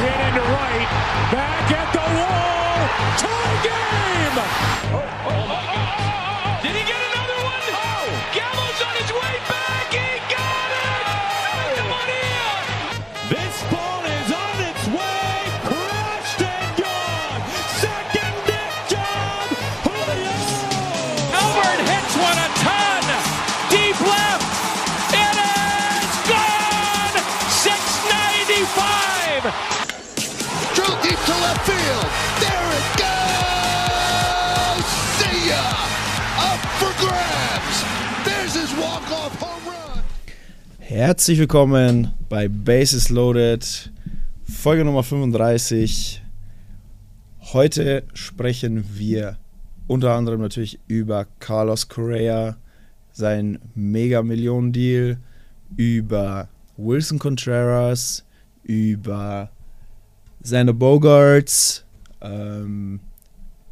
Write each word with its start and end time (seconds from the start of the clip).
hit 0.00 0.20
into 0.28 0.42
right. 0.42 0.88
Back 1.32 1.70
at 1.72 1.88
the 1.92 2.06
wall. 2.18 2.78
Tie 3.20 3.56
game. 3.66 4.36
Oh, 4.92 5.66
Did 5.66 5.75
Herzlich 40.96 41.38
willkommen 41.38 42.14
bei 42.30 42.48
Bases 42.48 43.10
Loaded, 43.10 43.92
Folge 44.44 44.82
Nummer 44.82 45.02
35. 45.02 46.22
Heute 47.52 48.04
sprechen 48.14 48.82
wir 48.94 49.36
unter 49.88 50.14
anderem 50.14 50.40
natürlich 50.40 50.80
über 50.88 51.26
Carlos 51.38 51.90
Correa, 51.90 52.56
sein 53.12 53.58
Mega-Millionen-Deal, 53.74 55.18
über 55.76 56.48
Wilson 56.78 57.18
Contreras, 57.18 58.24
über 58.62 59.50
seine 60.40 60.72
Bogarts, 60.72 61.84
ähm, 62.22 63.00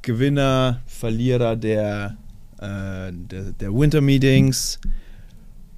Gewinner, 0.03 0.83
Verlierer 0.85 1.57
der, 1.57 2.19
äh, 2.59 3.11
der, 3.13 3.53
der 3.59 3.75
Winter 3.75 4.03
Meetings 4.03 4.79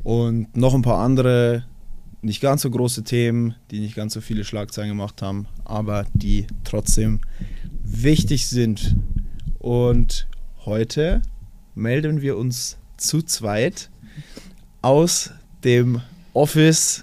und 0.07 0.57
noch 0.57 0.73
ein 0.73 0.83
paar 0.83 0.99
andere 1.01 1.65
nicht 2.23 2.41
ganz 2.41 2.63
so 2.63 2.71
große 2.71 3.03
Themen, 3.03 3.57
die 3.73 3.81
nicht 3.81 3.97
ganz 3.97 4.15
so 4.15 4.21
viele 4.21 4.45
Schlagzeilen 4.45 4.91
gemacht 4.91 5.21
haben, 5.21 5.49
aber 5.65 6.07
die 6.15 6.47
trotzdem 6.63 7.19
wichtig 7.83 8.47
sind. 8.47 8.95
Und 9.59 10.29
heute 10.65 11.23
melden 11.75 12.23
wir 12.23 12.37
uns 12.37 12.77
zu 12.97 13.21
zweit 13.21 13.91
aus 14.81 15.33
dem 15.65 16.01
Office 16.35 17.03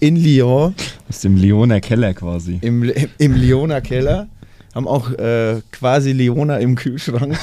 in 0.00 0.16
Lyon, 0.16 0.74
Aus 1.06 1.20
dem 1.20 1.36
Leoner 1.36 1.82
Keller 1.82 2.14
quasi. 2.14 2.60
im, 2.62 2.90
im 3.18 3.34
Lyoner 3.34 3.82
Keller. 3.82 4.26
Haben 4.74 4.88
auch 4.88 5.10
äh, 5.12 5.60
quasi 5.70 6.12
Leona 6.12 6.56
im 6.56 6.76
Kühlschrank. 6.76 7.38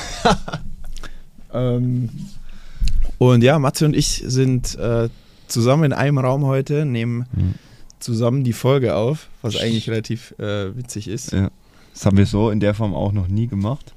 ähm, 1.54 2.10
und 3.18 3.44
ja, 3.44 3.58
Matze 3.60 3.86
und 3.86 3.96
ich 3.96 4.24
sind 4.26 4.76
äh, 4.78 5.10
zusammen 5.48 5.86
in 5.86 5.94
einem 5.94 6.18
Raum 6.18 6.46
heute, 6.46 6.86
nehmen 6.86 7.26
Mhm. 7.34 7.54
zusammen 8.00 8.44
die 8.44 8.54
Folge 8.54 8.96
auf, 8.96 9.30
was 9.42 9.56
eigentlich 9.58 9.90
relativ 9.90 10.34
äh, 10.40 10.76
witzig 10.76 11.08
ist. 11.08 11.32
Ja. 11.32 11.50
Das 11.94 12.06
haben 12.06 12.18
wir 12.18 12.26
so 12.26 12.50
in 12.50 12.60
der 12.60 12.74
Form 12.74 12.94
auch 12.94 13.12
noch 13.14 13.28
nie 13.28 13.48
gemacht. 13.48 13.94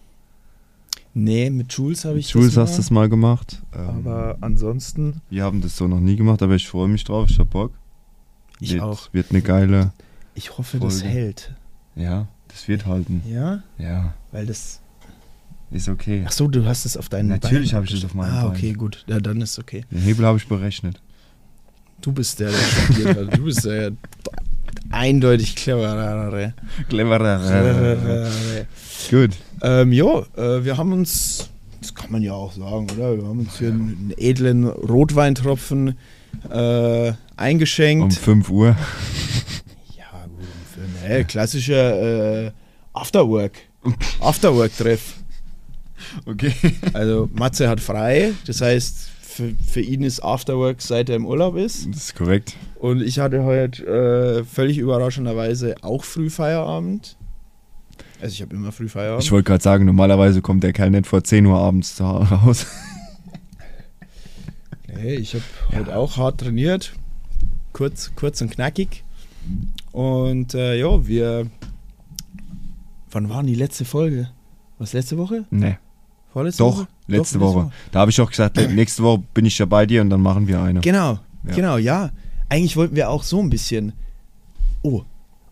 Nee, 1.14 1.50
mit 1.50 1.72
Jules 1.72 2.04
habe 2.04 2.18
ich 2.18 2.30
Jules 2.30 2.54
das 2.54 2.70
hast 2.70 2.78
das 2.78 2.90
mal 2.90 3.08
gemacht. 3.08 3.60
Ähm, 3.74 3.88
Aber 3.88 4.36
ansonsten, 4.40 5.20
wir 5.30 5.42
haben 5.42 5.60
das 5.62 5.76
so 5.76 5.88
noch 5.88 5.98
nie 6.00 6.14
gemacht, 6.16 6.42
aber 6.42 6.54
ich 6.54 6.68
freue 6.68 6.86
mich 6.86 7.02
drauf, 7.02 7.28
ich 7.28 7.38
hab 7.40 7.50
Bock. 7.50 7.72
ich 8.60 8.74
wird, 8.74 8.82
auch. 8.82 9.12
Wird 9.12 9.30
eine 9.30 9.42
geile. 9.42 9.92
Ich 10.34 10.56
hoffe, 10.58 10.78
das 10.78 11.00
Folge. 11.00 11.08
hält. 11.08 11.54
Ja, 11.96 12.28
das 12.48 12.68
wird 12.68 12.86
halten. 12.86 13.22
Ja, 13.28 13.62
Ja, 13.78 14.14
weil 14.30 14.46
das. 14.46 14.80
Ist 15.70 15.88
okay. 15.88 16.24
Ach 16.26 16.32
so, 16.32 16.48
du 16.48 16.64
hast 16.64 16.84
es 16.86 16.96
auf 16.96 17.08
deinen 17.08 17.28
Natürlich 17.28 17.70
Beinen 17.70 17.76
habe 17.76 17.86
ich 17.86 17.92
es 17.94 18.04
auf 18.04 18.14
meinen 18.14 18.32
Ah, 18.32 18.42
Beinen. 18.44 18.56
okay, 18.56 18.72
gut. 18.72 19.04
Ja, 19.06 19.20
dann 19.20 19.40
ist 19.40 19.58
okay. 19.58 19.84
Den 19.90 20.00
Hebel 20.00 20.24
habe 20.24 20.38
ich 20.38 20.46
berechnet. 20.48 21.00
Du 22.00 22.12
bist 22.12 22.40
der, 22.40 22.50
der 22.50 22.56
studiert 22.58 23.16
hat. 23.16 23.36
Du 23.36 23.44
bist 23.44 23.64
der 23.64 23.92
eindeutig 24.90 25.56
cleverere. 25.56 26.54
Cleverer. 26.88 28.28
Gut. 29.10 29.30
Ähm, 29.62 29.92
jo, 29.92 30.24
äh, 30.36 30.64
wir 30.64 30.76
haben 30.76 30.92
uns, 30.92 31.50
das 31.80 31.94
kann 31.94 32.12
man 32.12 32.22
ja 32.22 32.32
auch 32.32 32.52
sagen, 32.52 32.86
oder? 32.96 33.16
Wir 33.16 33.24
haben 33.26 33.40
uns 33.40 33.58
hier 33.58 33.68
einen, 33.68 34.12
edlen 34.16 34.64
Rotweintropfen 34.66 35.96
äh, 36.50 37.12
eingeschenkt. 37.36 38.04
Um 38.04 38.10
5 38.10 38.50
Uhr. 38.50 38.76
ja, 39.96 40.26
gut, 40.26 40.46
für 40.72 41.08
ne, 41.08 41.24
klassischer 41.24 42.46
äh, 42.46 42.50
Afterwork. 42.92 43.52
Afterwork-Treff. 44.20 45.14
Okay. 46.26 46.52
Also 46.92 47.28
Matze 47.32 47.68
hat 47.68 47.80
frei, 47.80 48.32
das 48.46 48.60
heißt, 48.60 49.10
für, 49.20 49.54
für 49.66 49.80
ihn 49.80 50.02
ist 50.02 50.20
Afterwork, 50.20 50.82
seit 50.82 51.08
er 51.08 51.16
im 51.16 51.26
Urlaub 51.26 51.56
ist. 51.56 51.86
Das 51.88 52.04
ist 52.04 52.14
korrekt. 52.16 52.56
Und 52.76 53.02
ich 53.02 53.18
hatte 53.18 53.44
heute 53.44 54.40
äh, 54.40 54.44
völlig 54.44 54.78
überraschenderweise 54.78 55.76
auch 55.82 56.04
früh 56.04 56.30
Feierabend. 56.30 57.16
Also 58.20 58.32
ich 58.32 58.42
habe 58.42 58.54
immer 58.54 58.72
früh 58.72 58.88
Feierabend. 58.88 59.22
Ich 59.22 59.30
wollte 59.32 59.44
gerade 59.44 59.62
sagen, 59.62 59.84
normalerweise 59.84 60.42
kommt 60.42 60.64
der 60.64 60.72
Kerl 60.72 60.90
nicht 60.90 61.06
vor 61.06 61.22
10 61.22 61.46
Uhr 61.46 61.58
abends 61.58 62.00
raus. 62.00 62.66
Nee, 65.00 65.14
ich 65.14 65.34
habe 65.34 65.44
heute 65.76 65.96
auch 65.96 66.16
hart 66.16 66.40
trainiert. 66.40 66.92
Kurz, 67.72 68.10
kurz 68.16 68.40
und 68.40 68.50
knackig. 68.50 69.04
Und 69.92 70.54
äh, 70.54 70.76
ja, 70.76 71.06
wir. 71.06 71.46
Wann 73.10 73.28
war 73.28 73.44
die 73.44 73.54
letzte 73.54 73.84
Folge? 73.84 74.28
Was 74.78 74.94
letzte 74.94 75.16
Woche? 75.16 75.44
Nee. 75.50 75.78
Vorletzte 76.32 76.62
Doch, 76.62 76.76
Woche? 76.78 76.88
letzte 77.06 77.40
Woche. 77.40 77.70
Da 77.90 78.00
habe 78.00 78.10
ich 78.10 78.20
auch 78.20 78.30
gesagt, 78.30 78.56
nächste 78.70 79.02
Woche 79.02 79.22
bin 79.34 79.44
ich 79.46 79.58
ja 79.58 79.66
bei 79.66 79.86
dir 79.86 80.02
und 80.02 80.10
dann 80.10 80.20
machen 80.20 80.46
wir 80.46 80.62
eine. 80.62 80.80
Genau, 80.80 81.18
Ja. 81.44 81.54
genau, 81.54 81.76
ja. 81.76 82.10
Eigentlich 82.48 82.76
wollten 82.76 82.96
wir 82.96 83.10
auch 83.10 83.22
so 83.22 83.40
ein 83.40 83.50
bisschen. 83.50 83.92
Oh, 84.82 85.02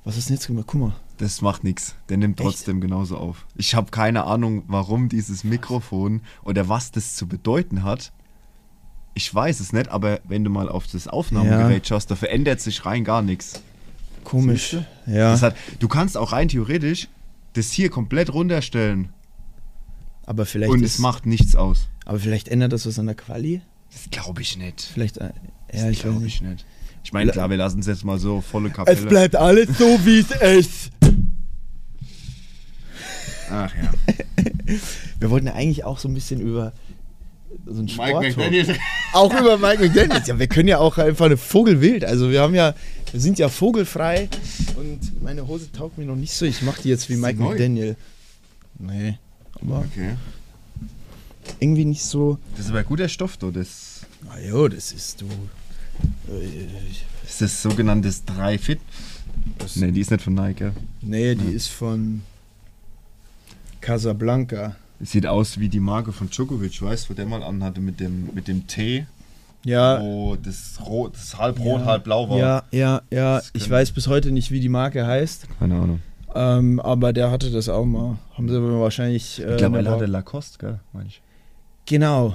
was 0.04 0.16
ist 0.16 0.28
denn 0.28 0.36
jetzt 0.36 0.47
gemacht? 0.47 0.66
Guck 0.69 0.81
mal. 0.81 0.92
Das 1.19 1.41
macht 1.41 1.65
nichts. 1.65 1.94
Der 2.10 2.19
nimmt 2.19 2.38
Echt? 2.41 2.47
trotzdem 2.47 2.81
genauso 2.81 3.16
auf. 3.16 3.47
Ich 3.56 3.75
habe 3.75 3.91
keine 3.91 4.25
Ahnung, 4.25 4.65
warum 4.69 5.09
dieses 5.09 5.44
Mikrofon 5.44 6.20
oder 6.44 6.69
was 6.69 6.91
das 6.91 7.16
zu 7.16 7.26
bedeuten 7.26 7.82
hat. 7.84 8.12
Ich 9.15 9.34
weiß 9.34 9.60
es 9.60 9.72
nicht, 9.72 9.88
aber 9.88 10.20
wenn 10.25 10.44
du 10.44 10.50
mal 10.50 10.69
auf 10.69 10.86
das 10.86 11.09
Aufnahmegerät 11.09 11.86
schaust, 11.86 12.10
da 12.10 12.16
verändert 12.16 12.60
sich 12.60 12.84
rein 12.84 13.03
gar 13.03 13.22
nichts. 13.22 13.62
Komisch. 14.25 14.76
Ja. 15.06 15.31
Das 15.31 15.41
hat, 15.42 15.56
du 15.78 15.88
kannst 15.88 16.19
auch 16.19 16.32
rein 16.32 16.48
theoretisch 16.48 17.09
das 17.54 17.70
hier 17.72 17.88
komplett 17.88 18.32
runterstellen 18.34 19.09
aber 20.26 20.44
vielleicht 20.44 20.72
und 20.72 20.82
ist, 20.82 20.94
es 20.94 20.98
macht 20.98 21.25
nichts 21.26 21.56
aus. 21.56 21.88
Aber 22.04 22.19
vielleicht 22.19 22.48
ändert 22.48 22.72
das 22.72 22.87
was 22.87 22.98
an 22.98 23.06
der 23.06 23.14
Quali. 23.14 23.62
Das 23.92 24.10
glaube 24.10 24.42
ich 24.42 24.56
nicht. 24.59 24.82
Vielleicht. 24.82 25.19
Äh, 25.19 25.31
Das 25.69 25.82
ja, 25.82 25.91
ich 25.91 26.00
glaube 26.00 26.20
nicht. 26.20 26.37
ich 26.37 26.42
nicht. 26.42 26.66
Ich 27.04 27.12
meine, 27.12 27.31
klar, 27.31 27.48
wir 27.48 27.56
lassen 27.56 27.78
es 27.81 27.87
jetzt 27.87 28.04
mal 28.04 28.19
so 28.19 28.41
volle 28.41 28.69
Kapelle. 28.70 29.00
bleibt 29.06 29.36
alles 29.36 29.69
so, 29.78 29.84
wie 30.04 30.19
es 30.19 30.31
ist. 30.59 30.91
Ach 33.48 33.72
ja. 33.81 33.92
Wir 35.20 35.31
wollten 35.31 35.47
ja 35.47 35.54
eigentlich 35.54 35.84
auch 35.84 35.98
so 35.98 36.09
ein 36.09 36.15
bisschen 36.15 36.41
über 36.41 36.72
so 37.65 37.81
ein 37.81 37.88
Sport. 37.88 38.22
McDaniel. 38.25 38.76
Auch 39.12 39.32
über 39.32 39.56
Mike 39.56 39.82
McDaniels. 39.84 40.26
Ja, 40.26 40.38
wir 40.38 40.47
können 40.47 40.69
ja 40.69 40.78
auch 40.78 40.98
einfach 40.98 41.26
eine 41.26 41.36
Vogelwild. 41.36 42.04
Also 42.04 42.31
wir 42.31 42.42
haben 42.42 42.54
ja, 42.54 42.75
wir 43.12 43.20
sind 43.20 43.38
ja 43.38 43.48
vogelfrei 43.48 44.28
und 44.76 45.22
meine 45.22 45.47
Hose 45.47 45.70
taugt 45.72 45.97
mir 45.97 46.04
noch 46.04 46.16
nicht 46.16 46.32
so. 46.34 46.44
Ich 46.44 46.60
mache 46.62 46.82
die 46.82 46.88
jetzt 46.91 47.09
wie 47.09 47.16
Mike? 47.16 47.41
McDaniel. 47.41 47.97
Nee, 48.78 49.19
aber 49.62 49.80
Okay. 49.80 50.16
irgendwie 51.60 51.84
nicht 51.84 52.02
so. 52.04 52.38
Das 52.56 52.66
ist 52.66 52.70
aber 52.70 52.82
guter 52.84 53.08
Stoff, 53.08 53.36
du. 53.36 53.50
Das 53.50 54.00
Na 54.24 54.40
jo, 54.40 54.68
das 54.68 54.92
ist 54.92 55.20
du. 55.20 55.26
Äh, 56.32 56.66
ist 57.26 57.40
das 57.40 57.62
sogenannte 57.62 58.10
3 58.26 58.58
Fit. 58.58 58.80
Das, 59.58 59.76
Nee, 59.76 59.92
die 59.92 60.00
ist 60.00 60.10
nicht 60.10 60.22
von 60.22 60.34
Nike. 60.34 60.58
gell? 60.58 60.72
nee, 61.03 61.34
die 61.34 61.53
ist 61.53 61.68
von 61.68 62.22
Casablanca. 63.80 64.76
Es 65.00 65.12
sieht 65.12 65.26
aus 65.26 65.59
wie 65.59 65.68
die 65.68 65.80
Marke 65.80 66.12
von 66.12 66.30
Djokovic, 66.30 66.80
weißt 66.80 67.06
du, 67.06 67.10
wo 67.10 67.14
der 67.14 67.26
mal 67.26 67.42
anhatte 67.42 67.80
mit 67.80 68.00
dem, 68.00 68.30
mit 68.34 68.48
dem 68.48 68.66
T, 68.66 69.06
Ja, 69.64 70.00
wo 70.00 70.36
das, 70.36 70.78
rot, 70.84 71.14
das 71.14 71.36
halb 71.36 71.59
rot, 71.60 71.80
ja, 71.80 71.86
halb 71.86 72.04
blau 72.04 72.28
war. 72.30 72.38
Ja, 72.38 72.62
ja, 72.72 73.02
ja. 73.10 73.36
Das 73.36 73.50
Ich 73.52 73.68
weiß 73.68 73.92
bis 73.92 74.06
heute 74.06 74.30
nicht, 74.32 74.50
wie 74.50 74.60
die 74.60 74.70
Marke 74.70 75.06
heißt. 75.06 75.47
Keine 75.59 75.74
Ahnung. 75.74 76.00
Ähm, 76.38 76.80
aber 76.80 77.12
der 77.12 77.30
hatte 77.30 77.50
das 77.50 77.68
auch 77.68 77.84
mal. 77.86 78.18
Haben 78.36 78.48
sie 78.48 78.60
wahrscheinlich. 78.80 79.42
Äh, 79.42 79.47
Mittlerweile 79.53 79.91
hat 79.91 80.00
er 80.03 80.09
Lacoste, 80.09 80.59
gell, 80.59 80.80
meine 80.92 81.09
ich. 81.09 81.22
Genau. 81.86 82.34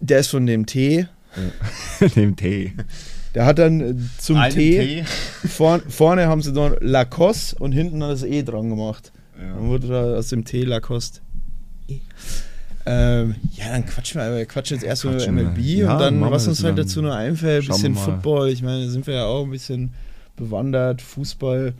Der 0.00 0.20
ist 0.20 0.28
von 0.28 0.46
dem 0.46 0.64
T. 0.66 1.06
dem 2.16 2.36
T. 2.36 2.72
Der 3.34 3.44
hat 3.46 3.58
dann 3.58 3.80
äh, 3.80 3.94
zum 4.18 4.36
Einem 4.36 4.54
T, 4.54 5.04
Vorn, 5.48 5.82
vorne 5.88 6.26
haben 6.26 6.42
sie 6.42 6.52
dann 6.52 6.74
Lacoste 6.80 7.56
und 7.60 7.72
hinten 7.72 8.02
hat 8.02 8.10
das 8.12 8.22
E 8.22 8.42
dran 8.42 8.70
gemacht. 8.70 9.12
Dann 9.36 9.46
Ja. 9.46 9.68
wurde 9.68 9.88
da 9.88 10.14
aus 10.16 10.28
dem 10.28 10.44
T 10.44 10.62
Lacoste. 10.64 11.20
E. 11.88 11.98
Ähm, 12.86 13.34
ja, 13.56 13.68
dann 13.72 13.84
quatschen 13.84 14.20
wir, 14.20 14.34
wir 14.36 14.46
quatschen 14.46 14.78
jetzt 14.78 14.84
erst 14.86 15.04
über 15.04 15.12
Quatschen 15.14 15.36
wir. 15.36 15.44
MLB 15.44 15.58
Ja, 15.58 15.92
und 15.92 15.98
dann, 16.00 16.18
machen 16.18 16.30
wir 16.30 16.34
was 16.36 16.48
uns 16.48 16.64
halt 16.64 16.78
dann. 16.78 16.86
dazu 16.86 17.02
noch 17.02 17.14
einfällt, 17.14 17.64
Schauen 17.66 17.76
bisschen. 17.76 17.94
Football. 17.96 18.48
Ich 18.48 18.62
meine, 18.62 18.84
da 18.86 18.90
sind 18.90 19.06
wir 19.06 19.14
ja 19.14 19.24
auch 19.26 19.44
ein 19.44 19.50
bisschen 19.50 19.92
bewandert, 20.40 21.02
Fußball. 21.02 21.74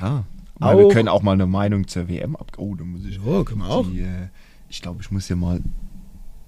Ja. 0.00 0.24
Mal, 0.58 0.76
wir 0.76 0.88
können 0.88 1.08
auch 1.08 1.22
mal 1.22 1.32
eine 1.32 1.46
Meinung 1.46 1.86
zur 1.86 2.08
WM 2.08 2.36
ab. 2.36 2.52
Oh, 2.58 2.74
da 2.74 2.84
muss 2.84 3.04
ich. 3.04 3.16
Ja, 3.24 3.44
können 3.44 3.60
wir 3.60 3.68
auch. 3.70 3.86
Die, 3.86 4.00
äh, 4.00 4.28
ich 4.68 4.82
glaube, 4.82 5.00
ich 5.00 5.10
muss 5.10 5.26
hier 5.26 5.36
mal 5.36 5.60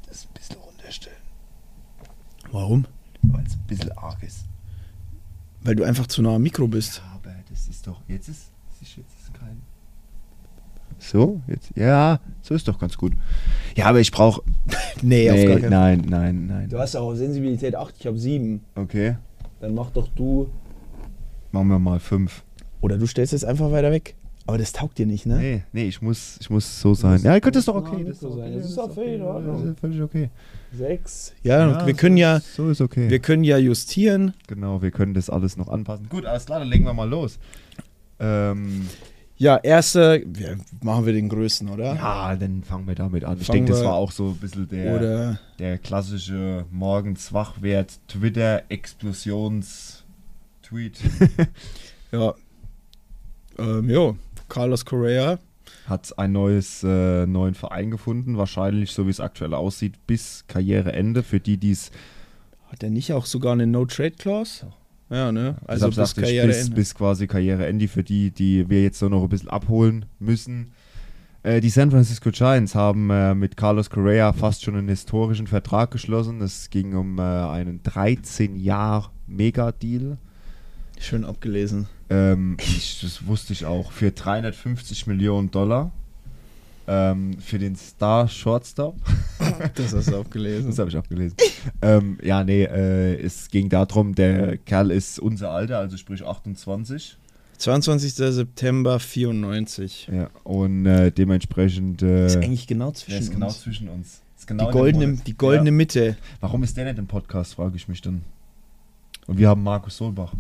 das 0.06 0.26
ein 0.26 0.34
bisschen 0.34 0.56
runterstellen, 0.56 1.16
Warum? 2.50 2.86
weil 3.22 3.44
es 3.46 3.54
ein 3.54 3.64
bisschen 3.66 3.92
arg 3.96 4.22
ist. 4.22 4.44
Weil 5.62 5.76
du 5.76 5.84
einfach 5.84 6.08
zu 6.08 6.20
nah 6.22 6.34
am 6.34 6.42
Mikro 6.42 6.66
bist. 6.66 6.98
Ja, 6.98 7.12
aber 7.14 7.34
das 7.48 7.68
ist 7.68 7.86
doch. 7.86 8.02
Jetzt 8.08 8.28
ist. 8.28 8.50
jetzt 8.80 8.96
ist 8.96 9.32
kein. 9.32 9.62
So, 10.98 11.40
jetzt. 11.46 11.70
Ja, 11.74 12.20
so 12.42 12.54
ist 12.54 12.68
doch 12.68 12.78
ganz 12.78 12.98
gut. 12.98 13.12
Ja, 13.76 13.86
aber 13.86 14.00
ich 14.00 14.10
brauche. 14.10 14.42
Nee, 15.04 15.28
auf 15.30 15.36
gar 15.36 15.46
keinen 15.46 15.60
Fall. 15.62 15.70
nein, 15.70 16.06
nein, 16.08 16.46
nein. 16.46 16.68
Du 16.68 16.78
hast 16.78 16.94
auch 16.94 17.14
Sensibilität 17.14 17.74
8, 17.74 17.94
ich 17.98 18.06
habe 18.06 18.18
7. 18.18 18.60
Okay. 18.76 19.16
Dann 19.58 19.74
mach 19.74 19.90
doch 19.90 20.06
du. 20.08 20.48
Machen 21.52 21.69
wir 21.69 21.78
mal 21.78 22.00
fünf. 22.00 22.43
Oder 22.81 22.99
du 22.99 23.06
stellst 23.06 23.32
es 23.32 23.44
einfach 23.44 23.70
weiter 23.70 23.93
weg. 23.93 24.14
Aber 24.44 24.58
das 24.58 24.72
taugt 24.72 24.99
dir 24.99 25.06
nicht, 25.06 25.25
ne? 25.25 25.38
Nee, 25.38 25.62
nee, 25.72 25.84
ich 25.84 26.02
muss, 26.02 26.37
ich 26.40 26.50
muss 26.50 26.81
so 26.81 26.94
sein. 26.94 27.20
Ja, 27.22 27.38
das 27.38 27.56
ist 27.56 27.69
doch 27.69 27.76
okay. 27.76 28.02
Das 28.04 28.16
ist 28.16 28.25
okay. 28.25 28.54
Das 28.56 28.64
ist 28.64 28.78
auch 28.78 28.93
völlig 28.93 29.14
in 29.14 29.20
Das 29.20 29.64
ist 29.64 29.78
völlig 29.81 30.02
okay. 30.02 30.31
6. 30.72 31.34
Ja, 31.44 31.87
wir 31.87 31.94
können 31.94 32.16
ja, 32.16 32.40
So 32.40 32.69
ist 32.70 32.81
okay. 32.81 33.08
wir 33.08 33.20
können 33.20 33.44
ja 33.44 33.56
justieren. 33.58 34.34
genau, 34.49 34.82
wir 34.82 34.90
können 34.90 35.14
das 35.14 35.31
alles 35.31 35.56
noch 35.56 35.69
anpassen. 35.69 36.08
Gut, 36.08 36.26
alles 36.26 36.46
klar, 36.46 36.58
dann 36.58 36.69
legen 36.69 36.84
wir 36.84 36.93
mal 36.93 37.08
los. 37.08 37.38
Ähm, 38.19 38.88
Ja, 39.37 39.58
erste, 39.58 40.25
ja, 40.38 40.55
machen 40.82 41.06
wir 41.06 41.12
den 41.12 41.28
größten, 41.28 41.69
oder? 41.69 41.94
ja, 41.94 42.34
dann 42.34 42.62
fangen 42.64 42.87
wir 42.88 42.94
damit 42.94 43.25
an. 43.25 43.38
Ich 43.40 43.46
Fangen 43.46 43.58
denke, 43.66 43.72
das 43.72 43.84
war 43.84 43.94
auch 43.94 44.10
so 44.10 44.31
ein 44.31 44.37
bisschen 44.37 44.69
der, 44.69 45.38
der 45.58 45.78
klassische 45.78 46.64
morgens 46.70 47.32
Wachwert 47.32 47.98
Twitter 48.08 48.62
Tweet. 50.72 50.98
ja, 52.12 52.34
ähm, 53.58 53.90
jo, 53.90 54.16
Carlos 54.48 54.86
Correa. 54.86 55.38
Hat 55.86 56.19
ein 56.19 56.32
neues 56.32 56.82
äh, 56.82 57.26
neuen 57.26 57.54
Verein 57.54 57.90
gefunden, 57.90 58.38
wahrscheinlich 58.38 58.92
so 58.92 59.06
wie 59.06 59.10
es 59.10 59.20
aktuell 59.20 59.52
aussieht, 59.52 60.06
bis 60.06 60.44
Karriereende 60.48 61.22
für 61.22 61.40
die, 61.40 61.58
die 61.58 61.72
es 61.72 61.90
Hat 62.69 62.82
er 62.82 62.88
nicht 62.90 63.12
auch 63.12 63.26
sogar 63.26 63.52
eine 63.52 63.66
No-Trade-Clause? 63.66 64.72
Ja, 65.10 65.30
ne? 65.30 65.56
Also 65.66 65.88
bis 65.88 65.98
ich, 65.98 66.04
bis, 66.04 66.14
Karriereende. 66.14 66.74
bis 66.74 66.94
quasi 66.94 67.26
Karriereende 67.26 67.88
für 67.88 68.02
die, 68.02 68.30
die 68.30 68.70
wir 68.70 68.82
jetzt 68.82 68.98
so 68.98 69.10
noch 69.10 69.22
ein 69.22 69.28
bisschen 69.28 69.50
abholen 69.50 70.06
müssen. 70.19 70.72
Äh, 71.42 71.60
die 71.60 71.69
San 71.69 71.90
Francisco 71.90 72.30
Giants 72.30 72.74
haben 72.74 73.10
äh, 73.10 73.34
mit 73.34 73.58
Carlos 73.58 73.90
Correa 73.90 74.32
fast 74.32 74.62
schon 74.62 74.76
einen 74.76 74.88
historischen 74.88 75.46
Vertrag 75.46 75.90
geschlossen. 75.90 76.40
Es 76.40 76.70
ging 76.70 76.94
um 76.94 77.19
äh, 77.19 77.22
einen 77.22 77.82
13-Jahr-Mega-Deal. 77.82 80.16
Schön 81.02 81.25
abgelesen. 81.25 81.88
Ähm, 82.10 82.56
ich, 82.60 83.00
das 83.02 83.26
wusste 83.26 83.52
ich 83.52 83.64
auch. 83.66 83.90
Für 83.90 84.12
350 84.12 85.06
Millionen 85.08 85.50
Dollar. 85.50 85.90
Ähm, 86.87 87.38
für 87.40 87.58
den 87.58 87.76
Star 87.76 88.28
Shortstop. 88.28 88.96
Das 89.75 89.93
hast 89.93 90.08
du 90.10 90.16
abgelesen. 90.20 90.70
Das 90.70 90.78
habe 90.78 90.88
ich 90.88 90.96
auch 90.96 91.06
gelesen. 91.08 91.37
ähm, 91.82 92.19
ja, 92.22 92.43
nee, 92.44 92.62
äh, 92.64 93.20
es 93.20 93.49
ging 93.49 93.69
darum, 93.69 94.14
der 94.14 94.56
Kerl 94.56 94.90
ist 94.90 95.19
unser 95.19 95.50
Alter, 95.50 95.78
also 95.78 95.96
sprich 95.96 96.25
28. 96.25 97.19
22. 97.58 98.14
September 98.14 98.98
94. 98.98 100.08
Ja, 100.12 100.31
und 100.44 100.87
äh, 100.87 101.10
dementsprechend. 101.12 102.02
Äh, 102.02 102.26
ist 102.26 102.37
eigentlich 102.37 102.66
genau 102.66 102.93
zwischen 102.93 103.19
ist 103.20 103.31
genau 103.31 103.46
uns. 103.46 103.60
zwischen 103.60 103.88
uns. 103.88 104.22
Ist 104.38 104.46
genau 104.46 104.66
Die 104.66 104.72
goldene, 104.72 105.19
die 105.26 105.37
goldene 105.37 105.70
Ja. 105.70 105.76
Mitte. 105.76 106.16
Warum 106.40 106.62
ist 106.62 106.76
der 106.76 106.84
nicht 106.87 106.98
im 106.98 107.06
Podcast, 107.06 107.55
frage 107.55 107.76
ich 107.76 107.88
mich 107.88 108.00
dann. 108.00 108.22
Und 109.26 109.38
wir 109.38 109.48
haben 109.48 109.62
Markus 109.62 109.96
Solbach. 109.98 110.32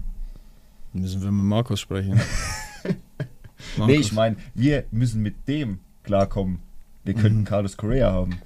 Müssen 0.92 1.22
wir 1.22 1.30
mit 1.30 1.44
Markus 1.44 1.80
sprechen. 1.80 2.20
Nee, 3.86 3.94
ich 3.96 4.12
meine, 4.12 4.36
wir 4.54 4.84
müssen 4.90 5.22
mit 5.22 5.46
dem 5.48 5.78
klarkommen. 6.02 6.58
Wir 7.04 7.14
könnten 7.14 7.40
Mhm. 7.40 7.44
Carlos 7.44 7.76
Correa 7.76 8.12
haben. 8.12 8.38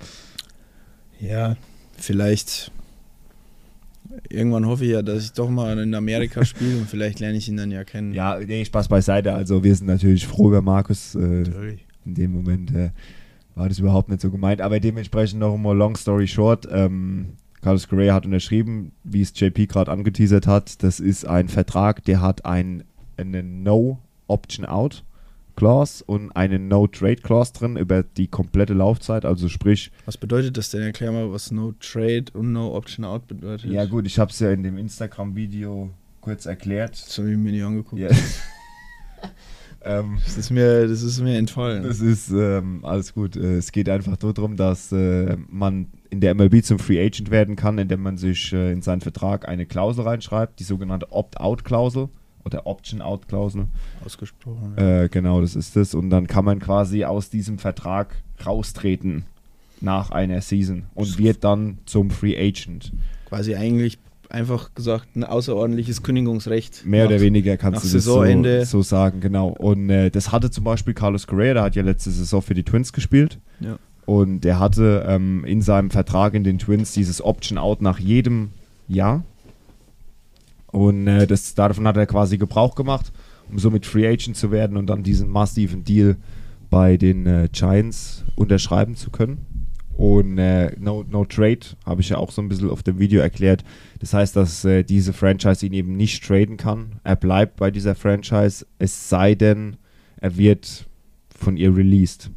Ja, 1.21 1.57
vielleicht. 1.97 2.71
Irgendwann 4.29 4.67
hoffe 4.67 4.85
ich 4.85 4.93
ja, 4.93 5.03
dass 5.03 5.25
ich 5.25 5.33
doch 5.33 5.49
mal 5.51 5.79
in 5.79 5.95
Amerika 5.95 6.45
spiele 6.45 6.77
und 6.77 6.89
vielleicht 6.89 7.19
lerne 7.21 7.39
ich 7.39 7.49
ihn 7.49 7.57
dann 7.57 7.71
ja 7.71 7.83
kennen. 7.83 8.13
Ja, 8.15 8.39
nee, 8.39 8.65
Spaß 8.65 8.89
beiseite. 8.89 9.33
Also, 9.35 9.65
wir 9.65 9.75
sind 9.75 9.87
natürlich 9.87 10.27
froh 10.27 10.49
über 10.49 10.63
Markus. 10.63 11.15
Äh, 11.15 11.45
in 12.05 12.15
dem 12.15 12.33
Moment 12.33 12.73
äh, 12.75 12.91
war 13.55 13.69
das 13.69 13.79
überhaupt 13.79 14.09
nicht 14.11 14.21
so 14.21 14.31
gemeint. 14.31 14.61
Aber 14.61 14.79
dementsprechend 14.81 15.41
noch 15.41 15.57
mal 15.57 15.77
long 15.77 15.97
story 15.97 16.29
short. 16.29 16.69
Ähm, 16.71 17.31
Carlos 17.67 17.89
Correa 17.89 18.15
hat 18.15 18.25
unterschrieben, 18.25 18.93
wie 19.03 19.23
es 19.23 19.33
JP 19.35 19.67
gerade 19.67 19.91
angeteasert 19.91 20.47
hat. 20.47 20.85
Das 20.85 21.01
ist 21.01 21.27
ein 21.27 21.49
Vertrag, 21.49 22.05
der 22.05 22.21
hat 22.21 22.45
ein, 22.45 22.85
eine 23.17 23.43
No-Option-Out. 23.43 25.03
Clause 25.57 26.05
und 26.05 26.31
eine 26.37 26.61
No-Trade-Clause 26.61 27.55
drin 27.55 27.77
über 27.77 28.05
die 28.05 28.29
komplette 28.29 28.73
Laufzeit, 28.73 29.25
also 29.25 29.49
sprich, 29.49 29.91
Was 30.05 30.17
bedeutet 30.17 30.57
das 30.57 30.71
denn? 30.71 30.83
Erklär 30.83 31.11
mal, 31.11 31.33
was 31.33 31.51
No 31.51 31.75
Trade 31.81 32.27
und 32.35 32.53
No 32.53 32.73
Option 32.77 33.05
Out 33.05 33.27
bedeutet. 33.27 33.69
ja 33.69 33.85
gut, 33.87 34.07
ich 34.07 34.21
habe 34.21 34.31
es 34.31 34.39
ja 34.39 34.53
in 34.53 34.63
dem 34.63 34.79
Instagram-Video 34.79 35.91
kurz 36.21 36.47
erklärt. 36.47 36.93
Das 36.93 37.19
habe 37.19 37.33
ich 37.33 37.37
mir 37.37 37.51
nicht 37.51 37.65
angeguckt. 37.65 38.01
Ja. 38.01 38.11
ähm, 39.83 40.19
Das, 40.25 40.37
ist 40.37 40.51
mir, 40.51 40.87
das 40.87 41.03
ist 41.03 41.21
mir 41.21 41.37
entfallen. 41.37 41.83
Das 41.83 41.99
ist 41.99 42.31
ähm, 42.31 42.85
alles 42.85 43.13
gut. 43.13 43.35
Äh, 43.35 43.57
Es 43.57 43.73
geht 43.73 43.89
einfach 43.89 44.17
nur 44.23 44.35
darum, 44.35 44.57
dass 44.57 44.93
äh, 44.93 45.37
man 45.49 45.89
in 46.11 46.21
der 46.21 46.35
MLB 46.35 46.65
zum 46.65 46.79
Free 46.79 47.05
Agent 47.05 47.31
werden 47.31 47.57
kann, 47.57 47.79
indem 47.79 48.03
man 48.03 48.17
sich 48.17 48.53
äh, 48.53 48.73
in 48.73 48.83
seinen 48.83 49.01
Vertrag 49.01 49.49
eine 49.49 49.67
Klausel 49.67 50.05
reinschreibt, 50.05 50.61
die 50.61 50.65
sogenannte 50.65 51.13
Opt-out-Klausel 51.13 52.09
oder 52.45 52.67
Option-out-Klausel. 52.67 53.67
Ausgesprochen. 54.05 54.75
Ja. 54.79 55.03
Äh, 55.03 55.09
genau, 55.09 55.41
das 55.41 55.57
ist 55.57 55.77
es. 55.77 55.95
Und 55.95 56.11
dann 56.11 56.27
kann 56.27 56.45
man 56.45 56.61
quasi 56.61 57.05
aus 57.05 57.29
diesem 57.29 57.59
Vertrag 57.59 58.17
raustreten 58.45 59.25
nach 59.81 60.11
einer 60.11 60.41
Season 60.41 60.85
und 60.95 61.19
wird 61.19 61.45
dann 61.45 61.79
zum 61.87 62.11
Free 62.11 62.37
Agent. 62.37 62.93
Quasi 63.29 63.55
eigentlich 63.55 63.99
einfach 64.31 64.75
gesagt 64.75 65.17
ein 65.17 65.25
außerordentliches 65.25 66.03
Kündigungsrecht. 66.03 66.85
Mehr 66.85 67.05
Nach- 67.05 67.11
oder 67.11 67.21
weniger 67.21 67.57
kannst 67.57 67.85
du 67.85 67.89
das 67.89 68.05
so, 68.05 68.25
so 68.65 68.83
sagen, 68.83 69.21
genau. 69.21 69.49
Und 69.49 69.91
äh, 69.91 70.11
das 70.11 70.33
hatte 70.33 70.51
zum 70.51 70.65
Beispiel 70.65 70.95
Carlos 70.95 71.27
Correa, 71.27 71.55
der 71.55 71.63
hat 71.65 71.77
ja 71.77 71.83
letzte 71.83 72.11
Saison 72.11 72.43
für 72.43 72.55
die 72.55 72.65
Twins 72.65 72.93
gespielt. 72.93 73.39
Ja. 73.61 73.79
Und 74.07 74.41
der 74.43 74.61
hatte 74.61 75.05
ähm, 75.09 75.45
in 75.45 75.63
seinem 75.63 75.91
Vertrag 75.91 76.35
in 76.35 76.45
den 76.45 76.59
Twins 76.59 76.93
dieses 76.93 77.23
Option-Out 77.23 77.83
nach 77.83 77.99
jedem 77.99 78.51
Jahr. 78.89 79.25
Und 80.69 81.09
äh, 81.09 81.27
das, 81.27 81.55
davon 81.55 81.87
hat 81.87 81.97
er 81.97 82.07
quasi 82.07 82.39
Gebrauch 82.39 82.77
gemacht, 82.77 83.13
um 83.51 83.59
somit 83.59 83.85
Free 83.85 84.07
Agent 84.07 84.37
zu 84.37 84.51
werden 84.51 84.77
und 84.77 84.87
dann 84.87 85.03
diesen 85.03 85.29
massiven 85.29 85.85
Deal 85.85 86.17
bei 86.71 86.97
den 86.97 87.27
äh, 87.27 87.49
Giants 87.51 88.25
unterschreiben 88.37 88.95
zu 88.95 89.11
können. 89.11 89.45
Und 89.97 90.39
äh, 90.39 90.77
no, 90.79 91.05
no 91.09 91.25
Trade 91.25 91.61
habe 91.87 92.03
ich 92.03 92.11
ja 92.11 92.19
auch 92.19 92.31
so 92.31 92.43
ein 92.43 92.49
bisschen 92.49 92.71
auf 92.71 92.83
dem 92.83 92.99
Video 92.99 93.21
erklärt. 93.21 93.65
Das 93.99 94.13
heißt, 94.13 94.37
dass 94.37 94.65
äh, 94.65 94.85
diese 94.85 95.13
Franchise 95.13 95.65
ihn 95.65 95.73
eben 95.73 95.97
nicht 95.97 96.23
traden 96.23 96.59
kann. 96.59 97.01
Er 97.03 97.17
bleibt 97.17 97.57
bei 97.57 97.71
dieser 97.71 97.95
Franchise, 97.95 98.67
es 98.79 99.09
sei 99.09 99.35
denn, 99.35 99.79
er 100.19 100.37
wird 100.37 100.87
von 101.35 101.57
ihr 101.57 101.75
released. 101.75 102.31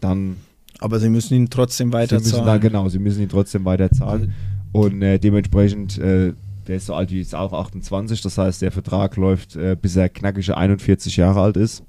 Dann 0.00 0.36
Aber 0.80 0.98
sie 1.00 1.08
müssen 1.08 1.34
ihn 1.34 1.48
trotzdem 1.50 1.92
weiter 1.92 2.18
sie 2.20 2.30
müssen 2.32 2.44
zahlen. 2.44 2.60
genau, 2.60 2.88
sie 2.88 2.98
müssen 2.98 3.22
ihn 3.22 3.28
trotzdem 3.28 3.64
weiter 3.64 3.90
zahlen. 3.90 4.32
Und 4.72 5.00
äh, 5.02 5.18
dementsprechend, 5.18 5.98
äh, 5.98 6.32
der 6.66 6.76
ist 6.76 6.86
so 6.86 6.94
alt 6.94 7.10
wie 7.10 7.18
jetzt 7.18 7.34
auch 7.34 7.52
28, 7.52 8.20
das 8.20 8.36
heißt, 8.38 8.60
der 8.62 8.72
Vertrag 8.72 9.16
läuft, 9.16 9.56
äh, 9.56 9.76
bis 9.80 9.96
er 9.96 10.08
knackige 10.08 10.56
41 10.56 11.16
Jahre 11.16 11.40
alt 11.40 11.56
ist. 11.56 11.82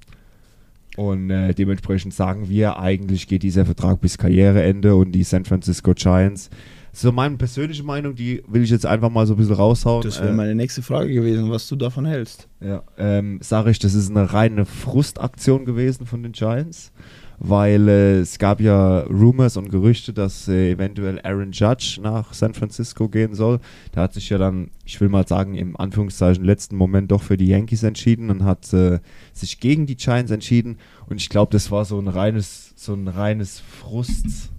Und 0.95 1.29
äh, 1.29 1.53
dementsprechend 1.53 2.13
sagen 2.13 2.49
wir, 2.49 2.79
eigentlich 2.79 3.27
geht 3.27 3.43
dieser 3.43 3.65
Vertrag 3.65 4.01
bis 4.01 4.17
Karriereende 4.17 4.95
und 4.95 5.11
die 5.11 5.23
San 5.23 5.45
Francisco 5.45 5.93
Giants. 5.93 6.49
So 6.91 7.11
meine 7.11 7.37
persönliche 7.37 7.83
Meinung, 7.83 8.15
die 8.15 8.41
will 8.47 8.63
ich 8.63 8.71
jetzt 8.71 8.85
einfach 8.87 9.11
mal 9.11 9.27
so 9.27 9.35
ein 9.35 9.37
bisschen 9.37 9.53
raushauen. 9.53 10.01
Das 10.01 10.19
wäre 10.19 10.29
Äh, 10.29 10.33
meine 10.33 10.55
nächste 10.55 10.81
Frage 10.81 11.13
gewesen, 11.13 11.51
was 11.51 11.67
du 11.67 11.75
davon 11.75 12.05
hältst. 12.07 12.47
ja, 12.61 12.81
ähm, 12.97 13.37
sage 13.43 13.69
ich, 13.69 13.77
das 13.77 13.93
ist 13.93 14.09
eine 14.09 14.33
reine 14.33 14.65
Frustaktion 14.65 15.65
gewesen 15.65 16.07
von 16.07 16.23
den 16.23 16.31
Giants, 16.31 16.91
weil 17.39 17.87
äh, 17.87 18.19
es 18.19 18.39
gab 18.39 18.59
ja 18.59 19.01
Rumors 19.01 19.57
und 19.57 19.69
Gerüchte, 19.69 20.11
dass 20.11 20.47
äh, 20.47 20.71
eventuell 20.71 21.19
Aaron 21.21 21.51
Judge 21.51 21.99
nach 22.01 22.33
San 22.33 22.53
Francisco 22.53 23.09
gehen 23.09 23.35
soll. 23.35 23.59
Da 23.91 24.01
hat 24.01 24.13
sich 24.13 24.29
ja 24.29 24.37
dann, 24.37 24.71
ich 24.85 24.99
will 24.99 25.09
mal 25.09 25.27
sagen, 25.27 25.53
im 25.55 25.77
Anführungszeichen 25.79 26.43
letzten 26.43 26.75
Moment 26.75 27.11
doch 27.11 27.21
für 27.21 27.37
die 27.37 27.47
Yankees 27.47 27.83
entschieden 27.83 28.31
und 28.31 28.43
hat 28.43 28.73
äh, 28.73 28.99
sich 29.33 29.59
gegen 29.59 29.85
die 29.85 29.97
Giants 29.97 30.31
entschieden. 30.31 30.77
Und 31.07 31.17
ich 31.17 31.29
glaube, 31.29 31.51
das 31.51 31.69
war 31.69 31.85
so 31.85 31.99
ein 31.99 32.07
reines, 32.07 32.73
so 32.75 32.93
ein 32.93 33.07
reines 33.07 33.59
Frust, 33.59 34.51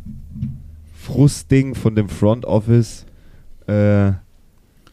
Frustding 0.94 1.74
von 1.74 1.96
dem 1.96 2.08
Front 2.08 2.44
Office. 2.44 3.06
Äh, 3.66 4.12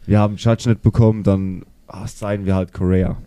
wir 0.08 0.20
haben 0.20 0.38
Judge 0.38 0.70
nicht 0.70 0.82
bekommen, 0.82 1.24
dann 1.24 1.66
ah, 1.88 2.08
seien 2.08 2.46
wir 2.46 2.56
halt 2.56 2.74
Korea. 2.74 3.18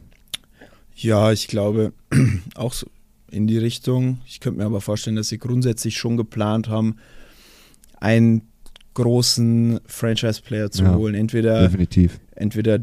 Ja, 0.97 1.31
ich 1.31 1.47
glaube 1.47 1.93
auch 2.57 2.73
so 2.73 2.89
in 3.31 3.47
die 3.47 3.59
Richtung. 3.59 4.19
Ich 4.27 4.41
könnte 4.41 4.59
mir 4.59 4.67
aber 4.67 4.81
vorstellen, 4.81 5.17
dass 5.17 5.29
sie 5.29 5.39
grundsätzlich 5.39 5.97
schon 5.97 6.17
geplant 6.17 6.69
haben, 6.69 6.97
einen 8.01 8.43
großen 8.95 9.81
Franchise-Player 9.87 10.71
zu 10.71 10.85
Ja, 10.85 10.95
holen. 10.95 11.15
Entweder, 11.15 11.63
Definitiv. 11.63 12.19
entweder 12.35 12.81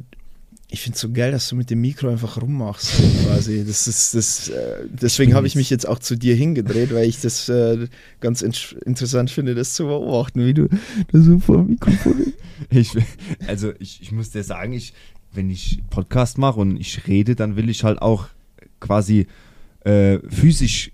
ich 0.68 0.82
finde 0.82 0.96
es 0.96 1.02
so 1.02 1.12
geil, 1.12 1.32
dass 1.32 1.48
du 1.48 1.56
mit 1.56 1.70
dem 1.70 1.80
Mikro 1.82 2.10
einfach 2.10 2.42
rummachst, 2.42 2.92
quasi. 3.26 3.64
Das 3.66 3.88
ist, 3.88 4.16
das, 4.16 4.50
äh, 4.50 4.86
deswegen 4.90 5.34
habe 5.36 5.46
ich 5.48 5.56
mich 5.56 5.70
jetzt 5.70 5.88
auch 5.88 6.00
zu 6.00 6.16
dir 6.18 6.36
hingedreht, 6.36 6.94
weil 6.94 7.08
ich 7.08 7.22
das 7.22 7.48
äh, 7.50 7.88
ganz 8.20 8.42
in 8.42 8.54
interessant 8.86 9.30
finde, 9.30 9.56
das 9.56 9.74
zu 9.74 9.86
beobachten, 9.86 10.46
wie 10.46 10.54
du 10.54 10.68
da 10.68 11.20
so 11.20 11.40
vor 11.40 11.58
dem 11.58 11.68
Mikrofon. 11.72 12.16
Ich, 12.70 12.92
also 13.48 13.74
ich, 13.80 14.02
ich 14.02 14.14
muss 14.14 14.32
dir 14.32 14.42
sagen, 14.44 14.72
ich, 14.72 14.94
wenn 15.34 15.50
ich 15.50 15.82
Podcast 15.90 16.38
mache 16.38 16.62
und 16.62 16.78
ich 16.78 17.06
rede, 17.06 17.36
dann 17.36 17.58
will 17.58 17.70
ich 17.70 17.84
halt 17.84 18.02
auch 18.02 18.30
quasi 18.80 19.28
äh, 19.86 20.20
physisch 20.30 20.92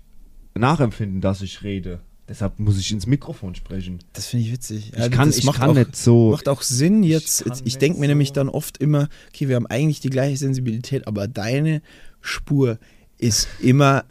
nachempfinden, 0.54 1.20
dass 1.20 1.42
ich 1.42 1.62
rede. 1.62 2.00
Deshalb 2.28 2.58
muss 2.60 2.78
ich 2.78 2.90
ins 2.92 3.06
Mikrofon 3.06 3.54
sprechen. 3.54 3.98
Das 4.12 4.26
finde 4.28 4.46
ich 4.46 4.52
witzig. 4.52 4.92
Ich 4.96 5.10
kann, 5.10 5.30
ich 5.30 5.44
kann 5.52 5.70
auch, 5.70 5.74
nicht 5.74 5.96
so. 5.96 6.30
Macht 6.30 6.48
auch 6.48 6.62
Sinn 6.62 7.02
jetzt. 7.02 7.44
Ich 7.46 7.62
Ich, 7.66 7.78
denke 7.78 7.98
mir 7.98 8.06
nämlich 8.06 8.28
so- 8.28 8.34
dann 8.34 8.48
oft 8.48 8.78
immer, 8.78 9.08
okay, 9.28 9.48
wir 9.48 9.56
haben 9.56 9.66
eigentlich 9.66 10.00
die 10.00 10.08
gleiche 10.10 10.36
Sensibilität, 10.36 11.06
aber 11.08 11.26
deine 11.26 11.82
Spur 12.20 12.78
ist 13.18 13.48
immer 13.60 14.04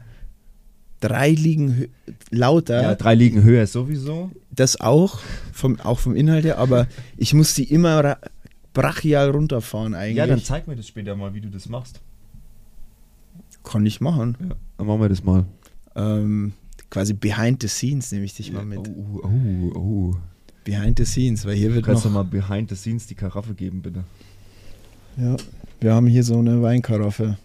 drei 0.99 1.31
Ligen 1.31 1.71
hö- 1.73 1.89
lauter. 2.29 2.81
Ja, 2.81 2.95
drei 2.95 3.15
Ligen 3.15 3.43
höher 3.43 3.65
sowieso. 3.65 4.29
das 4.51 4.79
auch, 4.81 5.19
vom, 5.53 5.79
auch 5.79 5.99
vom 5.99 6.15
Inhalt 6.15 6.43
her, 6.45 6.57
aber 6.57 6.87
ich 7.17 7.33
muss 7.33 7.55
die 7.55 7.63
immer 7.63 8.03
ra- 8.03 8.19
brachial 8.73 9.29
runterfahren 9.31 9.93
eigentlich. 9.95 10.17
Ja, 10.17 10.27
dann 10.27 10.43
zeig 10.43 10.67
mir 10.67 10.75
das 10.75 10.87
später 10.87 11.15
mal, 11.15 11.33
wie 11.33 11.41
du 11.41 11.49
das 11.49 11.69
machst. 11.69 12.01
Kann 13.63 13.85
ich 13.85 14.01
machen. 14.01 14.37
Ja, 14.39 14.55
dann 14.77 14.87
machen 14.87 15.01
wir 15.01 15.09
das 15.09 15.23
mal. 15.23 15.45
Ähm, 15.95 16.53
quasi 16.89 17.13
behind 17.13 17.61
the 17.61 17.67
scenes 17.67 18.11
nehme 18.11 18.25
ich 18.25 18.33
dich 18.33 18.51
mal 18.51 18.65
mit. 18.65 18.79
Oh, 18.87 19.21
oh, 19.23 19.77
oh. 19.77 20.15
Behind 20.63 20.97
the 20.97 21.05
scenes, 21.05 21.45
weil 21.45 21.55
hier 21.55 21.73
wird 21.73 21.85
Kannst 21.85 22.05
du 22.05 22.09
noch... 22.09 22.15
mal 22.15 22.23
behind 22.23 22.69
the 22.69 22.75
scenes 22.75 23.07
die 23.07 23.15
Karaffe 23.15 23.53
geben, 23.53 23.81
bitte? 23.81 24.03
Ja, 25.17 25.35
wir 25.79 25.93
haben 25.93 26.07
hier 26.07 26.23
so 26.23 26.37
eine 26.37 26.61
Weinkaraffe. 26.61 27.37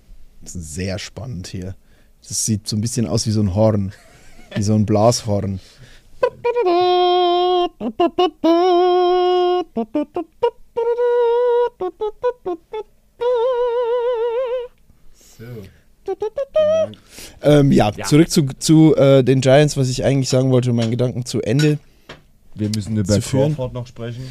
Das 0.42 0.54
ist 0.54 0.74
sehr 0.74 0.98
spannend 0.98 1.48
hier. 1.48 1.74
Das 2.26 2.44
sieht 2.44 2.68
so 2.68 2.76
ein 2.76 2.80
bisschen 2.80 3.06
aus 3.06 3.26
wie 3.26 3.30
so 3.30 3.40
ein 3.40 3.54
Horn. 3.54 3.92
Wie 4.54 4.62
so 4.62 4.74
ein 4.74 4.86
Blashorn. 4.86 5.60
So. 15.12 15.44
Ähm, 17.42 17.72
ja, 17.72 17.90
Ja. 17.96 18.04
zurück 18.06 18.30
zu, 18.30 18.46
zu 18.58 18.94
äh, 18.96 19.22
den 19.22 19.40
Giants, 19.40 19.76
was 19.76 19.88
ich 19.88 20.04
eigentlich 20.04 20.28
sagen 20.28 20.50
wollte, 20.50 20.72
meinen 20.72 20.90
Gedanken 20.90 21.24
zu 21.24 21.40
Ende. 21.42 21.78
Wir 22.54 22.70
müssen 22.74 22.96
über 22.96 23.14
Zu 23.14 23.22
führen. 23.22 23.54
Crawford 23.54 23.72
noch 23.74 23.86
sprechen. 23.86 24.22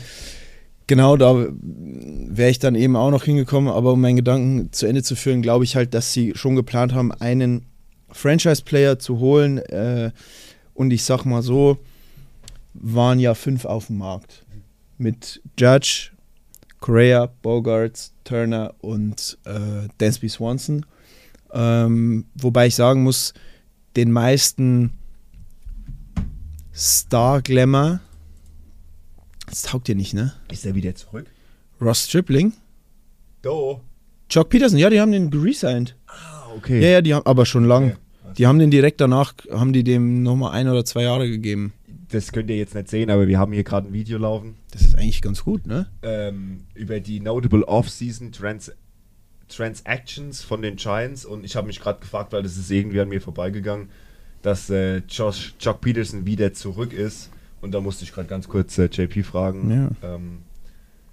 Genau, 0.88 1.18
da 1.18 1.48
wäre 1.52 2.50
ich 2.52 2.60
dann 2.60 2.76
eben 2.76 2.96
auch 2.96 3.10
noch 3.12 3.24
hingekommen, 3.24 3.72
aber 3.74 3.94
um 3.94 4.02
meinen 4.02 4.18
Gedanken 4.18 4.72
zu 4.72 4.86
Ende 4.86 5.02
zu 5.04 5.16
führen, 5.16 5.42
glaube 5.42 5.64
ich 5.64 5.76
halt, 5.76 5.94
dass 5.94 6.14
sie 6.14 6.34
schon 6.36 6.56
geplant 6.56 6.94
haben, 6.94 7.12
einen 7.12 7.66
Franchise-Player 8.12 9.00
zu 9.00 9.20
holen. 9.20 9.58
Äh, 9.58 10.12
und 10.74 10.92
ich 10.92 11.04
sag 11.04 11.26
mal 11.26 11.42
so, 11.42 11.78
waren 12.74 13.20
ja 13.20 13.34
fünf 13.34 13.66
auf 13.66 13.88
dem 13.88 13.98
Markt. 13.98 14.44
Mit 14.98 15.42
Judge, 15.58 16.12
Correa, 16.80 17.30
Bogarts, 17.42 18.14
Turner 18.24 18.74
und 18.82 19.38
äh, 19.46 19.88
Dansby 19.98 20.30
Swanson. 20.30 20.86
Ähm, 21.56 22.26
wobei 22.36 22.68
ich 22.68 22.76
sagen 22.76 23.04
muss, 23.04 23.34
den 23.96 24.12
meisten 24.12 24.92
Star-Glamour, 26.74 28.02
das 29.48 29.62
taugt 29.62 29.88
dir 29.88 29.96
nicht, 29.96 30.14
ne? 30.14 30.34
Ist 30.52 30.66
er 30.66 30.76
wieder 30.76 30.94
zurück? 30.96 31.28
Ross 31.80 32.04
Stripling, 32.06 32.54
Do. 33.42 33.82
Chuck 34.28 34.50
Peterson, 34.50 34.78
ja, 34.80 34.90
die 34.90 35.00
haben 35.00 35.12
den 35.12 35.30
geresigned. 35.30 35.96
Ah, 36.08 36.48
okay. 36.58 36.82
Ja, 36.82 36.90
ja, 36.90 37.02
die 37.02 37.14
haben, 37.14 37.26
aber 37.26 37.46
schon 37.46 37.66
lang. 37.66 37.92
Okay. 37.92 38.34
Die 38.38 38.48
haben 38.48 38.60
den 38.60 38.72
direkt 38.72 39.00
danach, 39.00 39.34
haben 39.52 39.72
die 39.72 39.84
dem 39.84 40.24
nochmal 40.24 40.54
ein 40.54 40.68
oder 40.68 40.84
zwei 40.84 41.04
Jahre 41.04 41.30
gegeben. 41.30 41.74
Das 42.10 42.32
könnt 42.32 42.50
ihr 42.50 42.58
jetzt 42.58 42.76
nicht 42.76 42.90
sehen, 42.90 43.10
aber 43.10 43.28
wir 43.28 43.40
haben 43.40 43.54
hier 43.54 43.64
gerade 43.64 43.88
ein 43.88 43.94
Video 43.94 44.18
laufen 44.18 44.56
Das 44.72 44.82
ist 44.82 44.98
eigentlich 44.98 45.22
ganz 45.22 45.44
gut, 45.44 45.66
ne? 45.68 45.88
ähm, 46.02 46.62
über 46.74 47.00
die 47.00 47.20
Notable 47.20 47.68
Off-Season 47.68 48.32
Trans 48.32 48.72
Transactions 49.48 50.42
von 50.44 50.62
den 50.62 50.76
Giants 50.76 51.26
und 51.26 51.44
ich 51.44 51.56
habe 51.56 51.68
mich 51.68 51.80
gerade 51.80 52.00
gefragt, 52.00 52.34
weil 52.34 52.44
das 52.44 52.58
ist 52.58 52.70
irgendwie 52.72 53.00
an 53.00 53.10
mir 53.10 53.22
vorbeigegangen, 53.22 53.90
dass 54.42 54.70
äh, 54.70 54.98
Josh, 55.08 55.54
Chuck 55.60 55.82
Peterson 55.82 56.26
wieder 56.26 56.54
zurück 56.54 56.94
ist 56.94 57.30
und 57.62 57.72
da 57.74 57.82
musste 57.82 58.04
ich 58.04 58.12
gerade 58.14 58.28
ganz 58.28 58.48
kurz 58.48 58.78
äh, 58.78 58.86
JP 58.86 59.24
fragen. 59.24 59.72
Ja. 60.02 60.16
Ähm, 60.16 60.40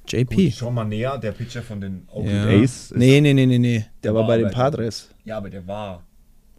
JP. 0.09 0.35
gut, 0.47 0.55
Sean 0.55 0.75
Manea, 0.75 1.17
der 1.17 1.33
Pitcher 1.33 1.63
von 1.63 1.81
den 1.81 2.03
Oakland 2.11 2.51
Ja. 2.51 2.63
A's. 2.63 2.93
Nee, 2.95 3.21
nee, 3.21 3.33
nee, 3.33 3.47
nee, 3.47 3.59
nee. 3.59 3.85
Der 4.03 4.13
war 4.15 4.23
war 4.23 4.29
bei 4.29 4.39
den 4.39 4.51
Padres. 4.51 5.11
Ja, 5.25 5.37
aber 5.37 5.49
der 5.49 5.67
war. 5.67 6.03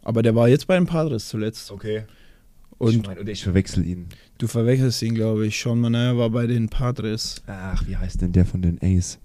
Aber 0.02 0.22
der 0.22 0.34
war 0.34 0.48
jetzt 0.48 0.66
bei 0.66 0.74
den 0.76 0.86
Padres 0.86 1.28
zuletzt. 1.28 1.70
Okay. 1.70 2.04
Und 2.78 2.90
ich 2.94 3.06
mein, 3.06 3.18
oder 3.18 3.30
ich 3.30 3.42
verwechsel 3.42 3.86
ihn. 3.86 4.08
du 4.38 4.46
verwechselst 4.46 5.02
ihn, 5.02 5.14
glaube 5.14 5.46
ich. 5.46 5.60
Sean 5.60 5.80
Manaea 5.80 6.16
war 6.16 6.30
bei 6.30 6.46
den 6.46 6.68
Padres. 6.68 7.42
Ach, 7.46 7.86
wie 7.86 7.96
heißt 7.96 8.20
denn 8.20 8.32
der 8.32 8.44
von 8.46 8.62
den 8.62 8.78
A's? 8.82 9.18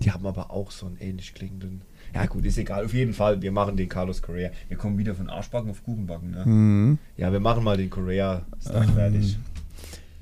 Die 0.00 0.10
haben 0.10 0.26
aber 0.26 0.50
auch 0.50 0.70
so 0.70 0.86
einen 0.86 0.96
ähnlich 0.98 1.34
klingenden. 1.34 1.82
Ja, 2.14 2.26
gut, 2.26 2.44
ist 2.44 2.58
egal. 2.58 2.84
Auf 2.84 2.94
jeden 2.94 3.12
Fall, 3.12 3.40
wir 3.40 3.52
machen 3.52 3.76
den 3.76 3.88
Carlos 3.88 4.20
Correa. 4.22 4.50
Wir 4.68 4.76
kommen 4.76 4.98
wieder 4.98 5.14
von 5.14 5.28
Arschbacken 5.28 5.70
auf 5.70 5.84
Kuchenbacken, 5.84 6.30
ne? 6.30 6.44
Mhm. 6.44 6.98
Ja, 7.16 7.30
wir 7.30 7.40
machen 7.40 7.62
mal 7.62 7.76
den 7.76 7.90
Correa-Stuff 7.90 8.74
Ähm, 8.74 8.94
fertig. 8.94 9.38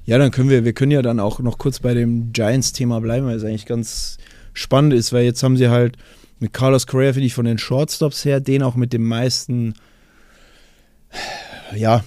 Ja, 0.05 0.19
dann 0.19 0.31
können 0.31 0.51
wir, 0.51 0.65
wir 0.65 0.73
können 0.73 0.93
ja 0.93 1.03
dann 1.03 1.21
auch 1.21 1.39
noch 1.39 1.59
kurz 1.59 1.81
bei 1.81 1.95
dem 1.95 2.33
Giants-Thema 2.33 3.01
bleiben, 3.01 3.27
weil 3.27 3.37
es 3.37 3.45
eigentlich 3.45 3.67
ganz 3.67 4.19
spannend 4.53 4.95
ist, 4.95 5.13
weil 5.13 5.25
jetzt 5.25 5.43
haben 5.43 5.57
sie 5.57 5.69
halt 5.69 5.97
mit 6.41 6.53
Carlos 6.53 6.87
Correa, 6.87 7.13
finde 7.13 7.27
ich, 7.27 7.35
von 7.35 7.45
den 7.45 7.59
Shortstops 7.59 8.25
her, 8.25 8.41
den 8.41 8.63
auch 8.63 8.75
mit 8.75 8.93
dem 8.93 9.05
meisten, 9.05 9.75
ja, 11.75 12.05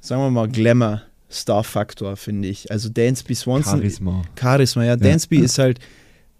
sagen 0.00 0.22
wir 0.22 0.30
mal, 0.30 0.48
Glamour. 0.48 1.02
Star-Faktor, 1.28 2.16
finde 2.16 2.48
ich. 2.48 2.70
Also 2.70 2.88
Dansby 2.88 3.34
Swanson. 3.34 3.80
Charisma. 3.80 4.22
Charisma, 4.38 4.84
ja. 4.84 4.96
Dansby 4.96 5.38
ist 5.38 5.58
halt 5.58 5.80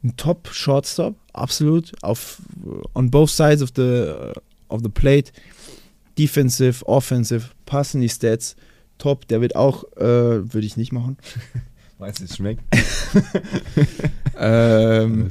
ein 0.06 0.16
Top-Shortstop, 0.16 1.16
absolut. 1.32 1.92
Auf, 2.02 2.40
on 2.94 3.10
both 3.10 3.30
sides 3.30 3.62
of 3.62 3.70
the, 3.76 4.32
of 4.68 4.82
the 4.82 4.88
plate. 4.88 5.32
Defensive, 6.18 6.84
offensive, 6.86 7.50
passen 7.66 8.00
die 8.00 8.08
Stats. 8.08 8.56
Top, 8.98 9.28
der 9.28 9.40
wird 9.40 9.56
auch, 9.56 9.84
äh, 9.96 10.52
würde 10.52 10.66
ich 10.66 10.76
nicht 10.76 10.92
machen. 10.92 11.18
Meinst 11.98 12.20
du, 12.20 12.24
es 12.24 12.36
schmeckt? 12.36 12.62
Ähm, 14.38 15.30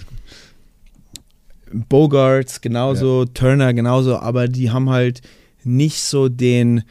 Bogarts 1.72 2.62
genauso, 2.62 3.26
Turner 3.26 3.74
genauso, 3.74 4.18
aber 4.18 4.48
die 4.48 4.72
haben 4.72 4.90
halt 4.90 5.22
nicht 5.64 6.02
so 6.02 6.30
den 6.30 6.84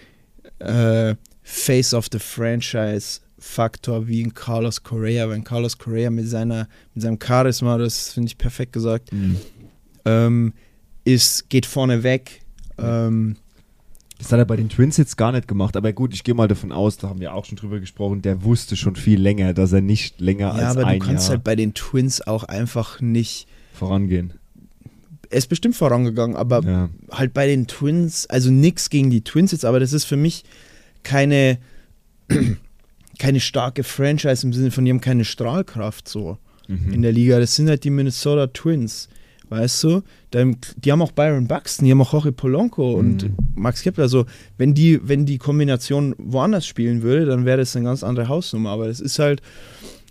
äh, 0.61 1.17
Face 1.43 1.93
of 1.93 2.07
the 2.13 2.19
Franchise 2.19 3.21
Faktor 3.45 4.09
wie 4.09 4.23
ein 4.25 4.33
Carlos 4.35 4.83
Correa. 4.83 5.29
Wenn 5.29 5.45
Carlos 5.45 5.77
Correa 5.79 6.11
mit 6.11 6.27
seiner 6.29 6.67
mit 6.95 7.03
seinem 7.03 7.19
Charisma, 7.23 7.77
das 7.79 8.13
finde 8.13 8.29
ich 8.29 8.39
perfekt 8.39 8.73
gesagt, 8.73 9.11
ähm, 10.05 10.53
ist 11.05 11.49
geht 11.51 11.67
vorne 11.67 12.03
weg. 12.03 12.41
Ähm, 12.79 13.37
Das 14.19 14.33
hat 14.33 14.39
er 14.39 14.45
bei 14.47 14.57
den 14.57 14.69
Twins 14.71 14.97
jetzt 14.97 15.17
gar 15.17 15.31
nicht 15.33 15.47
gemacht. 15.47 15.77
Aber 15.77 15.93
gut, 15.93 16.15
ich 16.15 16.25
gehe 16.25 16.35
mal 16.35 16.49
davon 16.49 16.73
aus, 16.73 16.97
da 16.97 17.09
haben 17.11 17.21
wir 17.21 17.35
auch 17.35 17.45
schon 17.45 17.57
drüber 17.57 17.81
gesprochen, 17.81 18.23
der 18.23 18.43
wusste 18.45 18.77
schon 18.77 18.97
viel 18.97 19.21
länger, 19.21 19.53
dass 19.53 19.73
er 19.73 19.83
nicht 19.83 20.21
länger 20.21 20.47
ja, 20.47 20.53
als 20.69 20.77
aber 20.77 20.87
ein 20.87 20.99
du 21.01 21.07
kannst 21.07 21.25
Jahr 21.25 21.37
halt 21.37 21.45
bei 21.45 21.55
den 21.57 21.75
Twins 21.75 22.27
auch 22.27 22.45
einfach 22.45 23.01
nicht. 23.01 23.47
vorangehen. 23.75 24.33
Er 25.31 25.39
ist 25.39 25.49
bestimmt 25.49 25.77
vorangegangen, 25.77 26.37
aber 26.37 26.63
Ja. 26.65 26.89
halt 27.11 27.35
bei 27.35 27.47
den 27.47 27.67
Twins, 27.67 28.27
also 28.31 28.51
nix 28.51 28.89
gegen 28.89 29.11
die 29.11 29.23
Twins 29.23 29.53
jetzt, 29.53 29.65
aber 29.65 29.81
das 29.81 29.93
ist 29.93 30.05
für 30.05 30.17
mich 30.17 30.45
keine, 31.03 31.59
keine 33.19 33.41
starke 33.41 33.85
Franchise 33.85 34.47
im 34.47 34.53
Sinne 34.53 34.71
von, 34.71 34.85
die 34.85 34.91
haben 34.91 35.01
keine 35.01 35.25
Strahlkraft 35.25 36.09
so 36.09 36.39
Mhm. 36.69 36.93
in 36.95 37.03
der 37.03 37.13
Liga. 37.13 37.39
Das 37.39 37.55
sind 37.57 37.69
halt 37.69 37.85
die 37.85 37.91
Minnesota 37.91 38.47
Twins, 38.47 39.09
weißt 39.51 39.85
du? 39.85 40.03
Die 40.33 40.91
haben 40.91 41.03
auch 41.03 41.13
Byron 41.13 41.47
Buxton, 41.47 41.85
die 41.85 41.91
haben 41.93 42.01
auch 42.01 42.13
Jorge 42.13 42.33
Polanco 42.33 42.93
und 42.95 43.23
Mhm. 43.25 43.37
Max 43.55 43.83
Kepler. 43.83 44.05
Also, 44.05 44.25
wenn 44.57 44.73
die, 44.75 44.99
wenn 45.07 45.27
die 45.27 45.37
Kombination 45.39 46.15
woanders 46.19 46.67
spielen 46.67 47.03
würde, 47.03 47.27
dann 47.27 47.45
wäre 47.45 47.59
das 47.59 47.77
eine 47.77 47.85
ganz 47.85 48.03
andere 48.03 48.29
Hausnummer. 48.29 48.71
Aber 48.71 48.87
das 48.89 49.01
ist 49.01 49.19
halt, 49.19 49.43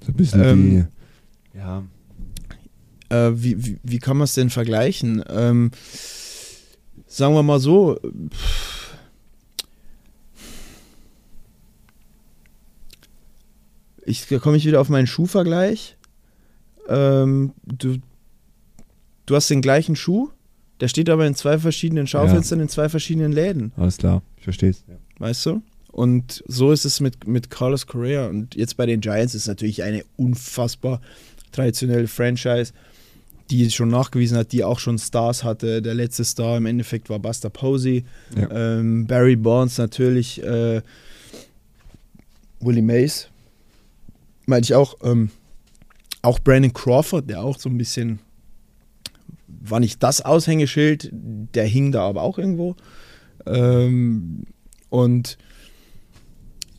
So 0.05 0.12
ein 0.12 0.15
bisschen 0.15 0.43
Ähm, 0.43 0.88
wie. 1.53 1.57
Ja. 1.57 1.83
äh, 3.10 3.31
wie, 3.36 3.65
wie, 3.65 3.77
wie 3.83 4.00
kann 4.00 4.17
man 4.17 4.25
es 4.25 4.33
denn 4.36 4.50
vergleichen? 4.50 5.24
Ähm, 5.29 5.72
sagen 7.07 7.33
wir 7.36 7.43
mal 7.43 7.60
so, 7.60 8.00
pff, 8.29 8.83
ich, 14.05 14.27
da 14.27 14.39
komme 14.39 14.57
ich 14.57 14.65
wieder 14.65 14.81
auf 14.81 14.89
meinen 14.89 15.07
Schuhvergleich. 15.07 15.98
Ähm, 16.88 17.53
du, 17.65 17.98
du 19.25 19.36
hast 19.36 19.50
den 19.50 19.62
gleichen 19.62 19.95
Schuh, 19.95 20.29
der 20.79 20.88
steht 20.88 21.10
aber 21.10 21.25
in 21.25 21.36
zwei 21.36 21.57
verschiedenen 21.57 22.07
Schaufenstern 22.07 22.60
in 22.60 22.69
zwei 22.69 22.89
verschiedenen 22.89 23.31
Läden, 23.31 23.72
Alles 23.77 23.98
klar, 23.98 24.22
ich 24.38 24.43
verstehe 24.43 24.72
es. 24.72 24.83
Ja. 24.88 24.95
weißt 25.19 25.45
du? 25.45 25.62
Und 25.93 26.43
so 26.48 26.72
ist 26.72 26.86
es 26.86 27.00
mit, 27.00 27.27
mit 27.27 27.51
Carlos 27.51 27.86
Correa. 27.86 28.27
Und 28.27 28.55
jetzt 28.55 28.77
bei 28.77 28.88
den 28.88 29.00
Giants 29.00 29.36
ist 29.36 29.43
es 29.43 29.48
natürlich 29.48 29.83
eine 29.83 30.03
unfassbar 30.17 31.00
traditionelle 31.51 32.07
Franchise, 32.07 32.74
die 33.51 33.69
schon 33.69 33.89
nachgewiesen 33.89 34.36
hat, 34.36 34.51
die 34.51 34.63
auch 34.63 34.79
schon 34.79 34.98
Stars 34.98 35.43
hatte. 35.43 35.83
Der 35.83 35.93
letzte 35.93 36.25
Star 36.25 36.57
im 36.57 36.65
Endeffekt 36.65 37.12
war 37.12 37.19
Buster 37.19 37.51
Posey. 37.51 38.05
Ja. 38.36 38.79
Ähm, 38.79 39.05
Barry 39.05 39.36
Bonds 39.36 39.77
natürlich. 39.77 40.41
Äh, 40.41 40.81
Willie 42.60 42.81
Mays. 42.81 43.29
Meinte 44.45 44.65
ich 44.65 44.75
auch. 44.75 44.95
Ähm, 45.03 45.29
auch 46.21 46.39
Brandon 46.39 46.73
Crawford, 46.73 47.29
der 47.29 47.41
auch 47.43 47.59
so 47.59 47.69
ein 47.69 47.77
bisschen. 47.77 48.19
War 49.47 49.79
nicht 49.79 50.01
das 50.01 50.21
Aushängeschild, 50.21 51.09
der 51.12 51.65
hing 51.65 51.91
da 51.91 52.07
aber 52.07 52.21
auch 52.21 52.38
irgendwo. 52.38 52.75
Ähm, 53.45 54.45
und 54.89 55.38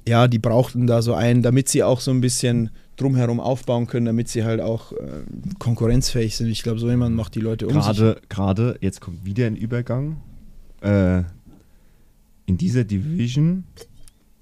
ja, 0.07 0.29
die 0.29 0.39
brauchten 0.39 0.87
da 0.87 1.01
so 1.01 1.15
einen, 1.15 1.43
damit 1.43 1.69
sie 1.69 1.83
auch 1.83 2.01
so 2.01 2.11
ein 2.11 2.21
bisschen 2.21 2.71
drumherum 2.97 3.41
aufbauen 3.41 3.87
können, 3.87 4.07
damit 4.07 4.29
sie 4.29 4.45
halt 4.45 4.61
auch 4.61 4.93
äh, 4.93 5.25
konkurrenzfähig 5.59 6.37
sind. 6.37 6.49
Ich 6.49 6.63
glaube, 6.63 6.79
so 6.79 6.89
jemand 6.89 7.17
macht 7.17 7.35
die 7.35 7.41
Leute 7.41 7.67
um 7.67 7.73
sich. 7.75 7.83
Gerade, 7.83 8.21
gerade, 8.29 8.79
jetzt 8.81 9.01
kommt 9.01 9.25
wieder 9.25 9.47
ein 9.47 9.57
Übergang. 9.57 10.21
Äh, 10.81 11.23
in 12.47 12.59
dieser 12.59 12.85
Division 12.85 13.65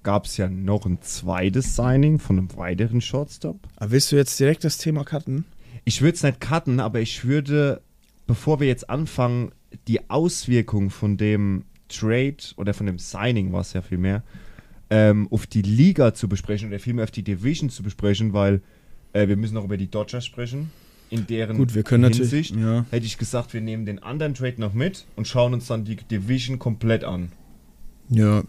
gab 0.03 0.25
es 0.25 0.37
ja 0.37 0.49
noch 0.49 0.85
ein 0.85 1.01
zweites 1.01 1.75
Signing 1.75 2.19
von 2.19 2.37
einem 2.37 2.55
weiteren 2.55 3.01
Shortstop. 3.01 3.57
Aber 3.77 3.91
willst 3.91 4.11
du 4.11 4.15
jetzt 4.15 4.39
direkt 4.39 4.63
das 4.63 4.77
Thema 4.77 5.03
cutten? 5.03 5.45
Ich 5.85 6.01
würde 6.01 6.15
es 6.15 6.23
nicht 6.23 6.39
cutten, 6.39 6.79
aber 6.79 6.99
ich 7.01 7.25
würde, 7.25 7.81
bevor 8.27 8.59
wir 8.59 8.67
jetzt 8.67 8.89
anfangen, 8.89 9.51
die 9.87 10.09
Auswirkung 10.09 10.89
von 10.89 11.17
dem 11.17 11.65
Trade 11.89 12.37
oder 12.57 12.73
von 12.73 12.85
dem 12.85 12.99
Signing, 12.99 13.51
war 13.51 13.61
es 13.61 13.73
ja 13.73 13.81
viel 13.81 13.97
mehr, 13.97 14.23
ähm, 14.89 15.27
auf 15.31 15.47
die 15.47 15.61
Liga 15.61 16.13
zu 16.13 16.27
besprechen 16.27 16.69
oder 16.69 16.79
vielmehr 16.79 17.03
auf 17.03 17.11
die 17.11 17.23
Division 17.23 17.69
zu 17.69 17.81
besprechen, 17.83 18.33
weil 18.33 18.61
äh, 19.13 19.27
wir 19.27 19.37
müssen 19.37 19.57
auch 19.57 19.63
über 19.65 19.77
die 19.77 19.89
Dodgers 19.89 20.25
sprechen. 20.25 20.71
In 21.09 21.27
deren 21.27 21.57
Gut, 21.57 21.75
wir 21.75 21.83
können 21.83 22.01
natürlich- 22.03 22.31
Hinsicht 22.31 22.55
ja. 22.55 22.85
hätte 22.89 23.05
ich 23.05 23.17
gesagt, 23.17 23.53
wir 23.53 23.61
nehmen 23.61 23.85
den 23.85 24.01
anderen 24.01 24.33
Trade 24.33 24.55
noch 24.57 24.73
mit 24.73 25.05
und 25.15 25.27
schauen 25.27 25.53
uns 25.53 25.67
dann 25.67 25.85
die 25.85 25.95
Division 25.95 26.59
komplett 26.59 27.03
an. 27.03 27.31
Ja. 28.09 28.43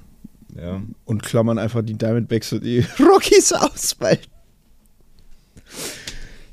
Ja. 0.56 0.82
Und 1.04 1.22
klammern 1.22 1.58
einfach 1.58 1.82
die 1.82 1.94
Diamondbacks 1.94 2.52
und 2.52 2.64
die 2.64 2.84
Rockies 3.00 3.52
aus, 3.52 3.96
weil 3.98 4.18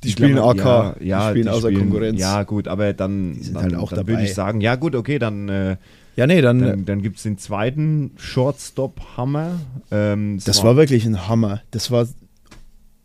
die 0.04 0.12
spielen 0.12 0.40
AK, 0.40 0.58
Ja, 0.58 0.96
ja, 1.00 1.26
die 1.28 1.30
spielen 1.40 1.48
außer 1.50 1.68
spielen- 1.70 1.80
Konkurrenz. 1.90 2.20
Ja, 2.20 2.44
gut, 2.44 2.68
aber 2.68 2.94
dann, 2.94 3.34
Die 3.34 3.44
sind 3.44 3.54
dann, 3.56 3.64
halt 3.64 3.76
auch 3.76 3.90
dann 3.90 3.98
dabei. 3.98 4.14
würde 4.14 4.24
ich 4.24 4.34
sagen, 4.34 4.60
ja 4.62 4.76
gut, 4.76 4.96
okay, 4.96 5.20
dann, 5.20 5.48
äh, 5.50 5.78
Ja, 6.16 6.26
nee, 6.26 6.42
dann, 6.42 6.60
dann, 6.60 6.86
dann 6.86 7.02
gibt 7.04 7.18
es 7.18 7.24
den 7.24 7.38
zweiten 7.38 8.12
Shortstop-Hammer. 8.18 9.60
Ähm, 9.92 10.40
das 10.44 10.64
war 10.64 10.76
wirklich 10.76 11.06
ein 11.06 11.28
Hammer. 11.28 11.62
Das 11.72 11.92
war 11.92 12.08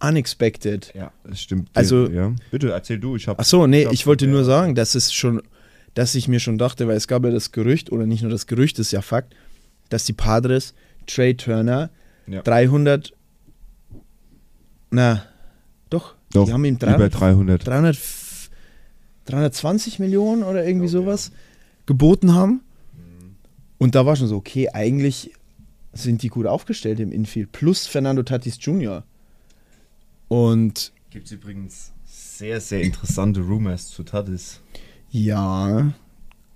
unexpected. 0.00 0.92
Ja, 0.94 1.10
das 1.24 1.40
stimmt. 1.40 1.68
Also- 1.74 2.08
ja. 2.08 2.32
Bitte, 2.50 2.70
erzähl 2.70 2.98
du, 2.98 3.16
ich 3.16 3.28
habe... 3.28 3.38
Ach 3.40 3.44
so, 3.44 3.66
nee, 3.66 3.84
hab- 3.84 3.92
ich 3.92 4.06
wollte 4.06 4.24
ja. 4.24 4.30
nur 4.30 4.44
sagen, 4.44 4.74
dass 4.74 4.94
es 4.94 5.12
schon, 5.12 5.42
dass 5.94 6.14
ich 6.14 6.28
mir 6.28 6.40
schon 6.40 6.56
dachte, 6.56 6.88
weil 6.88 6.96
es 6.96 7.08
gab 7.08 7.24
ja 7.24 7.30
das 7.30 7.52
Gerücht, 7.52 7.92
oder 7.92 8.06
nicht 8.06 8.22
nur 8.22 8.30
das 8.30 8.46
Gerücht, 8.46 8.78
ist 8.78 8.92
ja 8.92 9.02
Fakt, 9.02 9.34
dass 9.90 10.04
die 10.04 10.12
Padres 10.14 10.74
Trey 11.06 11.36
Turner 11.36 11.90
Ja. 12.26 12.42
300, 12.42 13.12
na, 14.90 15.22
doch, 15.90 16.14
Doch, 16.32 16.46
die 16.46 16.52
haben 16.52 16.64
ihm 16.64 16.74
über 16.76 17.08
300, 17.08 17.66
300. 17.66 17.66
300, 17.66 17.98
320 19.26 19.98
Millionen 19.98 20.42
oder 20.42 20.64
irgendwie 20.66 20.88
sowas 20.88 21.32
geboten 21.86 22.34
haben. 22.34 22.62
Und 23.78 23.94
da 23.94 24.06
war 24.06 24.16
schon 24.16 24.28
so, 24.28 24.36
okay, 24.36 24.70
eigentlich 24.72 25.32
sind 25.92 26.22
die 26.22 26.28
gut 26.28 26.46
aufgestellt 26.46 27.00
im 27.00 27.12
Infield. 27.12 27.52
Plus 27.52 27.86
Fernando 27.86 28.22
Tatis 28.22 28.58
Jr. 28.60 29.04
Und 30.28 30.92
Gibt 31.10 31.26
es 31.26 31.32
übrigens 31.32 31.92
sehr, 32.04 32.60
sehr 32.60 32.82
interessante 32.82 33.40
Rumors 33.40 33.88
zu 33.88 34.02
Tatis. 34.02 34.60
ja, 35.10 35.92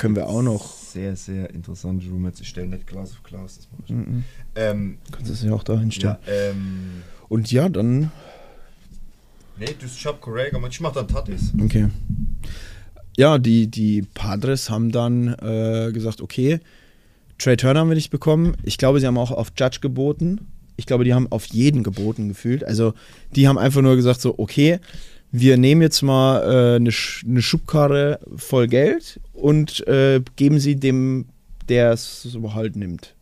können 0.01 0.17
wir 0.17 0.29
auch 0.29 0.43
noch. 0.43 0.73
Sehr, 0.73 1.15
sehr 1.15 1.51
interessante 1.51 2.07
Rumors. 2.09 2.41
Ich 2.41 2.49
stelle 2.49 2.69
nicht 2.69 2.87
Glas 2.87 3.13
auf 3.13 3.23
Glas, 3.23 3.59
das 3.59 3.69
mache 3.71 3.83
ich. 3.85 3.91
Mhm. 3.91 4.25
Ähm, 4.57 4.99
Kannst 5.13 5.29
du 5.29 5.35
es 5.35 5.43
ja 5.45 5.53
auch 5.53 5.63
da 5.63 5.79
hinstellen. 5.79 6.17
ja, 6.27 6.33
ähm... 6.33 7.03
Und 7.29 7.53
ja, 7.53 7.69
dann, 7.69 8.11
Nee, 9.59 9.77
du 9.79 9.87
ich 9.87 10.07
hab 10.07 10.23
korrekt, 10.23 10.55
aber 10.55 10.69
ich 10.69 10.81
mach 10.81 10.93
dann 10.93 11.07
Tatis. 11.07 11.53
okay. 11.63 11.89
Ja, 13.17 13.37
die, 13.37 13.67
die 13.67 14.03
Padres 14.15 14.71
haben 14.71 14.91
dann 14.91 15.35
äh, 15.35 15.91
gesagt, 15.93 16.23
okay, 16.23 16.61
Trey 17.37 17.57
Turner 17.57 17.81
haben 17.81 17.89
wir 17.91 17.95
nicht 17.95 18.11
bekommen. 18.11 18.57
Ich 18.63 18.79
glaube, 18.79 19.01
sie 19.01 19.07
haben 19.07 19.19
auch 19.19 19.31
auf 19.31 19.53
Judge 19.59 19.81
geboten. 19.81 20.49
Ich 20.77 20.87
glaube, 20.87 21.05
die 21.05 21.13
haben 21.13 21.31
auf 21.31 21.45
jeden 21.47 21.83
geboten 21.83 22.29
gefühlt. 22.29 22.65
Also, 22.65 22.95
die 23.37 23.47
haben 23.47 23.59
einfach 23.59 23.83
nur 23.83 23.97
gesagt, 23.97 24.23
so, 24.23 24.39
okay, 24.39 24.79
wir 25.33 25.57
nehmen 25.57 25.83
jetzt 25.83 26.03
mal 26.03 26.43
äh, 26.43 26.77
eine, 26.77 26.93
Sch 26.93 27.25
eine 27.25 27.43
Schubkarre 27.43 28.21
voll 28.37 28.67
Geld 28.67 29.21
und 29.33 29.87
äh, 29.87 30.21
geben 30.37 30.59
sie 30.59 30.77
dem, 30.77 31.27
der 31.69 31.93
es 31.93 32.23
so 32.23 32.55
halt 32.55 32.77
nimmt. 32.77 33.15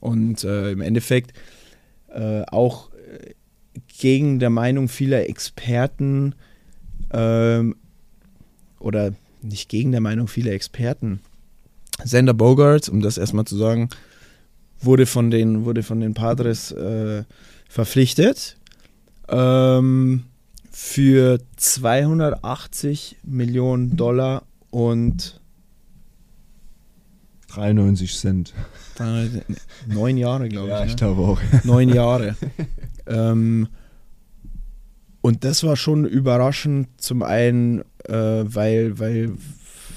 Und 0.00 0.44
äh, 0.44 0.70
im 0.70 0.80
Endeffekt 0.80 1.32
äh, 2.08 2.42
auch 2.46 2.90
äh, 2.92 3.34
gegen 3.98 4.38
der 4.38 4.50
Meinung 4.50 4.88
vieler 4.88 5.28
Experten 5.28 6.34
ähm, 7.12 7.76
oder 8.78 9.12
nicht 9.42 9.68
gegen 9.68 9.92
der 9.92 10.00
Meinung 10.00 10.28
vieler 10.28 10.52
Experten. 10.52 11.20
Sander 12.04 12.34
Bogarts, 12.34 12.88
um 12.88 13.00
das 13.00 13.18
erstmal 13.18 13.46
zu 13.46 13.56
sagen, 13.56 13.88
wurde 14.80 15.06
von 15.06 15.30
den, 15.30 15.64
wurde 15.64 15.82
von 15.82 16.00
den 16.00 16.14
Padres 16.14 16.72
äh, 16.72 17.24
verpflichtet 17.68 18.56
ähm, 19.28 20.24
für 20.78 21.38
280 21.56 23.16
Millionen 23.24 23.96
Dollar 23.96 24.42
und 24.68 25.40
93 27.48 28.14
Cent. 28.14 28.52
neun 29.86 30.18
Jahre, 30.18 30.50
glaube 30.50 30.68
ich. 30.84 30.90
ne? 30.90 30.96
glaube 30.96 31.22
auch. 31.22 31.40
neun 31.64 31.88
Jahre. 31.88 32.36
ähm, 33.06 33.68
und 35.22 35.44
das 35.44 35.64
war 35.64 35.76
schon 35.76 36.04
überraschend, 36.04 36.88
zum 36.98 37.22
einen, 37.22 37.80
äh, 38.04 38.44
weil, 38.44 38.98
weil 38.98 39.32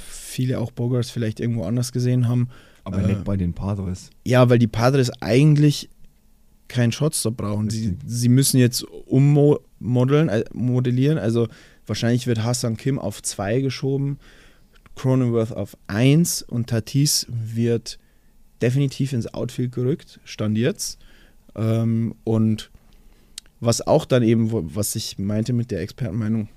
viele 0.07 0.59
auch 0.59 0.71
Bogarts 0.71 1.09
vielleicht 1.09 1.41
irgendwo 1.41 1.65
anders 1.65 1.91
gesehen 1.91 2.29
haben. 2.29 2.47
Aber 2.85 3.03
Äh, 3.03 3.07
nicht 3.07 3.25
bei 3.25 3.35
den 3.35 3.53
Padres. 3.53 4.11
Ja, 4.25 4.49
weil 4.49 4.59
die 4.59 4.67
Padres 4.67 5.11
eigentlich 5.21 5.89
keinen 6.69 6.93
Shotstop 6.93 7.35
brauchen. 7.35 7.69
Sie, 7.69 7.97
sie 8.05 8.29
müssen 8.29 8.59
jetzt 8.59 8.85
ummodeln, 9.79 10.29
äh, 10.29 10.43
modellieren. 10.53 11.17
Also 11.17 11.47
wahrscheinlich 11.85 12.27
wird 12.27 12.43
Hassan 12.43 12.77
Kim 12.77 12.99
auf 12.99 13.21
2 13.21 13.61
geschoben, 13.61 14.19
Cronenworth 14.95 15.53
auf 15.53 15.77
1 15.87 16.43
und 16.43 16.67
Tatis 16.67 17.27
wird 17.29 17.99
definitiv 18.61 19.13
ins 19.13 19.33
Outfield 19.33 19.71
gerückt, 19.71 20.19
stand 20.25 20.57
jetzt. 20.57 20.99
Ähm, 21.55 22.15
und 22.23 22.69
was 23.59 23.85
auch 23.85 24.05
dann 24.05 24.23
eben, 24.23 24.49
was 24.75 24.95
ich 24.95 25.17
meinte 25.17 25.53
mit 25.53 25.71
der 25.71 25.81
Expertenmeinung, 25.81 26.49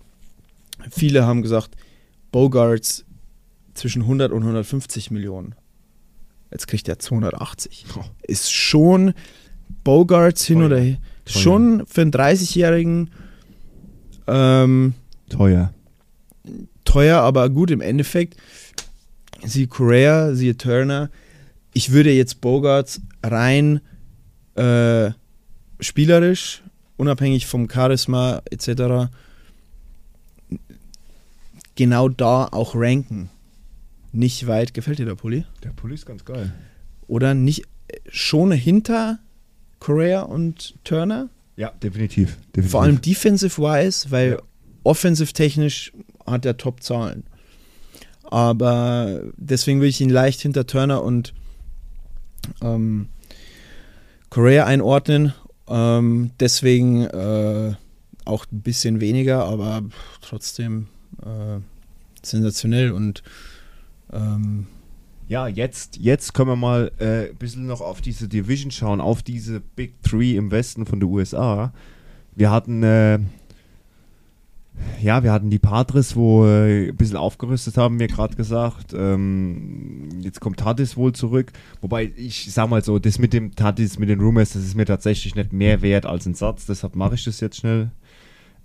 viele 0.91 1.25
haben 1.25 1.43
gesagt, 1.43 1.77
Bogarts 2.31 3.05
zwischen 3.75 4.03
100 4.03 4.33
und 4.33 4.43
150 4.43 5.11
Millionen. 5.11 5.55
Jetzt 6.51 6.67
kriegt 6.67 6.89
er 6.89 6.99
280. 6.99 7.87
Ist 8.23 8.53
schon 8.53 9.15
Bogarts 9.85 10.45
hin 10.45 10.59
Teuer. 10.59 10.67
oder 10.67 10.81
her. 10.81 10.99
Teuer. 11.25 11.43
Schon 11.43 11.87
für 11.87 12.03
einen 12.03 12.13
30-Jährigen 12.13 13.11
ähm, 14.27 14.95
Teuer. 15.29 15.73
teuer, 16.85 17.21
aber 17.21 17.49
gut 17.51 17.71
im 17.71 17.81
Endeffekt. 17.81 18.37
Sie 19.45 19.67
Correa, 19.67 20.35
sie 20.35 20.55
Turner. 20.55 21.11
Ich 21.75 21.93
würde 21.93 22.13
jetzt 22.13 22.41
Bogarts 22.41 23.01
rein 23.23 23.81
äh, 24.55 25.11
spielerisch, 25.81 26.63
unabhängig 26.97 27.47
vom 27.47 27.69
Charisma 27.69 28.43
etc. 28.51 29.11
genau 31.75 32.09
da 32.09 32.47
auch 32.47 32.75
ranken. 32.75 33.31
Nicht 34.13 34.47
weit. 34.47 34.75
Gefällt 34.75 34.99
dir 34.99 35.07
der 35.07 35.15
Pulli? 35.15 35.45
Der 35.65 35.71
Pulli 35.71 35.95
ist 35.95 36.07
ganz 36.07 36.25
geil. 36.25 36.53
Oder 37.07 37.35
nicht 37.35 37.65
äh, 37.89 37.99
schon 38.11 38.53
hinter 38.53 39.19
Correa 39.83 40.23
und 40.23 40.75
Turner? 40.85 41.29
Ja, 41.57 41.71
definitiv. 41.83 42.37
definitiv. 42.55 42.71
Vor 42.71 42.83
allem 42.83 43.01
defensive-wise, 43.01 44.13
weil 44.13 44.31
Ja. 44.33 44.39
offensive-technisch 44.85 45.93
hat 46.25 46.47
er 46.47 46.57
Top-Zahlen. 46.57 47.25
Aber 48.31 49.23
deswegen 49.37 49.81
würde 49.81 49.89
ich 49.89 50.01
ihn 50.01 50.09
leicht 50.09 50.41
hinter 50.41 50.69
Turner 50.69 51.03
und 51.03 51.35
ähm, 52.63 53.09
Correa 54.31 54.67
einordnen. 54.67 55.35
Ähm, 55.69 56.31
deswegen 56.39 57.03
äh, 57.07 57.75
auch 58.25 58.47
ein 58.53 58.61
bisschen 58.61 59.01
weniger, 59.01 59.45
aber 59.45 59.83
trotzdem 60.21 60.87
äh, 61.23 61.59
sensationell 62.23 62.93
und 62.93 63.25
ähm, 64.13 64.69
Ja, 65.29 65.47
jetzt, 65.49 65.97
jetzt 65.97 66.35
können 66.35 66.51
wir 66.51 66.57
mal 66.57 66.93
äh, 66.99 67.31
ein 67.31 67.37
bisschen 67.37 67.67
noch 67.67 67.81
auf 67.81 68.01
diese 68.01 68.29
Division 68.29 68.71
schauen, 68.71 69.01
auf 69.01 69.23
diese 69.23 69.61
Big 69.61 70.03
Three 70.03 70.37
im 70.37 70.51
Westen 70.51 70.85
von 70.85 71.01
den 71.01 71.09
USA. 71.09 71.73
Wir 72.35 72.51
hatten 72.51 72.83
äh, 72.83 73.19
Ja, 75.01 75.23
wir 75.23 75.33
hatten 75.33 75.51
die 75.51 75.59
Padres, 75.59 76.17
wo 76.17 76.45
äh, 76.47 76.89
ein 76.89 76.97
bisschen 76.97 77.17
aufgerüstet 77.17 77.77
haben, 77.77 77.97
mir 77.97 78.09
gerade 78.09 78.37
gesagt. 78.37 78.95
Ähm, 78.95 80.09
jetzt 80.23 80.41
kommt 80.41 80.59
Tatis 80.59 80.97
wohl 80.97 81.13
zurück. 81.13 81.53
Wobei, 81.81 82.13
ich 82.17 82.53
sag 82.53 82.69
mal 82.71 82.83
so, 82.85 82.99
das 82.99 83.19
mit 83.19 83.33
dem 83.33 83.55
Tatis, 83.55 83.99
mit 83.99 84.09
den 84.09 84.21
Rumors, 84.21 84.53
das 84.53 84.65
ist 84.65 84.75
mir 84.75 84.87
tatsächlich 84.87 85.35
nicht 85.35 85.53
mehr 85.53 85.83
wert 85.83 86.07
als 86.07 86.27
ein 86.27 86.35
Satz. 86.35 86.67
Deshalb 86.67 86.97
mache 86.97 87.15
ich 87.15 87.25
das 87.25 87.41
jetzt 87.41 87.57
schnell. 87.59 87.91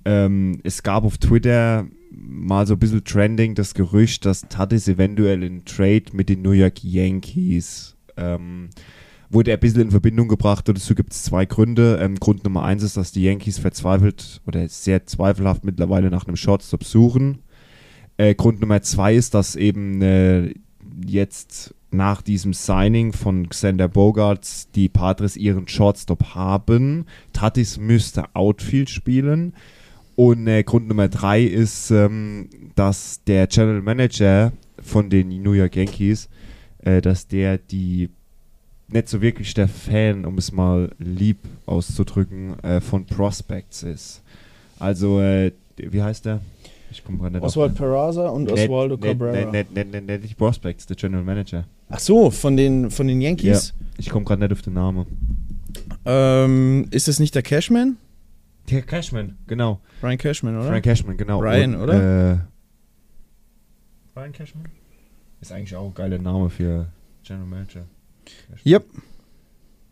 Ähm, 0.05 0.59
es 0.63 0.83
gab 0.83 1.03
auf 1.03 1.17
Twitter 1.17 1.85
mal 2.19 2.65
so 2.65 2.73
ein 2.73 2.79
bisschen 2.79 3.03
trending 3.03 3.55
das 3.55 3.73
Gerücht, 3.73 4.25
dass 4.25 4.41
Tatis 4.41 4.87
eventuell 4.87 5.43
in 5.43 5.65
Trade 5.65 6.05
mit 6.13 6.29
den 6.29 6.41
New 6.41 6.51
York 6.51 6.83
Yankees 6.83 7.95
ähm, 8.17 8.69
wurde 9.29 9.51
er 9.51 9.57
ein 9.57 9.59
bisschen 9.59 9.81
in 9.81 9.91
Verbindung 9.91 10.27
gebracht 10.27 10.67
und 10.69 10.77
dazu 10.77 10.95
gibt 10.95 11.13
es 11.13 11.23
zwei 11.23 11.45
Gründe. 11.45 11.99
Ähm, 12.01 12.15
Grund 12.15 12.43
Nummer 12.43 12.63
eins 12.63 12.83
ist, 12.83 12.97
dass 12.97 13.11
die 13.11 13.23
Yankees 13.23 13.59
verzweifelt 13.59 14.41
oder 14.47 14.67
sehr 14.69 15.05
zweifelhaft 15.05 15.63
mittlerweile 15.65 16.09
nach 16.09 16.25
einem 16.25 16.37
Shortstop 16.37 16.83
suchen. 16.83 17.39
Äh, 18.17 18.35
Grund 18.35 18.61
Nummer 18.61 18.81
zwei 18.81 19.15
ist, 19.15 19.33
dass 19.33 19.55
eben 19.55 20.01
äh, 20.01 20.53
jetzt 21.05 21.75
nach 21.91 22.21
diesem 22.21 22.53
Signing 22.53 23.13
von 23.13 23.49
Xander 23.49 23.87
Bogarts 23.87 24.69
die 24.71 24.89
Padres 24.89 25.37
ihren 25.37 25.67
Shortstop 25.67 26.35
haben. 26.35 27.05
Tatis 27.33 27.77
müsste 27.77 28.35
Outfield 28.35 28.89
spielen. 28.89 29.53
Und 30.17 30.47
äh, 30.47 30.63
Grund 30.63 30.87
Nummer 30.87 31.09
drei 31.09 31.43
ist, 31.43 31.91
ähm, 31.91 32.49
dass 32.73 33.23
der 33.25 33.45
General 33.45 33.83
Manager 33.83 34.51
von 34.81 35.11
den 35.11 35.43
New 35.43 35.51
York 35.53 35.75
Yankees, 35.75 36.27
äh, 36.79 37.01
dass 37.01 37.27
der 37.27 37.59
die 37.59 38.09
nicht 38.87 39.09
so 39.09 39.21
wirklich 39.21 39.53
der 39.53 39.67
Fan, 39.67 40.25
um 40.25 40.39
es 40.39 40.51
mal 40.51 40.89
lieb 40.97 41.37
auszudrücken, 41.67 42.59
äh, 42.63 42.81
von 42.81 43.05
Prospects 43.05 43.83
ist. 43.83 44.23
Also, 44.79 45.21
äh, 45.21 45.51
wie 45.77 46.01
heißt 46.01 46.25
der? 46.25 46.41
Ich 46.89 47.03
komme 47.03 47.19
gerade 47.19 47.35
nicht 47.35 47.43
Oswald 47.43 47.75
Peraza 47.75 48.29
und 48.29 48.45
net, 48.45 48.53
Oswaldo 48.53 48.95
net, 48.95 49.03
Cabrera. 49.03 49.51
Net, 49.51 49.71
net, 49.71 49.91
net, 49.91 50.07
net, 50.07 50.23
nicht 50.23 50.35
Prospects, 50.35 50.87
der 50.87 50.95
General 50.95 51.23
Manager. 51.23 51.65
Ach 51.89 51.99
so, 51.99 52.31
von 52.31 52.57
den, 52.57 52.89
von 52.89 53.07
den 53.07 53.21
Yankees? 53.21 53.75
Ja, 53.77 53.85
ich 53.99 54.09
komme 54.09 54.25
gerade 54.25 54.41
nicht 54.41 54.51
auf 54.51 54.63
den 54.63 54.73
Namen. 54.73 55.05
Ähm, 56.05 56.87
ist 56.89 57.07
es 57.07 57.19
nicht 57.19 57.35
der 57.35 57.43
Cashman? 57.43 57.97
Der 58.69 58.81
Cashman, 58.81 59.37
genau. 59.47 59.79
Brian 60.01 60.17
Cashman, 60.17 60.57
oder? 60.57 60.67
Brian 60.67 60.81
Cashman, 60.81 61.17
genau. 61.17 61.39
Brian, 61.39 61.75
und, 61.75 61.81
oder? 61.81 62.33
Äh, 62.33 62.37
Brian 64.13 64.33
Cashman? 64.33 64.65
Ist 65.39 65.51
eigentlich 65.51 65.75
auch 65.75 65.87
ein 65.87 65.93
geiler 65.93 66.17
Name 66.17 66.49
für 66.49 66.87
General 67.23 67.47
Manager. 67.47 67.85
Yep. 68.65 68.85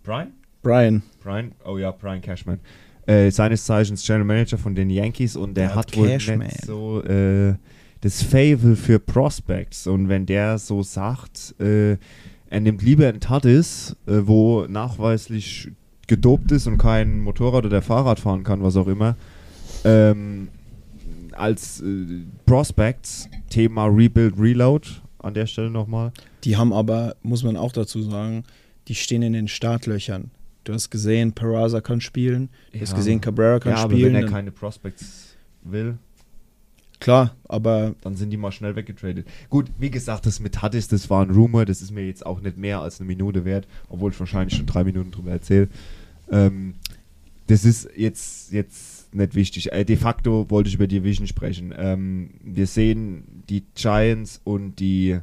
Brian? 0.04 0.34
Brian. 0.62 1.04
Brian, 1.22 1.54
oh 1.64 1.78
ja, 1.78 1.92
Brian 1.92 2.22
Cashman. 2.22 2.60
Äh, 3.06 3.30
seines 3.32 3.66
Zeichens 3.66 4.06
General 4.06 4.26
Manager 4.26 4.58
von 4.58 4.76
den 4.76 4.90
Yankees 4.90 5.36
und 5.36 5.56
der 5.56 5.70
ja, 5.70 5.76
hat 5.76 5.96
wohl 5.96 6.08
nicht 6.08 6.66
so 6.66 7.04
äh, 7.04 7.56
das 8.02 8.24
Fable 8.24 8.76
für 8.76 9.00
Prospects. 9.00 9.88
Und 9.88 10.10
wenn 10.10 10.26
der 10.26 10.58
so 10.58 10.84
sagt, 10.84 11.56
äh, 11.60 11.98
er 12.50 12.60
nimmt 12.60 12.82
lieber 12.82 13.08
ein 13.08 13.20
Tatis, 13.20 13.96
äh, 14.08 14.22
wo 14.24 14.66
nachweislich 14.68 15.72
gedopt 16.08 16.52
ist 16.52 16.68
und 16.68 16.78
kein 16.78 17.20
Motorrad 17.20 17.66
oder 17.66 17.82
Fahrrad 17.82 18.20
fahren 18.20 18.44
kann, 18.44 18.62
was 18.64 18.76
auch 18.76 18.88
immer, 18.88 19.16
ähm, 19.84 20.50
als 21.32 21.82
äh, 21.82 22.24
Prospects, 22.46 23.30
Thema 23.50 23.86
Rebuild, 23.86 24.36
Reload 24.40 24.88
an 25.20 25.34
der 25.34 25.48
Stelle 25.48 25.70
nochmal. 25.70 26.12
Die 26.44 26.56
haben 26.56 26.74
aber, 26.74 27.16
muss 27.24 27.44
man 27.44 27.58
auch 27.58 27.72
dazu 27.72 28.02
sagen, 28.02 28.44
die 28.88 28.96
stehen 28.96 29.22
in 29.22 29.34
den 29.34 29.48
Startlöchern. 29.48 30.32
Du 30.64 30.74
hast 30.74 30.90
gesehen, 30.90 31.34
Peraza 31.34 31.82
kann 31.82 32.02
spielen, 32.02 32.50
du 32.72 32.78
ja. 32.78 32.82
hast 32.84 32.96
gesehen, 32.96 33.22
Cabrera 33.22 33.60
kann 33.60 33.74
ja, 33.74 33.78
spielen. 33.80 34.16
Aber 34.16 34.24
wenn 34.24 34.24
er 34.24 34.32
keine 34.32 34.52
Prospects 34.52 35.36
will. 35.64 35.98
Klar, 37.00 37.36
aber. 37.48 37.96
Dann 38.02 38.16
sind 38.16 38.30
die 38.30 38.38
mal 38.38 38.52
schnell 38.52 38.76
weggetradet. 38.76 39.28
Gut, 39.50 39.72
wie 39.78 39.92
gesagt, 39.92 40.26
das 40.26 40.40
mit 40.40 40.62
Hattis, 40.62 40.88
das 40.88 41.10
war 41.10 41.24
ein 41.24 41.32
Rumor, 41.32 41.66
das 41.66 41.82
ist 41.82 41.92
mir 41.92 42.06
jetzt 42.06 42.26
auch 42.26 42.42
nicht 42.42 42.58
mehr 42.58 42.80
als 42.80 43.00
eine 43.00 43.08
Minute 43.08 43.46
wert, 43.46 43.68
obwohl 43.90 44.12
ich 44.12 44.20
wahrscheinlich 44.20 44.58
schon 44.58 44.66
drei 44.66 44.84
Minuten 44.84 45.12
drüber 45.12 45.32
erzähle. 45.32 45.70
Ähm, 46.32 46.76
das 47.48 47.66
ist 47.66 47.90
jetzt, 47.96 48.52
jetzt 48.52 49.14
nicht 49.14 49.36
wichtig. 49.36 49.72
Äh, 49.72 49.86
de 49.86 49.98
facto 49.98 50.50
wollte 50.50 50.70
ich 50.70 50.76
über 50.76 50.88
Division 50.88 51.28
sprechen. 51.28 51.74
Ähm, 51.78 52.32
wir 52.44 52.68
sehen 52.68 53.44
die 53.50 53.64
Giants 53.76 54.42
und 54.44 54.80
die 54.80 55.20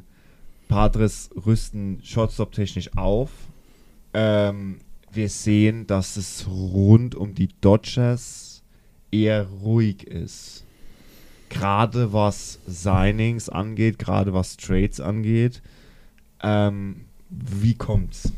Padres 0.67 1.29
rüsten 1.45 1.99
Shortstop-technisch 2.03 2.95
auf. 2.97 3.29
Ähm, 4.13 4.77
wir 5.11 5.29
sehen, 5.29 5.85
dass 5.85 6.17
es 6.17 6.47
rund 6.47 7.15
um 7.15 7.35
die 7.35 7.49
Dodgers 7.61 8.63
eher 9.11 9.45
ruhig 9.45 10.07
ist. 10.07 10.62
Gerade 11.53 12.11
was 12.13 12.59
Signings 12.67 13.47
angeht, 13.47 13.99
gerade 13.99 14.33
was 14.33 14.57
Trades 14.57 14.99
angeht. 14.99 15.61
Ähm, 16.41 17.01
wie 17.29 17.75
kommt's? 17.75 18.33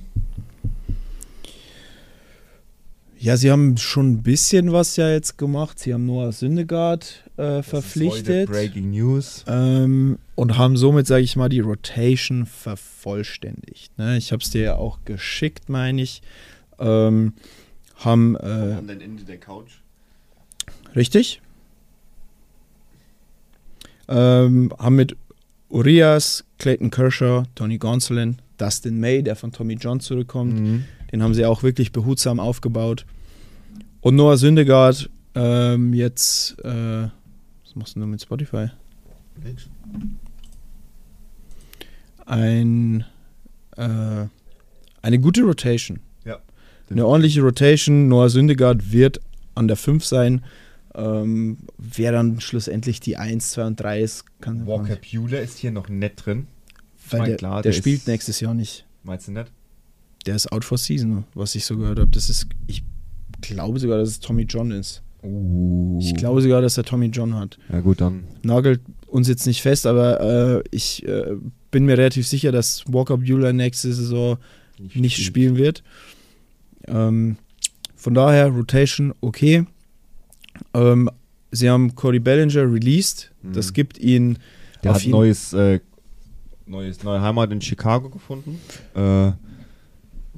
Ja, 3.17 3.37
sie 3.37 3.49
haben 3.49 3.77
schon 3.77 4.11
ein 4.11 4.23
bisschen 4.23 4.71
was 4.71 4.97
ja 4.97 5.09
jetzt 5.09 5.37
gemacht. 5.37 5.79
Sie 5.79 5.93
haben 5.93 6.05
Noah 6.05 6.31
Syndergaard 6.31 7.23
äh, 7.37 7.63
verpflichtet. 7.63 8.49
Breaking 8.49 8.91
News. 8.91 9.43
Ähm, 9.47 10.19
und 10.35 10.57
haben 10.57 10.77
somit, 10.77 11.07
sage 11.07 11.23
ich 11.23 11.35
mal, 11.35 11.49
die 11.49 11.61
Rotation 11.61 12.45
vervollständigt. 12.45 13.97
Ne? 13.97 14.17
Ich 14.17 14.31
habe 14.31 14.43
es 14.43 14.51
dir 14.51 14.61
ja 14.61 14.75
auch 14.75 14.99
geschickt, 15.05 15.69
meine 15.69 16.01
ich. 16.01 16.21
Ähm, 16.77 17.33
haben. 17.95 18.35
Äh, 18.35 18.75
An 18.77 18.87
den 18.87 19.01
Ende 19.01 19.23
der 19.23 19.37
Couch. 19.37 19.79
Richtig. 20.95 21.41
Ähm, 24.07 24.71
haben 24.77 24.95
mit 24.95 25.15
Urias, 25.69 26.43
Clayton 26.59 26.91
Kershaw, 26.91 27.43
Tony 27.55 27.77
Gonsolin, 27.77 28.37
Dustin 28.57 28.99
May, 28.99 29.23
der 29.23 29.35
von 29.35 29.51
Tommy 29.51 29.75
John 29.75 29.99
zurückkommt. 29.99 30.59
Mhm. 30.59 30.85
Den 31.11 31.23
haben 31.23 31.33
sie 31.33 31.45
auch 31.45 31.63
wirklich 31.63 31.91
behutsam 31.91 32.39
aufgebaut. 32.39 33.05
Und 34.01 34.15
Noah 34.15 34.37
Syndergaard 34.37 35.09
ähm, 35.35 35.93
jetzt, 35.93 36.57
äh, 36.63 37.03
was 37.03 37.75
machst 37.75 37.95
du 37.95 37.99
denn 37.99 38.09
mit 38.09 38.21
Spotify? 38.21 38.67
Nix. 39.43 39.67
Ein, 42.25 43.03
äh, 43.75 44.25
eine 45.01 45.19
gute 45.19 45.43
Rotation. 45.43 45.99
Ja. 46.23 46.39
Eine 46.89 47.05
ordentliche 47.05 47.41
Rotation. 47.41 48.07
Noah 48.07 48.29
Syndergaard 48.29 48.91
wird 48.91 49.19
an 49.55 49.67
der 49.67 49.77
5 49.77 50.05
sein. 50.05 50.43
Ähm, 50.97 51.57
wer 51.77 52.11
dann 52.11 52.39
schlussendlich 52.39 52.99
die 52.99 53.17
1, 53.17 53.51
2 53.51 53.65
und 53.65 53.79
3 53.79 54.01
ist, 54.01 54.25
kann. 54.41 54.65
Walker 54.65 54.95
Bueller 54.95 55.41
ist 55.41 55.57
hier 55.57 55.71
noch 55.71 55.89
nett 55.89 56.25
drin. 56.25 56.47
Weil 57.09 57.19
mein, 57.19 57.29
der, 57.29 57.37
klar, 57.37 57.61
der, 57.61 57.71
der 57.71 57.77
spielt 57.77 58.07
nächstes 58.07 58.39
Jahr 58.39 58.53
nicht. 58.53 58.85
Meinst 59.03 59.27
du 59.27 59.31
nicht? 59.31 59.51
Der 60.25 60.35
ist 60.35 60.51
out 60.51 60.65
for 60.65 60.77
season, 60.77 61.25
was 61.33 61.53
ich 61.55 61.65
so 61.65 61.77
gehört 61.77 61.99
habe. 61.99 62.09
Das 62.11 62.29
ist, 62.29 62.47
ich 62.67 62.83
glaube 63.41 63.79
sogar, 63.79 63.97
dass 63.99 64.09
es 64.09 64.19
Tommy 64.19 64.43
John 64.43 64.71
ist. 64.71 65.03
Uh. 65.21 65.99
Ich 66.01 66.15
glaube 66.15 66.41
sogar, 66.41 66.61
dass 66.61 66.77
er 66.77 66.83
Tommy 66.83 67.07
John 67.07 67.35
hat. 67.35 67.57
Ja, 67.71 67.81
gut, 67.81 68.01
dann. 68.01 68.23
Nagelt 68.43 68.81
uns 69.07 69.27
jetzt 69.27 69.45
nicht 69.45 69.61
fest, 69.61 69.85
aber 69.85 70.21
äh, 70.21 70.63
ich 70.71 71.05
äh, 71.07 71.35
bin 71.71 71.85
mir 71.85 71.97
relativ 71.97 72.27
sicher, 72.27 72.51
dass 72.51 72.85
Walker 72.87 73.17
Bueller 73.17 73.53
nächste 73.53 73.93
Saison 73.93 74.37
nicht, 74.79 74.95
nicht 74.95 75.17
spielen 75.17 75.57
wird. 75.57 75.83
Ähm, 76.87 77.37
von 77.95 78.13
daher, 78.13 78.47
Rotation 78.47 79.13
okay. 79.21 79.65
Ähm, 80.73 81.09
sie 81.51 81.69
haben 81.69 81.95
Cody 81.95 82.19
Bellinger 82.19 82.71
released. 82.71 83.31
Mhm. 83.41 83.53
Das 83.53 83.73
gibt 83.73 83.97
ihn. 83.97 84.37
Der 84.83 84.93
hat 84.93 85.05
neues, 85.07 85.53
äh, 85.53 85.79
neues, 86.65 87.03
neue 87.03 87.21
Heimat 87.21 87.51
in 87.51 87.61
Chicago 87.61 88.09
gefunden. 88.09 88.59
Äh, 88.93 89.31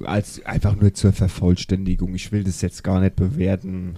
als 0.04 0.46
einfach 0.46 0.76
nur 0.76 0.94
zur 0.94 1.12
Vervollständigung. 1.12 2.14
Ich 2.14 2.32
will 2.32 2.44
das 2.44 2.62
jetzt 2.62 2.84
gar 2.84 3.02
nicht 3.02 3.16
bewerten 3.16 3.98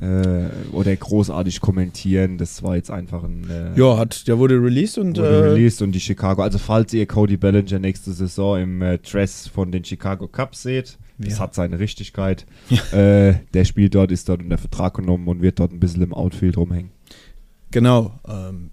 äh, 0.00 0.48
oder 0.72 0.94
großartig 0.94 1.60
kommentieren. 1.60 2.38
Das 2.38 2.62
war 2.62 2.76
jetzt 2.76 2.90
einfach 2.90 3.24
ein. 3.24 3.48
Äh, 3.48 3.78
ja, 3.78 3.96
hat, 3.96 4.28
der 4.28 4.38
wurde 4.38 4.54
released 4.54 4.98
und. 4.98 5.18
Wurde 5.18 5.28
äh, 5.28 5.48
released 5.50 5.82
und 5.82 5.92
die 5.92 6.00
Chicago. 6.00 6.42
Also, 6.42 6.58
falls 6.58 6.92
ihr 6.92 7.06
Cody 7.06 7.36
Bellinger 7.36 7.78
nächste 7.78 8.12
Saison 8.12 8.60
im 8.60 8.82
äh, 8.82 8.98
Dress 8.98 9.46
von 9.48 9.72
den 9.72 9.84
Chicago 9.84 10.28
Cubs 10.28 10.62
seht, 10.62 10.98
ja. 11.18 11.28
das 11.28 11.40
hat 11.40 11.54
seine 11.54 11.78
Richtigkeit. 11.78 12.46
Ja. 12.68 13.28
Äh, 13.28 13.40
der 13.54 13.64
spielt 13.64 13.94
dort, 13.94 14.10
ist 14.10 14.28
dort 14.28 14.42
unter 14.42 14.58
Vertrag 14.58 14.94
genommen 14.94 15.28
und 15.28 15.40
wird 15.40 15.60
dort 15.60 15.72
ein 15.72 15.78
bisschen 15.78 16.02
im 16.02 16.12
Outfield 16.12 16.56
rumhängen. 16.56 16.90
Genau. 17.70 18.18
Ähm, 18.28 18.70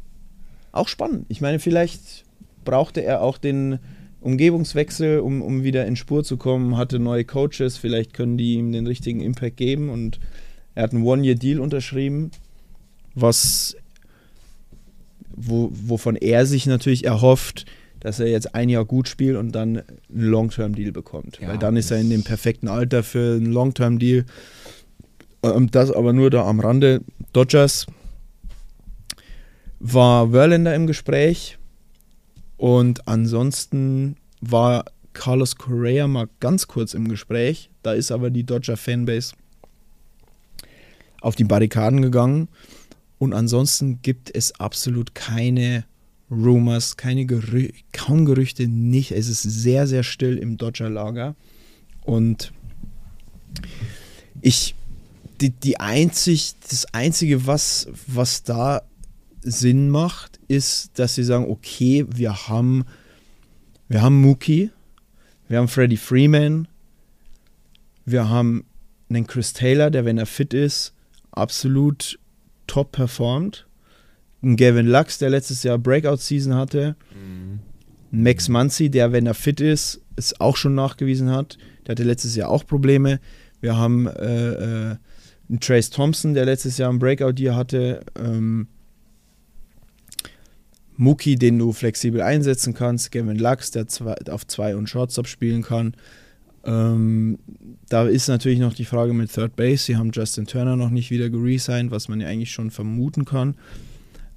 auch 0.72 0.88
spannend. 0.88 1.26
Ich 1.30 1.42
meine, 1.42 1.60
vielleicht 1.60 2.26
brauchte 2.66 3.04
er 3.04 3.22
auch 3.22 3.38
den 3.38 3.80
Umgebungswechsel, 4.20 5.20
um, 5.20 5.42
um 5.42 5.64
wieder 5.64 5.86
in 5.86 5.96
Spur 5.96 6.24
zu 6.24 6.38
kommen, 6.38 6.78
hatte 6.78 6.98
neue 6.98 7.26
Coaches, 7.26 7.78
vielleicht 7.78 8.14
können 8.14 8.38
die 8.38 8.56
ihm 8.56 8.72
den 8.72 8.88
richtigen 8.88 9.20
Impact 9.20 9.58
geben 9.58 9.90
und 9.90 10.20
er 10.76 10.84
hat 10.84 10.94
einen 10.94 11.04
One-Year-Deal 11.04 11.60
unterschrieben, 11.60 12.32
was 13.16 13.76
wo, 15.36 15.70
wovon 15.74 16.16
er 16.16 16.46
sich 16.46 16.66
natürlich 16.66 17.06
erhofft, 17.06 17.66
dass 18.00 18.20
er 18.20 18.28
jetzt 18.28 18.54
ein 18.54 18.70
Jahr 18.70 18.86
gut 18.86 19.08
spielt 19.08 19.38
und 19.38 19.52
dann 19.54 19.78
einen 19.78 19.86
Long-Term-Deal 20.10 20.92
bekommt. 20.92 21.40
Ja, 21.40 21.50
Weil 21.50 21.58
dann 21.58 21.78
ist 21.78 21.90
er 21.90 22.00
in 22.00 22.10
dem 22.10 22.24
perfekten 22.24 22.68
Alter 22.68 23.04
für 23.04 23.38
einen 23.38 23.52
Long-Term-Deal. 23.52 24.26
Ähm, 25.44 25.72
das 25.72 25.92
aber 25.92 26.14
nur 26.14 26.30
da 26.30 26.46
am 26.46 26.60
Rande. 26.60 27.02
Dodgers 27.32 27.88
war 29.80 30.32
Verlander 30.32 30.76
im 30.76 30.88
Gespräch 30.88 31.58
und 32.58 33.08
ansonsten 33.08 34.18
war 34.42 34.86
Carlos 35.14 35.56
Correa 35.56 36.08
mal 36.08 36.28
ganz 36.40 36.68
kurz 36.68 36.94
im 36.94 37.08
Gespräch. 37.08 37.70
Da 37.84 37.94
ist 37.94 38.12
aber 38.12 38.30
die 38.30 38.46
Dodger 38.46 38.78
Fanbase 38.78 39.34
auf 41.24 41.36
die 41.36 41.46
Barrikaden 41.46 42.02
gegangen. 42.02 42.50
Und 43.18 43.34
ansonsten 43.34 44.02
gibt 44.02 44.36
es 44.36 44.60
absolut 44.60 45.16
keine 45.16 45.86
Rumors, 46.30 46.98
keine 46.98 47.26
Gerü 47.26 47.70
kaum 47.92 48.26
Gerüchte, 48.26 48.68
nicht. 48.68 49.12
Es 49.12 49.30
ist 49.30 49.44
sehr, 49.44 49.88
sehr 49.88 50.04
still 50.04 50.38
im 50.38 50.58
Dodger-Lager. 50.58 51.36
Und 52.02 52.52
ich, 54.42 54.76
die, 55.40 55.52
die 55.52 55.80
einzig, 55.80 56.56
das 56.70 56.86
Einzige, 56.94 57.48
was, 57.48 57.88
was 58.08 58.44
da 58.44 58.82
Sinn 59.42 59.90
macht, 59.90 60.40
ist, 60.48 60.92
dass 60.96 61.16
sie 61.16 61.24
sagen, 61.24 61.50
okay, 61.50 62.06
wir 62.10 62.48
haben, 62.48 62.84
wir 63.88 64.02
haben 64.02 64.22
Mookie, 64.22 64.72
wir 65.48 65.60
haben 65.60 65.68
Freddie 65.68 65.98
Freeman, 65.98 66.68
wir 68.06 68.28
haben 68.28 68.66
einen 69.10 69.28
Chris 69.28 69.54
Taylor, 69.54 69.92
der, 69.92 70.04
wenn 70.04 70.18
er 70.18 70.26
fit 70.26 70.54
ist, 70.54 70.94
absolut 71.38 72.20
top 72.68 72.92
performt. 72.92 73.68
Ein 74.42 74.58
Gavin 74.58 74.88
Lux, 74.88 75.18
der 75.18 75.30
letztes 75.30 75.64
Jahr 75.64 75.78
Breakout-Season 75.78 76.54
hatte. 76.56 76.96
Mhm. 77.14 77.60
Max 78.12 78.50
Muncy, 78.50 78.90
der, 78.90 79.12
wenn 79.12 79.26
er 79.26 79.34
fit 79.34 79.60
ist, 79.60 80.02
es 80.16 80.40
auch 80.40 80.58
schon 80.58 80.76
nachgewiesen 80.76 81.32
hat. 81.32 81.58
Der 81.86 81.94
hatte 81.94 82.04
letztes 82.04 82.36
Jahr 82.36 82.50
auch 82.50 82.66
Probleme. 82.66 83.20
Wir 83.62 83.78
haben 83.78 84.08
äh, 84.08 84.92
äh, 84.92 84.96
einen 85.50 85.60
Trace 85.60 85.90
Thompson, 85.90 86.34
der 86.34 86.46
letztes 86.46 86.78
Jahr 86.78 86.92
ein 86.92 87.00
Breakout-Year 87.00 87.56
hatte. 87.56 88.02
Ähm, 88.18 88.68
Mookie, 90.96 91.36
den 91.38 91.58
du 91.58 91.74
flexibel 91.74 92.22
einsetzen 92.22 92.74
kannst. 92.74 93.12
Gavin 93.12 93.38
Lux, 93.38 93.72
der 93.72 93.88
zwei, 93.88 94.16
auf 94.30 94.46
zwei 94.46 94.76
und 94.76 94.90
Shortstop 94.90 95.28
spielen 95.28 95.64
kann. 95.64 95.96
Ähm, 96.66 97.40
da 97.90 98.08
ist 98.08 98.28
natürlich 98.28 98.60
noch 98.60 98.74
die 98.74 98.86
Frage 98.86 99.14
mit 99.14 99.32
Third 99.32 99.56
Base. 99.56 99.84
Sie 99.84 99.98
haben 99.98 100.12
Justin 100.12 100.46
Turner 100.46 100.76
noch 100.76 100.90
nicht 100.90 101.12
wieder 101.12 101.30
geresigned, 101.30 101.92
was 101.92 102.08
man 102.08 102.22
ja 102.22 102.28
eigentlich 102.28 102.52
schon 102.52 102.72
vermuten 102.72 103.26
kann. 103.26 103.56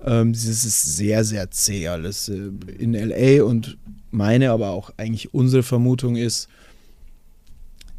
Ähm, 0.05 0.33
das 0.33 0.45
ist 0.45 0.97
sehr, 0.97 1.25
sehr 1.25 1.51
zäh 1.51 1.89
alles 1.89 2.29
äh, 2.29 2.51
in 2.79 2.95
LA 2.95 3.45
und 3.45 3.79
meine, 4.11 4.51
aber 4.51 4.71
auch 4.71 4.91
eigentlich 4.97 5.35
unsere 5.35 5.62
Vermutung 5.62 6.17
ist, 6.17 6.49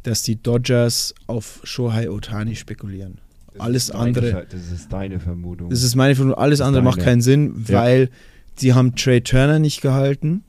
dass 0.02 0.22
die 0.22 0.40
Dodgers 0.40 1.14
auf 1.26 1.60
Shohei 1.64 2.10
Otani 2.10 2.54
spekulieren. 2.54 3.18
Das 3.52 3.60
alles 3.60 3.90
andere. 3.90 4.30
Deine, 4.30 4.46
das 4.46 4.70
ist 4.70 4.92
deine 4.92 5.20
Vermutung. 5.20 5.70
Das 5.70 5.82
ist 5.82 5.94
meine 5.94 6.14
Vermutung. 6.14 6.38
Alles 6.38 6.60
andere 6.60 6.82
deine. 6.82 6.96
macht 6.96 7.00
keinen 7.00 7.22
Sinn, 7.22 7.52
weil 7.68 8.02
ja. 8.02 8.08
sie 8.56 8.74
haben 8.74 8.94
Trey 8.94 9.22
Turner 9.22 9.58
nicht 9.58 9.80
gehalten. 9.80 10.44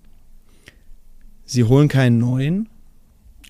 Sie 1.46 1.64
holen 1.64 1.88
keinen 1.88 2.20
neuen 2.20 2.70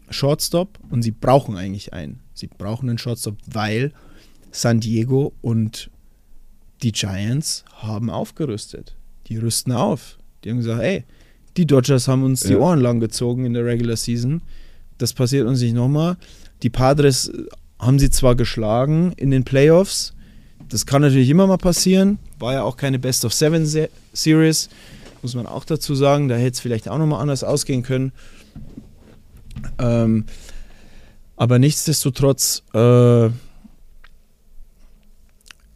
Shortstop 0.09 0.79
und 0.89 1.01
sie 1.01 1.11
brauchen 1.11 1.55
eigentlich 1.55 1.93
einen. 1.93 2.19
Sie 2.33 2.47
brauchen 2.47 2.89
einen 2.89 2.97
Shortstop, 2.97 3.37
weil 3.45 3.91
San 4.51 4.79
Diego 4.79 5.33
und 5.41 5.89
die 6.81 6.91
Giants 6.91 7.65
haben 7.73 8.09
aufgerüstet. 8.09 8.95
Die 9.27 9.37
rüsten 9.37 9.73
auf. 9.73 10.17
Die 10.43 10.49
haben 10.49 10.57
gesagt, 10.57 10.81
ey, 10.81 11.03
die 11.57 11.65
Dodgers 11.65 12.07
haben 12.07 12.23
uns 12.23 12.43
ja. 12.43 12.49
die 12.49 12.55
Ohren 12.55 12.79
lang 12.79 12.99
gezogen 12.99 13.45
in 13.45 13.53
der 13.53 13.65
Regular 13.65 13.97
Season. 13.97 14.41
Das 14.97 15.13
passiert 15.13 15.47
uns 15.47 15.61
nicht 15.61 15.73
nochmal. 15.73 16.17
Die 16.63 16.69
Padres 16.69 17.31
haben 17.79 17.99
sie 17.99 18.09
zwar 18.09 18.35
geschlagen 18.35 19.13
in 19.17 19.31
den 19.31 19.43
Playoffs. 19.43 20.13
Das 20.69 20.85
kann 20.85 21.01
natürlich 21.01 21.29
immer 21.29 21.47
mal 21.47 21.57
passieren. 21.57 22.19
War 22.37 22.53
ja 22.53 22.63
auch 22.63 22.77
keine 22.77 22.99
Best 22.99 23.25
of 23.25 23.33
Seven 23.33 23.65
Series. 24.13 24.69
Muss 25.21 25.35
man 25.35 25.47
auch 25.47 25.65
dazu 25.65 25.95
sagen. 25.95 26.27
Da 26.27 26.35
hätte 26.35 26.51
es 26.51 26.59
vielleicht 26.59 26.87
auch 26.89 26.97
nochmal 26.97 27.21
anders 27.21 27.43
ausgehen 27.43 27.83
können. 27.83 28.11
Ähm, 29.77 30.25
aber 31.35 31.59
nichtsdestotrotz 31.59 32.63
äh, 32.73 33.27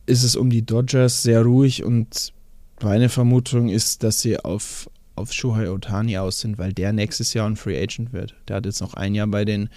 ist 0.05 0.23
es 0.23 0.35
um 0.35 0.49
die 0.49 0.65
Dodgers 0.65 1.23
sehr 1.23 1.43
ruhig 1.43 1.83
und 1.83 2.33
meine 2.81 3.09
Vermutung 3.09 3.69
ist, 3.69 4.03
dass 4.03 4.21
sie 4.21 4.37
auf, 4.37 4.89
auf 5.15 5.31
Shohei 5.31 5.69
Otani 5.71 6.17
aus 6.17 6.41
sind, 6.41 6.57
weil 6.57 6.73
der 6.73 6.91
nächstes 6.91 7.33
Jahr 7.33 7.47
ein 7.49 7.55
Free 7.55 7.81
Agent 7.81 8.11
wird. 8.11 8.35
Der 8.47 8.57
hat 8.57 8.65
jetzt 8.65 8.81
noch 8.81 8.93
ein 8.93 9.15
Jahr 9.15 9.27
bei 9.27 9.45
den, 9.45 9.69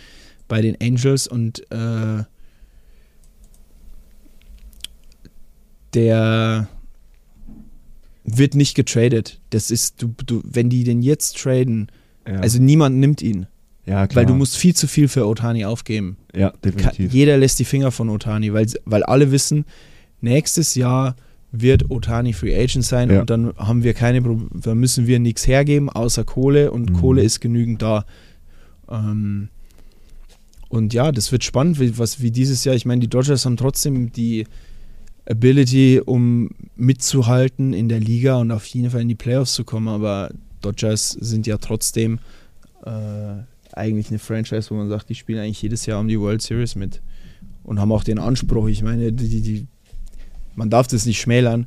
bei 0.48 0.60
den 0.60 0.76
Angels 0.80 1.28
und 1.28 1.70
äh, 1.70 2.24
der 5.94 6.68
wird 8.24 8.54
nicht 8.54 8.74
getradet. 8.74 9.40
Das 9.50 9.70
ist, 9.70 10.02
du, 10.02 10.14
du, 10.26 10.42
wenn 10.44 10.68
die 10.68 10.84
den 10.84 11.00
jetzt 11.00 11.38
traden, 11.38 11.92
ja. 12.26 12.34
also 12.40 12.60
niemand 12.60 12.96
nimmt 12.96 13.22
ihn. 13.22 13.46
Ja, 13.86 14.06
klar. 14.06 14.22
Weil 14.22 14.26
du 14.26 14.34
musst 14.34 14.56
viel 14.56 14.74
zu 14.74 14.88
viel 14.88 15.08
für 15.08 15.26
Otani 15.26 15.64
aufgeben. 15.64 16.16
Ja, 16.34 16.50
definitiv. 16.64 17.12
Jeder 17.12 17.38
lässt 17.38 17.58
die 17.58 17.64
Finger 17.64 17.92
von 17.92 18.08
Otani, 18.10 18.52
weil, 18.52 18.66
weil 18.84 19.04
alle 19.04 19.30
wissen, 19.30 19.64
nächstes 20.20 20.74
Jahr 20.74 21.14
wird 21.52 21.90
Otani 21.90 22.32
Free 22.32 22.54
Agent 22.54 22.84
sein 22.84 23.10
ja. 23.10 23.20
und 23.20 23.30
dann 23.30 23.54
haben 23.56 23.84
wir 23.84 23.94
keine 23.94 24.20
da 24.52 24.74
müssen 24.74 25.06
wir 25.06 25.20
nichts 25.20 25.46
hergeben 25.46 25.88
außer 25.88 26.24
Kohle 26.24 26.72
und 26.72 26.90
mhm. 26.90 26.94
Kohle 26.94 27.22
ist 27.22 27.40
genügend 27.40 27.80
da. 27.80 28.04
Ähm, 28.90 29.48
und 30.68 30.92
ja, 30.92 31.12
das 31.12 31.30
wird 31.30 31.44
spannend, 31.44 31.78
wie, 31.78 31.96
was, 31.96 32.20
wie 32.20 32.32
dieses 32.32 32.64
Jahr. 32.64 32.74
Ich 32.74 32.84
meine, 32.84 33.00
die 33.00 33.08
Dodgers 33.08 33.44
haben 33.44 33.56
trotzdem 33.56 34.12
die 34.12 34.46
Ability, 35.28 36.02
um 36.04 36.50
mitzuhalten 36.74 37.72
in 37.72 37.88
der 37.88 38.00
Liga 38.00 38.36
und 38.36 38.50
auf 38.50 38.66
jeden 38.66 38.90
Fall 38.90 39.02
in 39.02 39.08
die 39.08 39.14
Playoffs 39.14 39.54
zu 39.54 39.64
kommen, 39.64 39.88
aber 39.88 40.30
Dodgers 40.60 41.10
sind 41.10 41.46
ja 41.46 41.58
trotzdem 41.58 42.18
äh, 42.84 43.42
eigentlich 43.76 44.08
eine 44.08 44.18
Franchise, 44.18 44.70
wo 44.70 44.74
man 44.74 44.88
sagt, 44.88 45.08
die 45.08 45.14
spielen 45.14 45.38
eigentlich 45.38 45.62
jedes 45.62 45.86
Jahr 45.86 46.00
um 46.00 46.08
die 46.08 46.18
World 46.18 46.42
Series 46.42 46.74
mit 46.74 47.02
und 47.62 47.80
haben 47.80 47.92
auch 47.92 48.04
den 48.04 48.18
Anspruch. 48.18 48.68
Ich 48.68 48.82
meine, 48.82 49.12
die, 49.12 49.42
die, 49.42 49.66
man 50.54 50.70
darf 50.70 50.86
das 50.86 51.04
nicht 51.06 51.20
schmälern. 51.20 51.66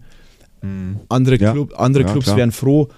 Mhm. 0.61 0.99
Andere, 1.09 1.37
ja. 1.37 1.51
Club, 1.51 1.73
andere 1.77 2.03
ja, 2.03 2.11
Clubs 2.11 2.25
klar. 2.25 2.37
wären 2.37 2.51
froh 2.51 2.89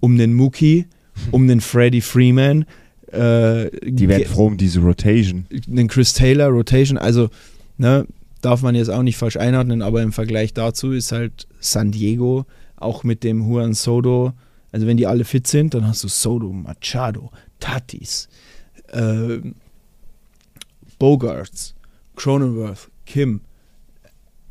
um 0.00 0.16
den 0.16 0.34
Mookie, 0.34 0.86
um 1.30 1.46
den 1.46 1.60
Freddie 1.60 2.00
Freeman. 2.00 2.64
Äh, 3.06 3.70
die 3.90 4.08
wären 4.08 4.24
froh 4.24 4.46
um 4.46 4.56
diese 4.56 4.80
Rotation. 4.80 5.46
Den 5.50 5.88
Chris 5.88 6.12
Taylor 6.12 6.48
Rotation. 6.48 6.98
Also, 6.98 7.30
ne, 7.78 8.06
darf 8.42 8.62
man 8.62 8.74
jetzt 8.74 8.90
auch 8.90 9.02
nicht 9.02 9.16
falsch 9.16 9.36
einordnen, 9.36 9.82
aber 9.82 10.02
im 10.02 10.12
Vergleich 10.12 10.52
dazu 10.52 10.92
ist 10.92 11.12
halt 11.12 11.46
San 11.60 11.90
Diego 11.90 12.44
auch 12.76 13.04
mit 13.04 13.24
dem 13.24 13.48
Juan 13.48 13.74
Soto. 13.74 14.32
Also, 14.72 14.86
wenn 14.86 14.98
die 14.98 15.06
alle 15.06 15.24
fit 15.24 15.46
sind, 15.46 15.74
dann 15.74 15.86
hast 15.86 16.04
du 16.04 16.08
Soto, 16.08 16.52
Machado, 16.52 17.30
Tatis, 17.60 18.28
äh, 18.88 19.40
Bogarts, 20.98 21.74
Cronenworth, 22.16 22.90
Kim. 23.06 23.40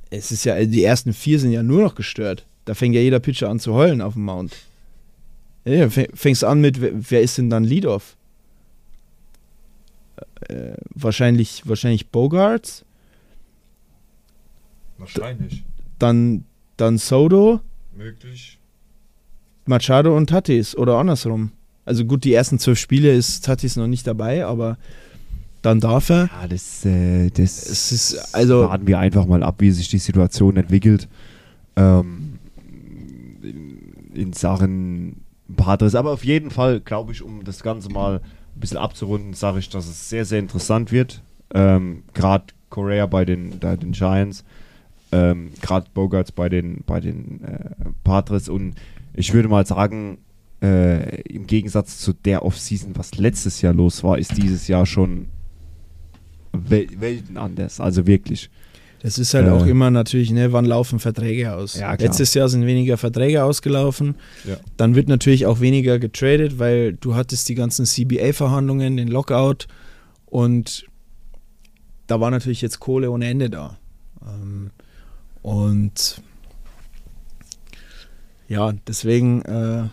Es 0.10 0.32
ist 0.32 0.46
ja, 0.46 0.64
die 0.64 0.84
ersten 0.84 1.14
vier 1.14 1.40
sind 1.40 1.52
ja 1.52 1.64
nur 1.64 1.82
noch 1.82 1.96
gestört. 1.96 2.46
Da 2.66 2.74
fängt 2.74 2.96
ja 2.96 3.02
jeder 3.02 3.20
Pitcher 3.20 3.50
an 3.50 3.60
zu 3.60 3.74
heulen 3.74 4.02
auf 4.02 4.14
dem 4.14 4.24
Mount. 4.24 4.56
Ja, 5.66 5.90
fängst 5.90 6.44
an 6.44 6.62
mit, 6.62 6.80
wer 6.80 7.22
ist 7.22 7.38
denn 7.38 7.50
dann 7.50 7.66
Leadoff? 7.66 8.16
Äh, 10.48 10.78
wahrscheinlich, 10.92 11.64
wahrscheinlich 11.66 12.08
Bogarts. 12.08 12.86
Wahrscheinlich. 14.98 15.64
Dann, 16.00 16.46
dann 16.78 16.98
Soto. 16.98 17.60
Möglich. 17.96 18.58
Machado 19.66 20.16
und 20.16 20.28
Tatis 20.30 20.76
oder 20.78 20.98
andersrum. 20.98 21.52
Also 21.88 22.06
gut, 22.06 22.26
die 22.26 22.34
ersten 22.34 22.60
zwölf 22.60 22.78
Spiele 22.78 23.14
ist 23.14 23.46
Tatis 23.46 23.78
noch 23.78 23.88
nicht 23.88 24.06
dabei, 24.06 24.46
aber 24.46 24.78
dann 25.62 25.80
darf 25.80 26.10
er. 26.10 26.30
Ja, 26.42 26.48
das, 26.48 26.86
äh, 26.86 27.30
das 27.30 27.66
es 27.66 27.92
ist, 27.92 28.36
also 28.36 28.68
warten 28.68 28.88
wir 28.88 29.00
einfach 29.00 29.26
mal 29.26 29.42
ab, 29.42 29.56
wie 29.60 29.72
sich 29.72 29.88
die 29.88 29.98
Situation 29.98 30.58
entwickelt. 30.58 31.08
Ähm, 31.78 32.40
in 34.14 34.34
Sachen 34.34 35.22
Padres. 35.56 35.96
Aber 35.96 36.12
auf 36.12 36.26
jeden 36.26 36.52
Fall, 36.52 36.82
glaube 36.82 37.14
ich, 37.14 37.24
um 37.24 37.44
das 37.44 37.64
Ganze 37.64 37.90
mal 37.90 38.16
ein 38.18 38.60
bisschen 38.60 38.78
abzurunden, 38.78 39.34
sage 39.34 39.60
ich, 39.60 39.70
dass 39.70 39.88
es 39.88 40.10
sehr, 40.10 40.26
sehr 40.26 40.40
interessant 40.40 40.92
wird. 40.92 41.22
Ähm, 41.54 42.04
Gerade 42.14 42.46
Korea 42.70 43.06
bei 43.06 43.24
den, 43.24 43.60
bei 43.60 43.78
den 43.78 43.94
Giants, 43.94 44.44
ähm, 45.14 45.52
gerade 45.62 45.88
Bogarts 45.94 46.34
bei 46.34 46.50
den, 46.50 46.84
bei 46.86 47.00
den 47.00 47.42
äh, 47.46 47.70
Padres 48.04 48.50
und 48.50 48.76
ich 49.14 49.34
würde 49.34 49.48
mal 49.48 49.66
sagen, 49.66 50.18
äh, 50.62 51.22
im 51.22 51.48
Gegensatz 51.48 52.00
zu 52.00 52.14
der 52.14 52.44
Offseason, 52.44 52.96
was 52.96 53.16
letztes 53.16 53.62
Jahr 53.62 53.74
los 53.74 54.04
war, 54.04 54.18
ist 54.18 54.38
dieses 54.38 54.68
Jahr 54.68 54.86
schon 54.86 55.28
Wel 56.54 56.88
Welten 57.00 57.38
anders. 57.38 57.80
Also 57.80 58.08
wirklich. 58.08 58.50
Das 59.02 59.20
ist 59.20 59.34
halt 59.34 59.48
äh, 59.48 59.52
auch 59.52 59.66
immer 59.66 59.92
natürlich, 59.92 60.32
ne, 60.32 60.52
wann 60.54 60.66
laufen 60.66 61.00
Verträge 61.00 61.54
aus? 61.54 61.76
Ja, 61.76 61.94
Letztes 61.94 62.34
Jahr 62.34 62.50
sind 62.50 62.66
weniger 62.66 62.98
Verträge 62.98 63.44
ausgelaufen. 63.44 64.16
Ja. 64.44 64.58
Dann 64.76 64.96
wird 64.96 65.08
natürlich 65.08 65.46
auch 65.46 65.60
weniger 65.60 66.00
getradet, 66.00 66.58
weil 66.58 66.94
du 66.94 67.14
hattest 67.14 67.48
die 67.50 67.56
ganzen 67.56 67.86
CBA-Verhandlungen, 67.86 68.98
den 68.98 69.08
Lockout 69.08 69.68
und 70.26 70.88
da 72.08 72.20
war 72.20 72.32
natürlich 72.32 72.62
jetzt 72.62 72.80
Kohle 72.80 73.12
ohne 73.12 73.28
Ende 73.28 73.50
da. 73.50 73.78
Ähm, 74.26 74.72
und 75.42 76.22
ja, 78.48 78.74
deswegen 78.88 79.42
äh, 79.44 79.84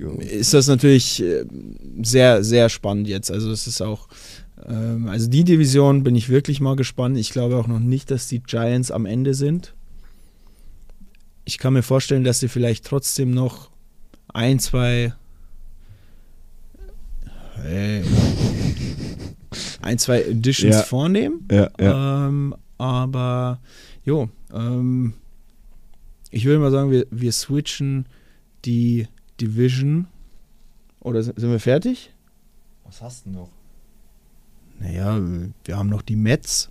ist 0.00 0.54
das 0.54 0.66
natürlich 0.68 1.22
äh, 1.22 1.44
sehr, 2.02 2.42
sehr 2.44 2.68
spannend 2.68 3.08
jetzt. 3.08 3.30
Also 3.30 3.50
es 3.50 3.66
ist 3.66 3.80
auch, 3.80 4.08
ähm, 4.66 5.08
also 5.08 5.28
die 5.28 5.44
Division 5.44 6.02
bin 6.04 6.14
ich 6.16 6.28
wirklich 6.28 6.60
mal 6.60 6.76
gespannt. 6.76 7.18
Ich 7.18 7.30
glaube 7.30 7.56
auch 7.56 7.66
noch 7.66 7.78
nicht, 7.80 8.10
dass 8.10 8.28
die 8.28 8.40
Giants 8.40 8.90
am 8.90 9.06
Ende 9.06 9.34
sind. 9.34 9.74
Ich 11.44 11.58
kann 11.58 11.72
mir 11.72 11.82
vorstellen, 11.82 12.24
dass 12.24 12.40
sie 12.40 12.48
vielleicht 12.48 12.84
trotzdem 12.84 13.30
noch 13.30 13.70
ein, 14.32 14.58
zwei 14.58 15.14
hey, 17.62 18.02
ein, 19.82 19.98
zwei 19.98 20.22
Editions 20.22 20.76
Ja. 20.76 20.82
vornehmen. 20.82 21.46
Ja, 21.50 21.70
Ähm, 21.78 22.54
aber 22.76 23.60
jo, 24.04 24.28
ähm, 24.52 25.14
ich 26.30 26.44
würde 26.44 26.58
mal 26.60 26.70
sagen, 26.70 26.90
wir, 26.90 27.06
wir 27.10 27.32
switchen 27.32 28.06
die 28.64 29.08
Division. 29.40 30.06
Oder 31.00 31.22
sind 31.22 31.40
wir 31.40 31.60
fertig? 31.60 32.12
Was 32.84 33.00
hast 33.02 33.26
du 33.26 33.30
noch? 33.30 33.48
Naja, 34.80 35.20
wir 35.64 35.76
haben 35.76 35.88
noch 35.88 36.02
die 36.02 36.16
Mets. 36.16 36.70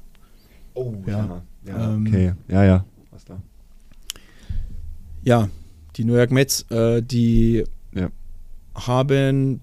Oh, 0.73 0.93
Ja. 1.05 1.41
ja. 1.65 1.93
Ähm, 1.93 2.07
okay, 2.07 2.33
ja, 2.47 2.63
ja. 2.63 2.85
Was 3.11 3.25
da? 3.25 3.41
Ja, 5.23 5.49
die 5.95 6.05
New 6.05 6.15
York 6.15 6.31
Mets, 6.31 6.63
äh, 6.71 7.01
die 7.01 7.63
Ja. 7.93 8.09
haben 8.75 9.61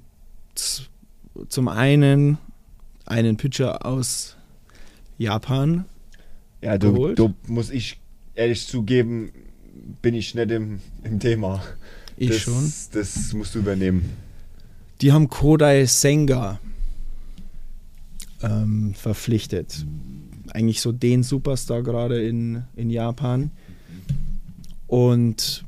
zum 1.48 1.68
einen 1.68 2.38
einen 3.06 3.36
Pitcher 3.36 3.84
aus 3.86 4.36
Japan. 5.18 5.84
Ja, 6.62 6.78
du, 6.78 7.14
du 7.14 7.34
muss 7.46 7.70
ich 7.70 8.00
ehrlich 8.34 8.66
zugeben, 8.66 9.32
bin 10.02 10.14
ich 10.14 10.34
nicht 10.34 10.50
im, 10.50 10.80
im 11.02 11.20
Thema. 11.20 11.62
Ich 12.16 12.29
das, 12.29 12.38
schon. 12.40 12.72
Das 12.92 13.33
musst 13.33 13.55
du 13.55 13.61
übernehmen. 13.61 14.11
Die 15.00 15.12
haben 15.12 15.29
Kodai 15.29 15.87
Senga 15.87 16.61
ähm, 18.42 18.94
verpflichtet. 18.94 19.85
Eigentlich 20.50 20.81
so 20.81 20.92
den 20.92 21.22
Superstar 21.22 21.83
gerade 21.83 22.22
in, 22.22 22.64
in 22.77 22.90
Japan. 22.90 23.50
Und 24.87 25.64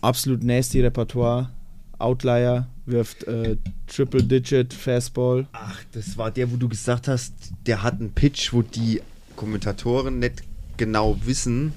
absolut 0.00 0.42
nasty 0.42 0.80
Repertoire. 0.80 1.50
Outlier 1.98 2.68
wirft 2.86 3.24
äh, 3.24 3.56
Triple 3.86 4.22
Digit 4.22 4.72
Fastball. 4.72 5.46
Ach, 5.52 5.80
das 5.92 6.16
war 6.16 6.30
der, 6.30 6.50
wo 6.52 6.56
du 6.56 6.68
gesagt 6.68 7.08
hast, 7.08 7.32
der 7.66 7.82
hat 7.82 8.00
einen 8.00 8.12
Pitch, 8.12 8.52
wo 8.52 8.62
die 8.62 9.00
Kommentatoren 9.36 10.18
nicht 10.18 10.42
genau 10.76 11.18
wissen, 11.24 11.72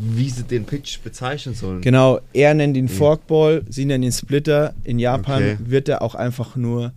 wie 0.00 0.28
sie 0.30 0.44
den 0.44 0.64
Pitch 0.64 1.00
bezeichnen 1.02 1.54
sollen. 1.54 1.80
Genau, 1.80 2.20
er 2.32 2.54
nennt 2.54 2.76
ihn 2.76 2.88
Forkball, 2.88 3.64
sie 3.68 3.84
nennen 3.84 4.04
ihn 4.04 4.12
Splitter. 4.12 4.74
In 4.84 4.98
Japan 4.98 5.42
Okay. 5.42 5.56
wird 5.60 5.88
er 5.88 6.02
auch 6.02 6.14
einfach 6.14 6.54
nur 6.56 6.92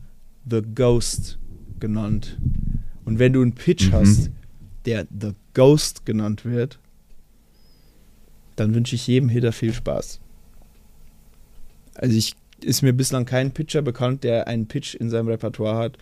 The 0.50 0.62
Ghost 0.76 1.40
genannt. 1.80 2.38
Und 3.06 3.18
wenn 3.18 3.34
du 3.34 3.42
einen 3.42 3.54
Pitch 3.54 3.88
Mhm. 3.88 3.94
hast, 3.94 4.30
der 4.86 5.08
The 5.20 5.32
Ghost 5.54 6.06
genannt 6.06 6.46
wird, 6.46 6.78
dann 8.56 8.76
wünsche 8.76 8.96
ich 8.96 9.08
jedem 9.08 9.30
Hitter 9.30 9.52
viel 9.52 9.74
Spaß. 9.74 10.20
Also 11.96 12.16
ich 12.16 12.36
ist 12.64 12.84
mir 12.84 12.94
bislang 12.94 13.26
kein 13.26 13.52
Pitcher 13.52 13.82
bekannt, 13.82 14.24
der 14.24 14.48
einen 14.48 14.68
Pitch 14.68 14.94
in 14.94 15.10
seinem 15.10 15.28
Repertoire 15.30 15.78
hat, 15.78 15.98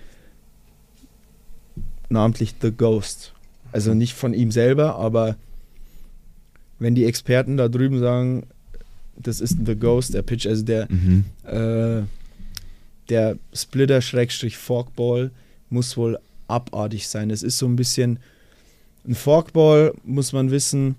namentlich 2.10 2.56
The 2.62 2.72
Ghost. 2.72 3.34
Also 3.72 3.94
nicht 3.94 4.14
von 4.14 4.34
ihm 4.34 4.52
selber, 4.52 4.96
aber 4.96 5.38
wenn 6.80 6.96
die 6.96 7.06
Experten 7.06 7.58
da 7.58 7.68
drüben 7.68 8.00
sagen, 8.00 8.44
das 9.18 9.42
ist 9.42 9.58
The 9.66 9.76
Ghost, 9.76 10.14
der 10.14 10.22
Pitch, 10.22 10.48
also 10.48 10.64
der, 10.64 10.88
Mhm. 10.90 11.26
äh, 11.46 12.04
der 13.10 13.38
Splitter-Forkball 13.54 15.32
muss 15.70 15.98
wohl 15.98 16.18
abartig 16.48 17.08
sein. 17.08 17.30
Es 17.30 17.44
ist 17.44 17.58
so 17.58 17.66
ein 17.68 17.76
bisschen, 17.76 18.20
ein 19.08 19.16
Forkball, 19.16 19.94
muss 20.04 20.32
man 20.34 20.52
wissen, 20.52 20.96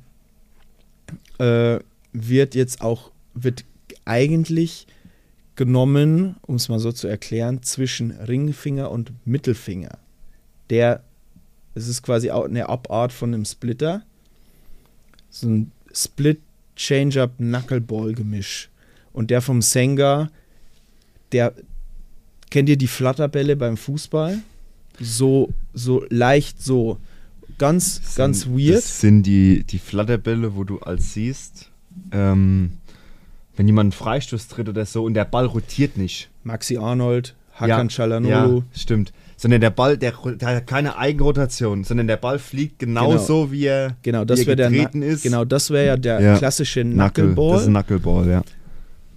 äh, 1.39 1.79
wird 2.13 2.55
jetzt 2.55 2.81
auch, 2.83 3.11
wird 3.35 3.65
eigentlich 4.05 4.87
genommen, 5.57 6.37
um 6.43 6.57
es 6.57 6.69
mal 6.69 6.79
so 6.79 6.93
zu 6.93 7.07
erklären, 7.07 7.63
zwischen 7.63 8.11
Ringfinger 8.13 8.91
und 8.91 9.13
Mittelfinger. 9.25 9.99
Der, 10.71 11.03
es 11.75 11.89
ist 11.89 12.03
quasi 12.03 12.31
auch 12.31 12.45
eine 12.45 12.69
Abart 12.69 13.13
von 13.13 13.33
einem 13.35 13.45
Splitter. 13.45 14.03
So 15.31 15.49
ein 15.49 15.73
Split-Change-Up-Knuckleball-Gemisch. 15.93 18.69
Und 19.13 19.31
der 19.31 19.41
vom 19.41 19.63
Senga, 19.63 20.31
der, 21.33 21.55
kennt 22.51 22.69
ihr 22.69 22.77
die 22.77 22.87
Flatterbälle 22.87 23.57
beim 23.57 23.77
Fußball? 23.77 24.39
So, 25.01 25.53
so 25.73 26.05
leicht 26.11 26.63
so. 26.63 26.99
Ganz, 27.59 28.15
ganz 28.15 28.47
weird. 28.47 28.79
Das 28.79 29.01
sind 29.01 29.25
die, 29.25 29.65
die 29.65 29.79
Flatterbälle, 29.79 30.55
wo 30.57 30.65
du 30.65 30.79
als 30.79 31.13
siehst, 31.13 31.71
ähm, 32.11 32.79
wenn 33.57 33.67
jemand 33.67 33.87
einen 33.87 33.93
Freistoß 33.93 34.49
tritt 34.49 34.69
oder 34.69 34.87
so 34.87 35.05
und 35.05 35.15
der 35.15 35.27
Ball 35.27 35.47
rotiert 35.47 35.99
nicht. 35.99 36.31
Maxi 36.43 36.79
Arnold, 36.79 37.35
Hakan 37.53 37.89
ja, 37.89 37.95
Çalhanoğlu. 37.95 38.57
Ja, 38.57 38.63
stimmt. 38.75 39.13
Sondern 39.43 39.63
der 39.63 39.71
Ball, 39.71 39.97
der, 39.97 40.13
der 40.39 40.57
hat 40.57 40.67
keine 40.67 40.99
Eigenrotation, 40.99 41.83
sondern 41.83 42.07
der 42.07 42.19
Ball 42.19 42.39
fliegt 42.39 42.79
genau, 42.79 43.09
Genau. 43.13 43.23
so, 43.23 43.51
wie 43.51 43.65
er, 43.65 43.97
Genau, 44.03 44.21
wie 44.23 44.27
das 44.27 44.41
er 44.41 44.47
wäre 44.49 44.57
der, 44.57 44.71
getreten 44.71 44.99
Na- 44.99 45.07
ist. 45.07 45.23
genau, 45.23 45.47
das 45.47 45.71
wäre 45.71 45.87
ja 45.87 45.97
der 45.97 46.21
Ja. 46.21 46.37
klassische 46.37 46.83
Knuckle. 46.83 47.25
Knuckleball. 47.25 47.53
Das 47.53 47.63
ist 47.63 47.69
ein 47.69 47.73
Knuckleball, 47.73 48.29
ja. 48.29 48.43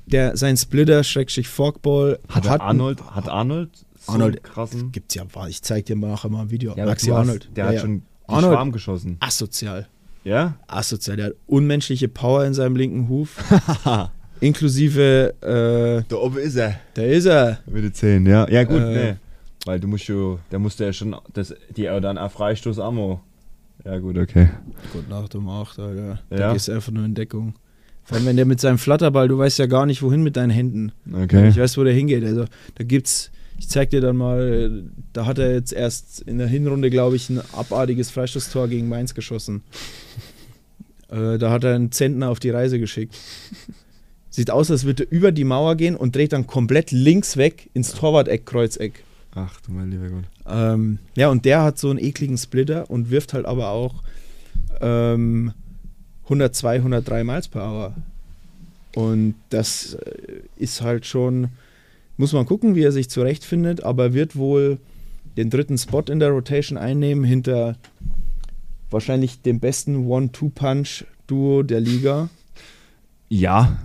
der 0.06 0.38
sein 0.38 0.56
Splitter 0.56 1.04
Schrägstrich 1.04 1.50
Forkball 1.50 2.20
Hat, 2.30 2.48
Arnold, 2.62 3.02
hat 3.12 3.28
Arnold 3.28 3.70
so 4.00 4.14
Arnold- 4.14 4.44
krassen... 4.44 4.92
gibt's 4.94 5.14
ja 5.16 5.24
ich 5.50 5.62
zeig 5.62 5.86
dir 5.88 5.96
nachher 5.98 6.30
mal 6.30 6.44
ein 6.44 6.52
Video 6.52 6.74
Ja, 6.78 6.86
Maxi 6.86 7.12
Arnold 7.12 7.50
Der 7.56 7.64
Ja, 7.66 7.68
hat 7.68 7.76
ja. 7.76 7.82
schon 7.82 8.02
Arnold- 8.28 8.54
Schwarm 8.54 8.72
geschossen. 8.72 9.18
asozial 9.20 9.88
Ja? 10.24 10.56
asozial 10.68 11.18
der 11.18 11.26
hat 11.28 11.34
unmenschliche 11.48 12.08
Power 12.08 12.46
in 12.46 12.54
seinem 12.54 12.76
linken 12.78 13.10
Huf 13.10 13.36
inklusive 14.42 15.34
äh, 15.42 16.04
Da 16.10 16.16
oben 16.18 16.38
ist 16.38 16.56
er. 16.56 16.80
da 16.94 17.02
ist 17.02 17.26
er 17.26 17.60
Mit 17.66 17.84
den 17.84 17.94
10, 17.94 18.26
ja. 18.26 18.48
Ja, 18.50 18.64
gut, 18.64 18.82
Äh, 18.82 18.94
ne. 18.94 19.18
Weil 19.66 19.80
du 19.80 19.88
musst 19.88 20.08
ja, 20.08 20.38
der 20.52 20.60
musste 20.60 20.86
ja 20.86 20.94
schon 20.94 21.16
das, 21.34 21.56
die 21.76 21.86
äh, 21.86 22.02
dann 22.02 22.18
auf 22.18 22.34
Freistoß 22.34 22.80
Ammo. 22.80 23.22
Ja, 23.86 23.98
gut, 24.00 24.18
okay. 24.18 24.50
Gott 24.94 25.10
Nacht 25.10 25.36
um 25.36 25.50
8 25.50 25.80
Alter 25.80 26.20
da 26.30 26.38
Ja. 26.38 26.54
gehst 26.54 26.68
du 26.68 26.74
einfach 26.74 26.92
nur 26.92 27.06
in 27.06 27.16
Deckung 27.16 27.54
vor 28.04 28.18
allem 28.18 28.26
wenn 28.28 28.36
der 28.36 28.46
mit 28.46 28.60
seinem 28.60 28.78
Flatterball 28.78 29.28
du 29.28 29.38
weißt 29.38 29.60
ja 29.60 29.66
gar 29.66 29.86
nicht 29.86 30.02
wohin 30.04 30.24
mit 30.24 30.36
deinen 30.38 30.50
Händen 30.52 30.92
Okay. 31.12 31.50
Ich 31.50 31.58
weiß, 31.58 31.78
wo 31.78 31.84
der 31.84 31.94
hingeht. 31.94 32.24
Also 32.24 32.46
da 32.76 32.84
gibt's, 32.84 33.32
ich 33.58 33.70
zeig 33.70 33.90
dir 33.92 34.02
dann 34.02 34.18
mal, 34.18 34.84
da 35.14 35.26
hat 35.26 35.38
er 35.40 35.54
jetzt 35.54 35.74
erst 35.74 36.22
in 36.22 36.38
der 36.38 36.48
Hinrunde, 36.48 36.90
glaube 36.90 37.16
ich, 37.16 37.30
ein 37.30 37.42
abartiges 37.54 38.12
Freistoßtor 38.12 38.68
gegen 38.68 38.90
Mainz 38.90 39.14
geschossen. 39.14 39.64
Äh, 41.10 41.38
da 41.38 41.52
hat 41.52 41.64
er 41.64 41.76
einen 41.76 41.92
Zentner 41.92 42.30
auf 42.30 42.40
die 42.40 42.50
Reise 42.50 42.80
geschickt. 42.80 43.16
Sieht 44.32 44.50
aus, 44.50 44.72
als 44.72 44.84
würde 44.84 45.04
er 45.04 45.12
über 45.12 45.32
die 45.32 45.44
Mauer 45.44 45.76
gehen 45.76 45.96
und 45.96 46.16
dreht 46.16 46.34
dann 46.34 46.48
komplett 46.48 46.90
links 46.90 47.38
weg 47.38 47.70
ins 47.76 47.94
Torwart-Eck, 47.94 48.48
Kreuzeck. 48.48 49.04
Ach 49.36 49.60
du 49.62 49.72
mein 49.72 49.90
lieber 49.90 50.10
Gott. 50.10 50.26
Ähm, 50.48 51.00
ja, 51.16 51.30
und 51.30 51.46
der 51.46 51.64
hat 51.64 51.78
so 51.80 51.90
einen 51.90 52.00
ekligen 52.00 52.38
Splitter 52.38 52.90
und 52.90 53.10
wirft 53.10 53.34
halt 53.34 53.46
aber 53.46 53.70
auch 53.70 54.04
ähm, 54.80 55.54
102, 56.26 56.76
103 56.78 57.24
Miles 57.24 57.48
per 57.48 57.64
Hour. 57.64 57.96
Und 58.96 59.36
das 59.50 59.96
äh, 59.96 60.42
ist 60.58 60.82
halt 60.82 61.06
schon, 61.06 61.50
muss 62.18 62.34
man 62.34 62.46
gucken, 62.46 62.76
wie 62.76 62.84
er 62.84 62.92
sich 62.92 63.10
zurechtfindet, 63.10 63.84
aber 63.84 64.14
wird 64.14 64.36
wohl 64.36 64.78
den 65.36 65.50
dritten 65.50 65.78
Spot 65.78 66.02
in 66.02 66.20
der 66.20 66.30
Rotation 66.30 66.78
einnehmen 66.78 67.24
hinter 67.24 67.76
wahrscheinlich 68.92 69.42
dem 69.42 69.60
besten 69.60 70.06
One-Two-Punch-Duo 70.06 71.64
der 71.64 71.80
Liga. 71.80 72.30
Ja, 73.30 73.80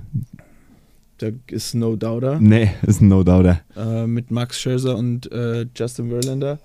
Da 1.18 1.28
ist 1.48 1.74
No 1.74 1.96
Doubter. 1.96 2.38
nee, 2.40 2.70
ist 2.86 3.00
ein 3.00 3.08
No-Doubter. 3.08 3.60
äh, 3.76 4.06
mit 4.06 4.30
Max 4.30 4.60
Scherzer 4.60 4.96
und 4.96 5.30
äh, 5.32 5.66
Justin 5.74 6.10
Verlander. 6.10 6.58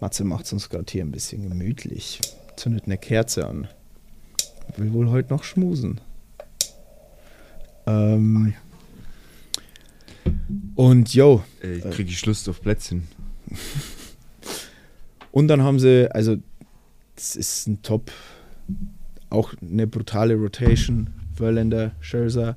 Matze 0.00 0.22
macht 0.24 0.44
es 0.46 0.52
uns 0.52 0.68
gerade 0.68 0.84
hier 0.88 1.04
ein 1.04 1.10
bisschen 1.10 1.48
gemütlich. 1.48 2.20
Zündet 2.56 2.84
eine 2.86 2.98
Kerze 2.98 3.46
an. 3.48 3.66
Will 4.76 4.92
wohl 4.92 5.10
heute 5.10 5.32
noch 5.32 5.42
schmusen. 5.44 6.00
Ähm, 7.86 8.54
und 10.76 11.12
yo, 11.14 11.42
Ich 11.62 11.82
krieg 11.90 12.06
die 12.06 12.26
Lust 12.26 12.48
auf 12.48 12.60
Plätzchen. 12.62 13.08
und 15.32 15.48
dann 15.48 15.62
haben 15.62 15.78
sie, 15.80 16.08
also 16.12 16.36
das 17.16 17.36
ist 17.36 17.66
ein 17.66 17.82
Top, 17.82 18.10
auch 19.30 19.52
eine 19.60 19.86
brutale 19.86 20.34
Rotation. 20.36 21.08
Verlander, 21.34 21.90
Scherzer, 22.00 22.56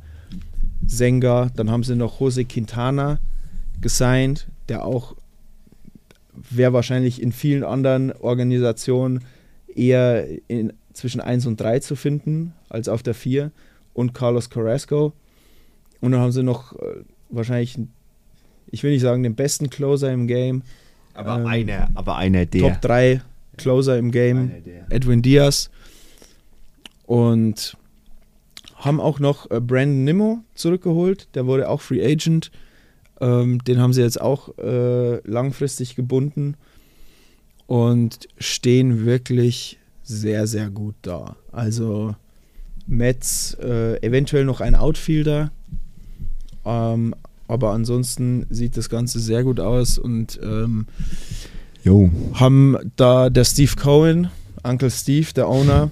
Senga, 0.87 1.51
dann 1.55 1.69
haben 1.69 1.83
sie 1.83 1.95
noch 1.95 2.19
Jose 2.19 2.45
Quintana 2.45 3.19
gesigned, 3.81 4.47
der 4.69 4.85
auch 4.85 5.15
wäre 6.49 6.73
wahrscheinlich 6.73 7.21
in 7.21 7.31
vielen 7.31 7.63
anderen 7.63 8.11
Organisationen 8.13 9.23
eher 9.75 10.27
in, 10.47 10.73
zwischen 10.93 11.21
1 11.21 11.45
und 11.45 11.59
3 11.59 11.79
zu 11.79 11.95
finden. 11.95 12.53
als 12.69 12.89
auf 12.89 13.03
der 13.03 13.13
4 13.13 13.51
und 13.93 14.13
Carlos 14.13 14.49
Carrasco. 14.49 15.13
Und 16.01 16.11
dann 16.11 16.21
haben 16.21 16.31
sie 16.31 16.43
noch 16.43 16.73
äh, 16.73 17.03
wahrscheinlich, 17.29 17.77
ich 18.69 18.83
will 18.83 18.91
nicht 18.91 19.01
sagen, 19.01 19.23
den 19.23 19.35
besten 19.35 19.69
Closer 19.69 20.11
im 20.11 20.27
Game. 20.27 20.61
Aber 21.13 21.39
Ähm, 21.39 21.45
einer, 21.47 21.89
aber 21.95 22.17
einer 22.17 22.45
der. 22.45 22.61
Top 22.61 22.81
3 22.81 23.21
Closer 23.57 23.97
im 23.97 24.11
Game. 24.11 24.51
Edwin 24.89 25.21
Diaz. 25.21 25.71
Und 27.07 27.75
haben 28.75 28.99
auch 28.99 29.19
noch 29.19 29.49
äh, 29.49 29.59
Brandon 29.59 30.03
Nimmo 30.03 30.39
zurückgeholt. 30.55 31.27
Der 31.33 31.45
wurde 31.45 31.69
auch 31.69 31.81
Free 31.81 32.03
Agent. 32.05 32.51
Ähm, 33.19 33.63
den 33.63 33.79
haben 33.79 33.93
sie 33.93 34.01
jetzt 34.01 34.21
auch 34.21 34.57
äh, 34.59 35.17
langfristig 35.27 35.95
gebunden 35.95 36.55
und 37.65 38.27
stehen 38.37 39.05
wirklich 39.05 39.79
sehr, 40.03 40.47
sehr 40.47 40.69
gut 40.69 40.95
da. 41.01 41.35
Also 41.51 42.15
Mets, 42.85 43.55
äh, 43.55 43.97
eventuell 44.01 44.45
noch 44.45 44.61
ein 44.61 44.75
Outfielder. 44.75 45.51
Ähm, 46.65 47.15
aber 47.47 47.71
ansonsten 47.71 48.45
sieht 48.49 48.77
das 48.77 48.89
Ganze 48.89 49.19
sehr 49.19 49.43
gut 49.43 49.59
aus 49.59 49.97
und 49.97 50.39
ähm, 50.43 50.87
haben 52.33 52.77
da 52.97 53.29
der 53.29 53.45
Steve 53.45 53.71
Cohen, 53.77 54.29
Uncle 54.63 54.91
Steve, 54.91 55.27
der 55.33 55.47
Owner, 55.47 55.89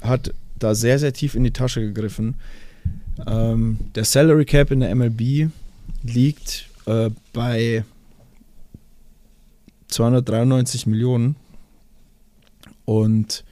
hat 0.00 0.32
da 0.62 0.74
sehr, 0.74 0.98
sehr 0.98 1.12
tief 1.12 1.34
in 1.34 1.44
die 1.44 1.50
Tasche 1.52 1.80
gegriffen. 1.80 2.34
Ähm, 3.26 3.78
der 3.94 4.04
Salary 4.04 4.44
Cap 4.44 4.70
in 4.70 4.80
der 4.80 4.94
MLB 4.94 5.50
liegt 6.02 6.68
äh, 6.86 7.10
bei 7.32 7.84
293 9.88 10.86
Millionen 10.86 11.36
und 12.84 13.44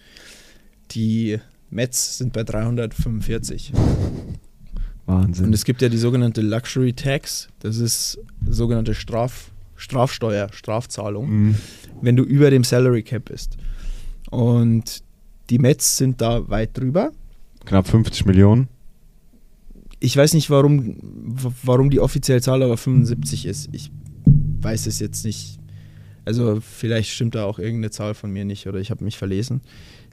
die 0.92 1.38
Mets 1.70 2.18
sind 2.18 2.32
bei 2.32 2.44
345. 2.44 3.72
Wahnsinn. 5.06 5.46
Und 5.46 5.52
es 5.54 5.64
gibt 5.64 5.82
ja 5.82 5.88
die 5.88 5.98
sogenannte 5.98 6.40
Luxury 6.40 6.92
Tax, 6.92 7.48
das 7.60 7.78
ist 7.78 8.18
sogenannte 8.46 8.94
Straf, 8.94 9.50
Strafsteuer, 9.76 10.48
Strafzahlung 10.52 11.28
Mhm. 11.30 11.54
wenn 12.00 12.16
du 12.16 12.22
über 12.22 12.50
dem 12.50 12.64
Salary 12.64 13.02
Cap 13.02 13.26
bist. 13.26 13.56
Und 14.30 15.02
die 15.50 15.58
Mets 15.58 15.96
sind 15.96 16.20
da 16.20 16.48
weit 16.48 16.76
drüber. 16.76 17.10
Knapp 17.64 17.86
50 17.88 18.26
Millionen. 18.26 18.68
Ich 20.00 20.16
weiß 20.16 20.34
nicht, 20.34 20.48
warum, 20.50 20.96
warum 21.64 21.90
die 21.90 22.00
offizielle 22.00 22.40
Zahl 22.40 22.62
aber 22.62 22.76
75 22.76 23.46
ist. 23.46 23.68
Ich 23.72 23.90
weiß 24.60 24.86
es 24.86 25.00
jetzt 25.00 25.24
nicht. 25.24 25.58
Also 26.24 26.60
vielleicht 26.60 27.10
stimmt 27.10 27.34
da 27.34 27.44
auch 27.44 27.58
irgendeine 27.58 27.90
Zahl 27.90 28.14
von 28.14 28.30
mir 28.30 28.44
nicht 28.44 28.66
oder 28.66 28.78
ich 28.78 28.90
habe 28.90 29.02
mich 29.02 29.16
verlesen. 29.16 29.60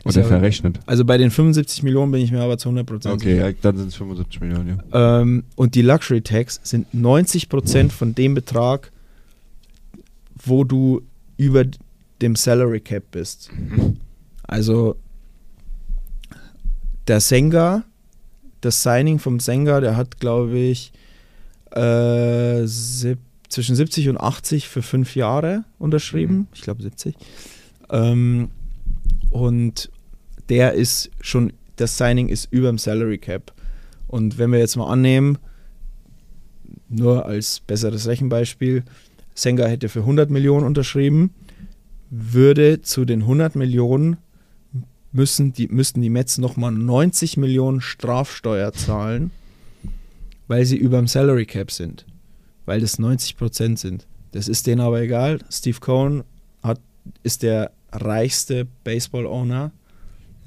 Oder 0.06 0.22
ja- 0.22 0.28
verrechnet. 0.28 0.80
Also 0.86 1.04
bei 1.04 1.18
den 1.18 1.30
75 1.30 1.84
Millionen 1.84 2.12
bin 2.12 2.22
ich 2.22 2.32
mir 2.32 2.42
aber 2.42 2.58
zu 2.58 2.70
100% 2.70 3.12
Okay, 3.14 3.34
sicher. 3.34 3.50
ja, 3.50 3.56
dann 3.62 3.78
sind 3.78 3.88
es 3.90 3.96
75 3.96 4.40
Millionen, 4.42 4.80
ja. 4.92 5.22
Ähm, 5.22 5.44
und 5.56 5.76
die 5.76 5.82
Luxury 5.82 6.22
Tax 6.22 6.60
sind 6.64 6.88
90% 6.94 7.90
von 7.92 8.16
dem 8.16 8.34
Betrag, 8.34 8.92
wo 10.44 10.64
du 10.64 11.02
über 11.38 11.66
dem 12.22 12.36
Salary 12.36 12.80
Cap 12.80 13.04
bist. 13.12 13.50
Also 14.44 14.96
der 17.08 17.20
Senga, 17.22 17.84
das 18.62 18.84
Signing 18.84 19.20
vom 19.20 19.40
Senga, 19.40 19.80
der 19.80 19.96
hat, 19.96 20.20
glaube 20.20 20.58
ich, 20.58 20.92
äh, 21.72 22.66
sieb- 22.66 23.20
zwischen 23.50 23.76
70 23.76 24.10
und 24.10 24.18
80 24.18 24.68
für 24.68 24.82
fünf 24.82 25.16
Jahre 25.16 25.64
unterschrieben. 25.78 26.48
Ich 26.54 26.62
glaube 26.62 26.82
70. 26.82 27.16
Ähm, 27.90 28.50
und 29.30 29.90
der 30.50 30.74
ist 30.74 31.12
schon, 31.22 31.54
das 31.76 31.98
Signing 31.98 32.28
ist 32.28 32.52
über 32.52 32.70
dem 32.70 32.78
Salary 32.78 33.18
Cap. 33.18 33.54
Und 34.08 34.38
wenn 34.38 34.52
wir 34.52 34.60
jetzt 34.60 34.76
mal 34.76 34.92
annehmen, 34.92 35.38
nur 36.90 37.26
als 37.26 37.62
besseres 37.62 38.08
Rechenbeispiel, 38.08 38.84
Senga 39.34 39.66
hätte 39.66 39.90
für 39.90 40.00
100 40.00 40.30
Millionen 40.30 40.66
unterschrieben, 40.66 41.34
würde 42.10 42.82
zu 42.82 43.06
den 43.06 43.22
100 43.22 43.56
Millionen 43.56 44.18
müssen 45.16 45.54
die, 45.54 45.68
müssten 45.70 46.02
die 46.02 46.10
Mets 46.10 46.38
nochmal 46.38 46.72
90 46.72 47.38
Millionen 47.38 47.80
Strafsteuer 47.80 48.74
zahlen, 48.74 49.32
weil 50.48 50.66
sie 50.66 50.76
über 50.76 50.98
dem 50.98 51.08
Salary 51.08 51.46
Cap 51.46 51.72
sind. 51.72 52.06
Weil 52.66 52.82
das 52.82 53.00
90 53.00 53.38
Prozent 53.38 53.80
sind. 53.80 54.08
Das 54.34 54.48
ist 54.48 54.68
denen 54.68 54.82
aber 54.82 55.02
egal. 55.02 55.40
Steve 55.50 55.80
Cohen 55.80 56.24
hat, 56.62 56.82
ist 57.24 57.44
der 57.44 57.72
reichste 57.92 58.68
Baseball-Owner 58.84 59.72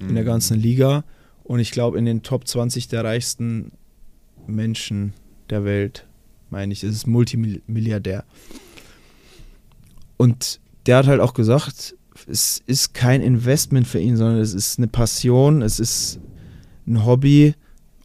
in 0.00 0.14
der 0.14 0.24
ganzen 0.24 0.60
Liga 0.60 1.02
und 1.42 1.58
ich 1.60 1.70
glaube 1.72 1.98
in 1.98 2.04
den 2.04 2.22
Top 2.22 2.46
20 2.46 2.88
der 2.88 3.02
reichsten 3.02 3.72
Menschen 4.46 5.14
der 5.50 5.64
Welt, 5.64 6.06
meine 6.50 6.72
ich. 6.72 6.84
Es 6.84 6.94
ist 6.94 7.06
Multimilliardär. 7.06 8.24
Und 10.18 10.60
der 10.86 10.98
hat 10.98 11.06
halt 11.06 11.20
auch 11.20 11.34
gesagt, 11.34 11.96
es 12.26 12.62
ist 12.66 12.94
kein 12.94 13.22
Investment 13.22 13.86
für 13.86 14.00
ihn, 14.00 14.16
sondern 14.16 14.40
es 14.40 14.54
ist 14.54 14.78
eine 14.78 14.88
Passion, 14.88 15.62
es 15.62 15.78
ist 15.78 16.20
ein 16.86 17.04
Hobby 17.04 17.54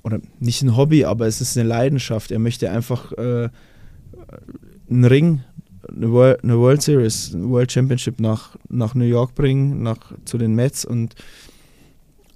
oder 0.04 0.20
nicht 0.40 0.62
ein 0.62 0.76
Hobby, 0.76 1.06
aber 1.06 1.28
es 1.28 1.42
ist 1.42 1.58
eine 1.58 1.68
Leidenschaft. 1.68 2.32
Er 2.32 2.40
möchte 2.40 2.70
einfach 2.70 3.12
äh, 3.14 3.50
einen 4.90 5.06
Ring, 5.06 5.42
eine 5.88 6.12
World, 6.12 6.44
eine 6.44 6.58
World 6.58 6.82
Series, 6.82 7.34
eine 7.34 7.50
World 7.50 7.72
Championship 7.72 8.20
nach, 8.20 8.56
nach 8.70 8.96
New 8.96 9.06
York 9.06 9.36
bringen, 9.36 9.84
nach, 9.84 10.14
zu 10.26 10.38
den 10.38 10.56
Mets 10.56 10.86
und 10.86 11.16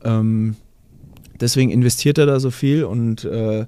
ähm, 0.03 0.55
deswegen 1.39 1.71
investiert 1.71 2.17
er 2.17 2.25
da 2.25 2.39
so 2.39 2.51
viel 2.51 2.83
und 2.83 3.23
äh, 3.25 3.65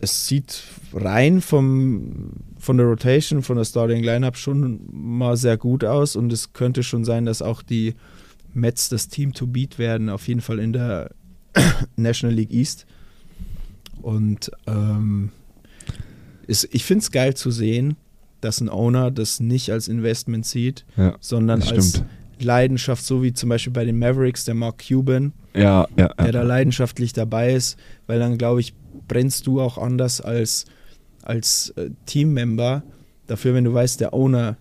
es 0.00 0.26
sieht 0.28 0.62
rein 0.92 1.40
vom, 1.40 2.32
von 2.68 2.76
der 2.76 2.84
Rotation, 2.84 3.40
von 3.40 3.56
der 3.56 3.64
Starting 3.64 4.04
Lineup 4.04 4.36
schon 4.36 4.80
mal 4.92 5.38
sehr 5.38 5.56
gut 5.56 5.84
aus 5.84 6.16
und 6.16 6.30
es 6.34 6.52
könnte 6.52 6.82
schon 6.82 7.02
sein, 7.02 7.24
dass 7.24 7.40
auch 7.40 7.62
die 7.62 7.94
Mets 8.52 8.90
das 8.90 9.08
Team 9.08 9.32
to 9.32 9.46
beat 9.46 9.78
werden, 9.78 10.10
auf 10.10 10.28
jeden 10.28 10.42
Fall 10.42 10.58
in 10.58 10.74
der 10.74 11.12
National 11.96 12.36
League 12.36 12.52
East. 12.52 12.84
Und 14.02 14.50
ähm, 14.66 15.30
ist, 16.46 16.68
ich 16.70 16.84
finde 16.84 17.04
es 17.04 17.10
geil 17.10 17.32
zu 17.32 17.50
sehen, 17.50 17.96
dass 18.42 18.60
ein 18.60 18.68
Owner 18.68 19.10
das 19.10 19.40
nicht 19.40 19.72
als 19.72 19.88
Investment 19.88 20.44
sieht, 20.44 20.84
Ja, 20.98 21.16
sondern 21.20 21.62
als. 21.62 22.02
Leidenschaft, 22.38 23.02
so 23.02 23.22
wie 23.22 23.32
zum 23.32 23.48
Beispiel 23.48 23.72
bei 23.72 23.86
den 23.86 23.98
Mavericks, 23.98 24.44
der 24.44 24.54
Mark 24.54 24.84
Cuban, 24.86 25.32
Ja, 25.54 25.88
ja. 25.96 26.08
der 26.08 26.32
da 26.32 26.42
leidenschaftlich 26.42 27.14
dabei 27.14 27.54
ist, 27.54 27.78
weil 28.06 28.18
dann, 28.18 28.36
glaube 28.36 28.60
ich, 28.60 28.74
brennst 29.08 29.46
du 29.46 29.58
auch 29.62 29.78
anders 29.78 30.20
als, 30.20 30.66
als 31.22 31.70
äh, 31.76 31.90
Teammember 32.06 32.82
dafür, 33.26 33.54
wenn 33.54 33.64
du 33.64 33.72
weißt, 33.74 34.00
der 34.00 34.14
Owner 34.14 34.56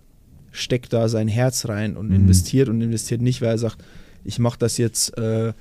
steckt 0.51 0.91
da 0.93 1.07
sein 1.07 1.27
Herz 1.27 1.67
rein 1.67 1.95
und 1.95 2.09
Mhm. 2.09 2.15
investiert 2.15 2.69
und 2.69 2.81
investiert 2.81 3.21
nicht, 3.21 3.41
weil 3.41 3.49
er 3.49 3.57
sagt, 3.57 3.77
ich 4.23 4.39
mache 4.39 4.57
das 4.59 4.77
jetzt, 4.77 5.17
äh, 5.17 5.53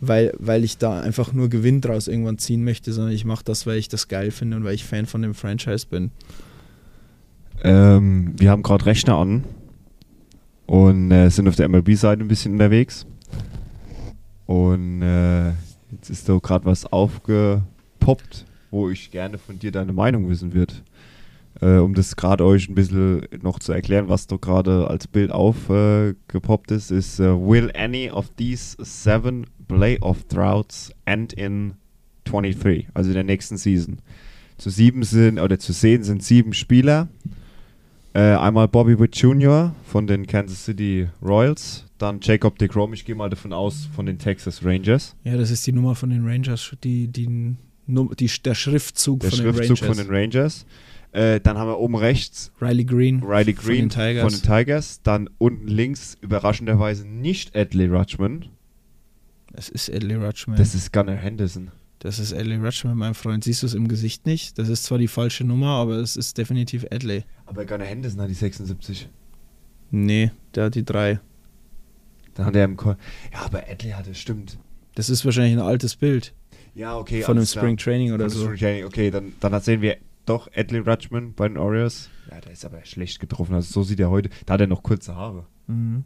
weil, 0.00 0.34
weil 0.38 0.64
ich 0.64 0.76
da 0.76 1.00
einfach 1.00 1.32
nur 1.32 1.48
Gewinn 1.48 1.80
draus 1.80 2.08
irgendwann 2.08 2.38
ziehen 2.38 2.64
möchte, 2.64 2.92
sondern 2.92 3.14
ich 3.14 3.24
mache 3.24 3.44
das, 3.44 3.66
weil 3.66 3.78
ich 3.78 3.88
das 3.88 4.08
geil 4.08 4.30
finde 4.30 4.56
und 4.56 4.64
weil 4.64 4.74
ich 4.74 4.84
Fan 4.84 5.06
von 5.06 5.22
dem 5.22 5.34
Franchise 5.34 5.86
bin. 5.88 6.10
Ähm, 7.62 8.34
wir 8.36 8.50
haben 8.50 8.62
gerade 8.62 8.84
Rechner 8.86 9.16
an 9.16 9.44
und 10.66 11.10
äh, 11.10 11.30
sind 11.30 11.48
auf 11.48 11.56
der 11.56 11.68
MLB-Seite 11.68 12.22
ein 12.22 12.28
bisschen 12.28 12.52
unterwegs. 12.52 13.06
Und 14.46 15.00
äh, 15.02 15.50
jetzt 15.92 16.10
ist 16.10 16.28
da 16.28 16.36
gerade 16.38 16.66
was 16.66 16.84
aufgepoppt, 16.86 18.44
wo 18.74 18.90
ich 18.90 19.10
gerne 19.10 19.38
von 19.38 19.58
dir 19.58 19.70
deine 19.70 19.92
Meinung 19.92 20.28
wissen 20.28 20.52
würde. 20.52 20.74
Äh, 21.60 21.76
um 21.76 21.94
das 21.94 22.16
gerade 22.16 22.44
euch 22.44 22.68
ein 22.68 22.74
bisschen 22.74 23.26
noch 23.40 23.60
zu 23.60 23.72
erklären, 23.72 24.08
was 24.08 24.26
da 24.26 24.36
gerade 24.36 24.88
als 24.88 25.06
Bild 25.06 25.30
aufgepoppt 25.30 26.72
ist, 26.72 26.90
ist 26.90 27.20
äh, 27.20 27.32
Will 27.32 27.70
any 27.74 28.10
of 28.10 28.30
these 28.36 28.76
seven 28.80 29.46
playoff 29.68 30.24
droughts 30.24 30.92
end 31.04 31.32
in 31.32 31.74
23, 32.24 32.88
also 32.92 33.10
in 33.10 33.14
der 33.14 33.24
nächsten 33.24 33.56
Season? 33.56 33.98
Zu 34.58 34.70
sieben 34.70 35.04
sind 35.04 35.38
oder 35.38 35.58
zu 35.58 35.72
sehen 35.72 36.02
sind 36.02 36.22
sieben 36.22 36.52
Spieler. 36.52 37.08
Äh, 38.14 38.36
einmal 38.36 38.68
Bobby 38.68 38.98
Witt 38.98 39.16
Jr. 39.16 39.74
von 39.84 40.06
den 40.06 40.26
Kansas 40.26 40.64
City 40.64 41.08
Royals, 41.20 41.84
dann 41.98 42.20
Jacob 42.22 42.58
DeGrom, 42.58 42.92
ich 42.92 43.04
gehe 43.04 43.16
mal 43.16 43.30
davon 43.30 43.52
aus, 43.52 43.88
von 43.94 44.06
den 44.06 44.18
Texas 44.18 44.64
Rangers. 44.64 45.16
Ja, 45.24 45.36
das 45.36 45.50
ist 45.50 45.66
die 45.66 45.72
Nummer 45.72 45.96
von 45.96 46.10
den 46.10 46.24
Rangers, 46.24 46.76
die, 46.84 47.08
die, 47.08 47.56
die, 47.86 48.30
der 48.44 48.54
Schriftzug 48.54 49.20
Der 49.20 49.30
von 49.30 49.38
Schriftzug 49.38 49.76
den 49.76 49.84
Rangers. 49.84 49.96
von 49.96 50.06
den 50.06 50.14
Rangers. 50.14 50.66
Äh, 51.12 51.40
dann 51.40 51.58
haben 51.58 51.68
wir 51.68 51.78
oben 51.78 51.94
rechts 51.94 52.50
Riley 52.60 52.84
Green. 52.84 53.22
Riley 53.22 53.54
Von 53.54 53.64
Green 53.64 53.88
den 53.88 53.90
Tigers. 53.90 54.22
von 54.22 54.32
den 54.32 54.42
Tigers. 54.42 55.00
Dann 55.02 55.30
unten 55.38 55.68
links 55.68 56.16
überraschenderweise 56.20 57.06
nicht 57.06 57.54
Adley 57.54 57.86
Rutschman. 57.86 58.46
Das 59.52 59.68
ist 59.68 59.88
Adley 59.92 60.16
Rutschman. 60.16 60.56
Das 60.56 60.74
ist 60.74 60.92
Gunnar 60.92 61.14
Henderson. 61.16 61.70
Das 62.00 62.18
ist 62.18 62.32
Adley 62.34 62.56
Rutschman, 62.56 62.96
mein 62.98 63.14
Freund. 63.14 63.44
Siehst 63.44 63.62
du 63.62 63.66
es 63.66 63.74
im 63.74 63.86
Gesicht 63.86 64.26
nicht? 64.26 64.58
Das 64.58 64.68
ist 64.68 64.84
zwar 64.84 64.98
die 64.98 65.06
falsche 65.06 65.44
Nummer, 65.44 65.68
aber 65.68 65.94
es 65.98 66.16
ist 66.16 66.36
definitiv 66.36 66.84
Adley. 66.90 67.24
Aber 67.46 67.64
Gunnar 67.64 67.86
Henderson 67.86 68.20
hat 68.20 68.28
die 68.28 68.34
76. 68.34 69.08
Nee, 69.92 70.32
der 70.56 70.64
hat 70.64 70.74
die 70.74 70.84
drei. 70.84 71.20
Da 72.34 72.46
hat 72.46 72.56
er 72.56 72.64
im 72.64 72.76
Ko 72.76 72.96
Ja, 73.32 73.44
aber 73.44 73.62
Adley 73.70 73.92
hatte, 73.92 74.14
stimmt. 74.16 74.58
Das 74.96 75.08
ist 75.08 75.24
wahrscheinlich 75.24 75.52
ein 75.54 75.60
altes 75.64 75.94
Bild 75.94 76.34
Ja, 76.74 76.96
okay. 76.96 77.22
von 77.22 77.36
einem. 77.36 77.46
Spring 77.46 77.76
Training 77.76 78.12
oder 78.12 78.28
so. 78.28 78.44
Spring 78.44 78.58
Training. 78.58 78.84
Okay, 78.84 79.10
dann, 79.10 79.32
dann 79.40 79.60
sehen 79.60 79.80
wir 79.80 79.96
doch 80.26 80.48
Adley 80.54 80.80
Rutschman 80.80 81.34
bei 81.34 81.48
den 81.48 81.58
Orioles. 81.58 82.10
Ja, 82.30 82.40
der 82.40 82.52
ist 82.52 82.64
aber 82.64 82.84
schlecht 82.84 83.20
getroffen. 83.20 83.54
Also 83.54 83.72
so 83.72 83.82
sieht 83.82 84.00
er 84.00 84.10
heute. 84.10 84.30
Da 84.46 84.54
hat 84.54 84.60
er 84.60 84.66
noch 84.66 84.82
kurze 84.82 85.14
Haare. 85.14 85.46
Mhm. 85.66 86.04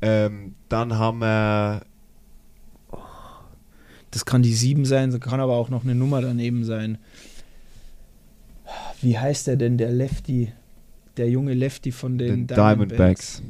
Ähm, 0.00 0.54
dann 0.68 0.96
haben 0.96 1.18
wir. 1.18 1.82
Das 4.10 4.24
kann 4.24 4.42
die 4.42 4.54
7 4.54 4.86
sein, 4.86 5.18
kann 5.20 5.40
aber 5.40 5.54
auch 5.54 5.68
noch 5.68 5.84
eine 5.84 5.94
Nummer 5.94 6.22
daneben 6.22 6.64
sein. 6.64 6.96
Wie 9.02 9.18
heißt 9.18 9.46
der 9.46 9.56
denn, 9.56 9.76
der 9.76 9.90
Lefty? 9.90 10.52
Der 11.18 11.28
junge 11.28 11.52
Lefty 11.52 11.92
von 11.92 12.16
den, 12.16 12.46
Den 12.46 12.56
Diamondbacks. 12.56 13.42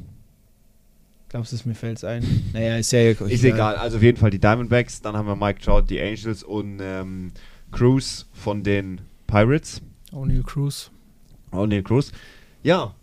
Glaubst 1.29 1.53
du, 1.53 1.69
mir 1.69 1.75
fällt 1.75 1.99
es 1.99 2.05
ein? 2.05 2.51
Naja, 2.55 2.79
ist 2.79 2.91
ja 2.93 3.11
Ist 3.11 3.45
egal. 3.45 3.77
Also 3.77 3.99
auf 3.99 4.03
jeden 4.03 4.17
Fall 4.17 4.31
die 4.31 4.39
Diamondbacks. 4.39 5.03
Dann 5.03 5.17
haben 5.17 5.27
wir 5.27 5.37
Mike 5.37 5.61
Trout, 5.61 5.83
die 5.83 6.01
Angels 6.01 6.43
und 6.43 6.81
ähm, 6.81 7.33
Cruz 7.71 8.27
von 8.33 8.63
den 8.63 9.03
Pirates. 9.27 9.83
O'Neill 10.13 10.43
Cruz. 10.43 10.91
Oh, 11.53 11.67
nee, 11.67 11.83
Cruz. 11.83 12.13
Ja, 12.63 12.95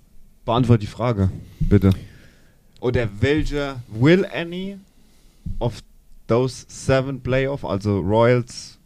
beantworte 0.43 0.81
die 0.81 0.87
Frage, 0.87 1.29
bitte. 1.59 1.91
Oder 2.79 3.09
welcher 3.19 3.81
will 3.87 4.25
any 4.33 4.77
of 5.59 5.81
those 6.27 6.65
seven 6.67 7.21
playoff, 7.21 7.63
also 7.63 7.99
Royals, 7.99 8.77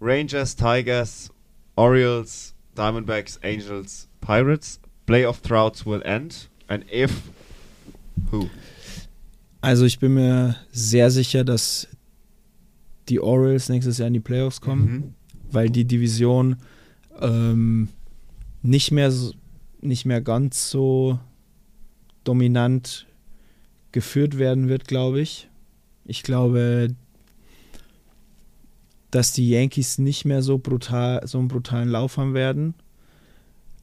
Rangers, 0.00 0.54
Tigers, 0.54 1.30
Orioles, 1.76 2.54
Diamondbacks, 2.76 3.38
Angels, 3.42 4.08
Pirates, 4.20 4.80
playoff 5.06 5.40
droughts 5.40 5.84
will 5.84 6.02
end? 6.04 6.48
And 6.68 6.84
if, 6.92 7.30
who? 8.30 8.48
Also 9.60 9.84
ich 9.84 9.98
bin 9.98 10.14
mir 10.14 10.56
sehr 10.70 11.10
sicher, 11.10 11.44
dass 11.44 11.88
die 13.08 13.20
Orioles 13.20 13.68
nächstes 13.68 13.98
Jahr 13.98 14.08
in 14.08 14.14
die 14.14 14.20
Playoffs 14.20 14.60
kommen, 14.60 14.90
Mhm. 14.92 15.14
weil 15.50 15.70
die 15.70 15.84
Division 15.84 16.56
ähm, 17.20 17.88
nicht 18.62 18.92
mehr 18.92 19.10
so, 19.10 19.32
nicht 19.80 20.04
mehr 20.04 20.20
ganz 20.20 20.70
so 20.70 21.18
dominant 22.24 23.06
geführt 23.92 24.38
werden 24.38 24.68
wird, 24.68 24.86
glaube 24.86 25.20
ich. 25.20 25.48
Ich 26.04 26.22
glaube, 26.22 26.88
dass 29.10 29.32
die 29.32 29.48
Yankees 29.50 29.98
nicht 29.98 30.24
mehr 30.24 30.42
so 30.42 30.58
brutal, 30.58 31.26
so 31.26 31.38
einen 31.38 31.48
brutalen 31.48 31.88
Lauf 31.88 32.18
haben 32.18 32.34
werden. 32.34 32.74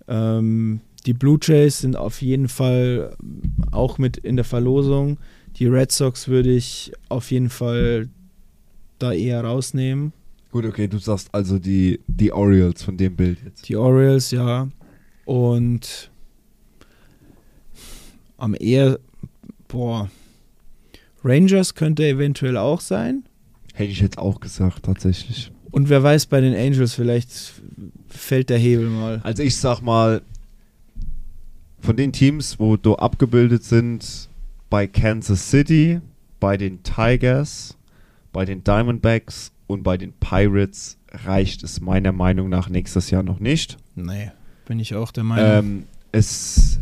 Ähm, 0.07 0.81
die 1.05 1.13
Blue 1.13 1.37
Jays 1.41 1.79
sind 1.79 1.95
auf 1.95 2.21
jeden 2.21 2.47
Fall 2.47 3.15
auch 3.71 3.97
mit 3.97 4.17
in 4.17 4.35
der 4.35 4.45
Verlosung. 4.45 5.17
Die 5.57 5.67
Red 5.67 5.91
Sox 5.91 6.27
würde 6.27 6.51
ich 6.51 6.91
auf 7.09 7.31
jeden 7.31 7.49
Fall 7.49 8.09
da 8.99 9.13
eher 9.13 9.43
rausnehmen. 9.43 10.13
Gut, 10.51 10.65
okay, 10.65 10.87
du 10.87 10.97
sagst 10.97 11.29
also 11.33 11.59
die, 11.59 11.99
die 12.07 12.31
Orioles 12.31 12.81
von 12.81 12.97
dem 12.97 13.15
Bild 13.15 13.39
jetzt. 13.43 13.67
Die 13.67 13.75
Orioles, 13.75 14.31
ja. 14.31 14.69
Und 15.25 16.09
am 18.37 18.55
eher, 18.59 18.99
boah, 19.67 20.09
Rangers 21.23 21.75
könnte 21.75 22.07
eventuell 22.07 22.57
auch 22.57 22.81
sein. 22.81 23.25
Hätte 23.73 23.91
ich 23.91 23.99
jetzt 23.99 24.17
auch 24.17 24.39
gesagt, 24.39 24.83
tatsächlich. 24.83 25.51
Und 25.71 25.89
wer 25.89 26.01
weiß, 26.01 26.27
bei 26.27 26.39
den 26.39 26.55
Angels 26.55 26.93
vielleicht 26.93 27.29
fällt 28.07 28.49
der 28.49 28.57
Hebel 28.57 28.89
mal. 28.89 29.19
Also 29.23 29.43
ich 29.43 29.57
sag 29.57 29.81
mal, 29.81 30.21
von 31.85 31.95
den 31.95 32.11
Teams, 32.11 32.59
wo 32.59 32.77
du 32.77 32.95
abgebildet 32.95 33.63
sind, 33.63 34.27
bei 34.69 34.87
Kansas 34.87 35.51
City, 35.51 36.01
bei 36.39 36.57
den 36.57 36.81
Tigers, 36.81 37.77
bei 38.33 38.43
den 38.43 38.63
Diamondbacks 38.63 39.51
und 39.67 39.83
bei 39.83 39.95
den 39.95 40.11
Pirates 40.13 40.97
reicht 41.11 41.63
es 41.63 41.81
meiner 41.81 42.11
Meinung 42.11 42.49
nach 42.49 42.69
nächstes 42.69 43.11
Jahr 43.11 43.21
noch 43.23 43.39
nicht. 43.39 43.77
Nee, 43.95 44.31
bin 44.65 44.79
ich 44.79 44.95
auch 44.95 45.11
der 45.11 45.23
Meinung. 45.23 45.45
Ähm, 45.47 45.83
es 46.11 46.79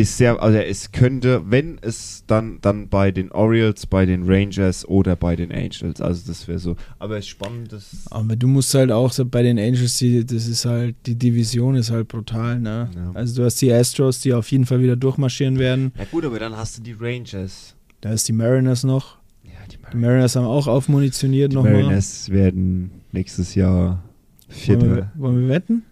ist 0.00 0.16
sehr, 0.16 0.42
also 0.42 0.58
es 0.58 0.92
könnte, 0.92 1.42
wenn 1.50 1.78
es 1.82 2.24
dann, 2.26 2.58
dann 2.60 2.88
bei 2.88 3.10
den 3.10 3.30
Orioles, 3.32 3.86
bei 3.86 4.06
den 4.06 4.24
Rangers 4.30 4.86
oder 4.86 5.16
bei 5.16 5.36
den 5.36 5.52
Angels, 5.52 6.00
also 6.00 6.22
das 6.26 6.46
wäre 6.48 6.58
so. 6.58 6.76
Aber 6.98 7.16
es 7.16 7.24
ist 7.24 7.28
spannend, 7.30 7.74
Aber 8.10 8.36
du 8.36 8.48
musst 8.48 8.74
halt 8.74 8.90
auch 8.92 9.12
so 9.12 9.24
bei 9.24 9.42
den 9.42 9.58
Angels, 9.58 9.98
die, 9.98 10.24
das 10.24 10.46
ist 10.46 10.64
halt, 10.64 10.96
die 11.06 11.14
Division 11.14 11.74
ist 11.74 11.90
halt 11.90 12.08
brutal, 12.08 12.58
ne? 12.60 12.90
Ja. 12.94 13.10
Also 13.14 13.36
du 13.36 13.44
hast 13.44 13.60
die 13.60 13.72
Astros, 13.72 14.20
die 14.20 14.32
auf 14.34 14.50
jeden 14.50 14.66
Fall 14.66 14.80
wieder 14.80 14.96
durchmarschieren 14.96 15.58
werden. 15.58 15.92
Ja 15.98 16.04
gut, 16.10 16.24
aber 16.24 16.38
dann 16.38 16.56
hast 16.56 16.78
du 16.78 16.82
die 16.82 16.96
Rangers. 16.98 17.74
Da 18.00 18.12
ist 18.12 18.28
die 18.28 18.32
Mariners 18.32 18.84
noch. 18.84 19.18
Ja, 19.44 19.50
die 19.70 19.76
Die 19.92 19.96
Mariners 19.96 20.36
haben 20.36 20.44
auch 20.46 20.66
aufmunitioniert 20.66 21.52
Die 21.52 21.56
nochmal. 21.56 21.72
Mariners 21.82 22.28
werden 22.30 22.90
nächstes 23.12 23.54
Jahr 23.54 24.02
Wollen 24.48 24.58
Vierter. 24.58 24.96
wir, 24.96 25.12
wollen 25.16 25.40
wir 25.42 25.48
wetten? 25.48 25.82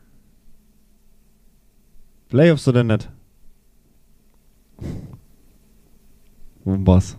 Playoffs 2.28 2.66
oder 2.68 2.82
nicht? 2.84 3.08
Um 6.64 6.86
was? 6.86 7.16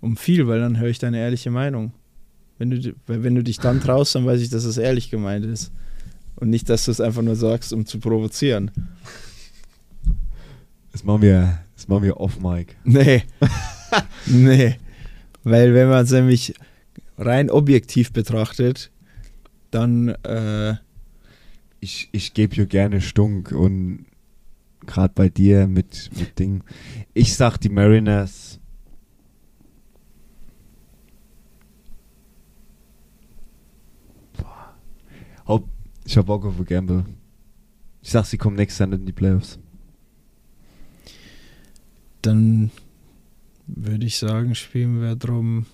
Um 0.00 0.16
viel, 0.16 0.46
weil 0.46 0.60
dann 0.60 0.78
höre 0.78 0.88
ich 0.88 0.98
deine 0.98 1.18
ehrliche 1.18 1.50
Meinung. 1.50 1.92
Wenn 2.58 2.70
du, 2.70 2.94
wenn 3.06 3.34
du 3.34 3.42
dich 3.42 3.58
dann 3.58 3.80
traust, 3.80 4.14
dann 4.14 4.26
weiß 4.26 4.40
ich, 4.40 4.50
dass 4.50 4.64
es 4.64 4.78
ehrlich 4.78 5.10
gemeint 5.10 5.44
ist. 5.44 5.72
Und 6.36 6.50
nicht, 6.50 6.68
dass 6.68 6.84
du 6.84 6.90
es 6.90 7.00
einfach 7.00 7.22
nur 7.22 7.36
sagst, 7.36 7.72
um 7.72 7.86
zu 7.86 7.98
provozieren. 7.98 8.70
Das 10.92 11.04
machen 11.04 11.22
wir, 11.22 11.58
das 11.74 11.88
machen 11.88 12.04
wir 12.04 12.18
off 12.18 12.40
Mike. 12.40 12.74
Nee. 12.84 13.22
nee. 14.26 14.76
Weil 15.44 15.74
wenn 15.74 15.88
man 15.88 16.04
es 16.04 16.10
nämlich 16.10 16.54
rein 17.18 17.50
objektiv 17.50 18.12
betrachtet, 18.12 18.90
dann 19.70 20.08
äh, 20.24 20.74
Ich, 21.80 22.08
ich 22.12 22.34
gebe 22.34 22.54
dir 22.54 22.66
gerne 22.66 23.00
Stunk 23.00 23.52
und 23.52 24.06
gerade 24.86 25.12
bei 25.14 25.28
dir 25.28 25.66
mit, 25.66 26.10
mit 26.16 26.38
Ding. 26.38 26.62
Ich 27.14 27.36
sag 27.36 27.58
die 27.58 27.68
Mariners. 27.68 28.60
Boah. 34.34 35.62
Ich 36.04 36.16
hab 36.16 36.26
Bock 36.26 36.44
auf 36.44 36.58
ein 36.58 36.64
Gamble. 36.64 37.04
Ich 38.02 38.10
sag, 38.10 38.24
sie 38.24 38.38
kommen 38.38 38.56
nächstes 38.56 38.78
Jahr 38.78 38.92
in 38.92 39.04
die 39.04 39.12
Playoffs. 39.12 39.58
dann 42.26 42.70
würde 43.66 44.04
ich 44.04 44.18
sagen, 44.18 44.54
spielen 44.54 45.00
wir 45.00 45.14
drum. 45.14 45.66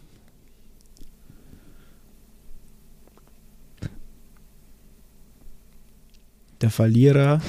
Der 6.60 6.70
Verlierer 6.70 7.40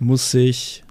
muss 0.00 0.30
sich 0.30 0.84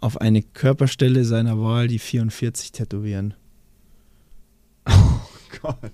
auf 0.00 0.20
eine 0.20 0.42
Körperstelle 0.42 1.24
seiner 1.24 1.60
Wahl 1.60 1.88
die 1.88 1.98
44 1.98 2.72
tätowieren. 2.72 3.34
Oh 5.62 5.62
Gott. 5.62 5.92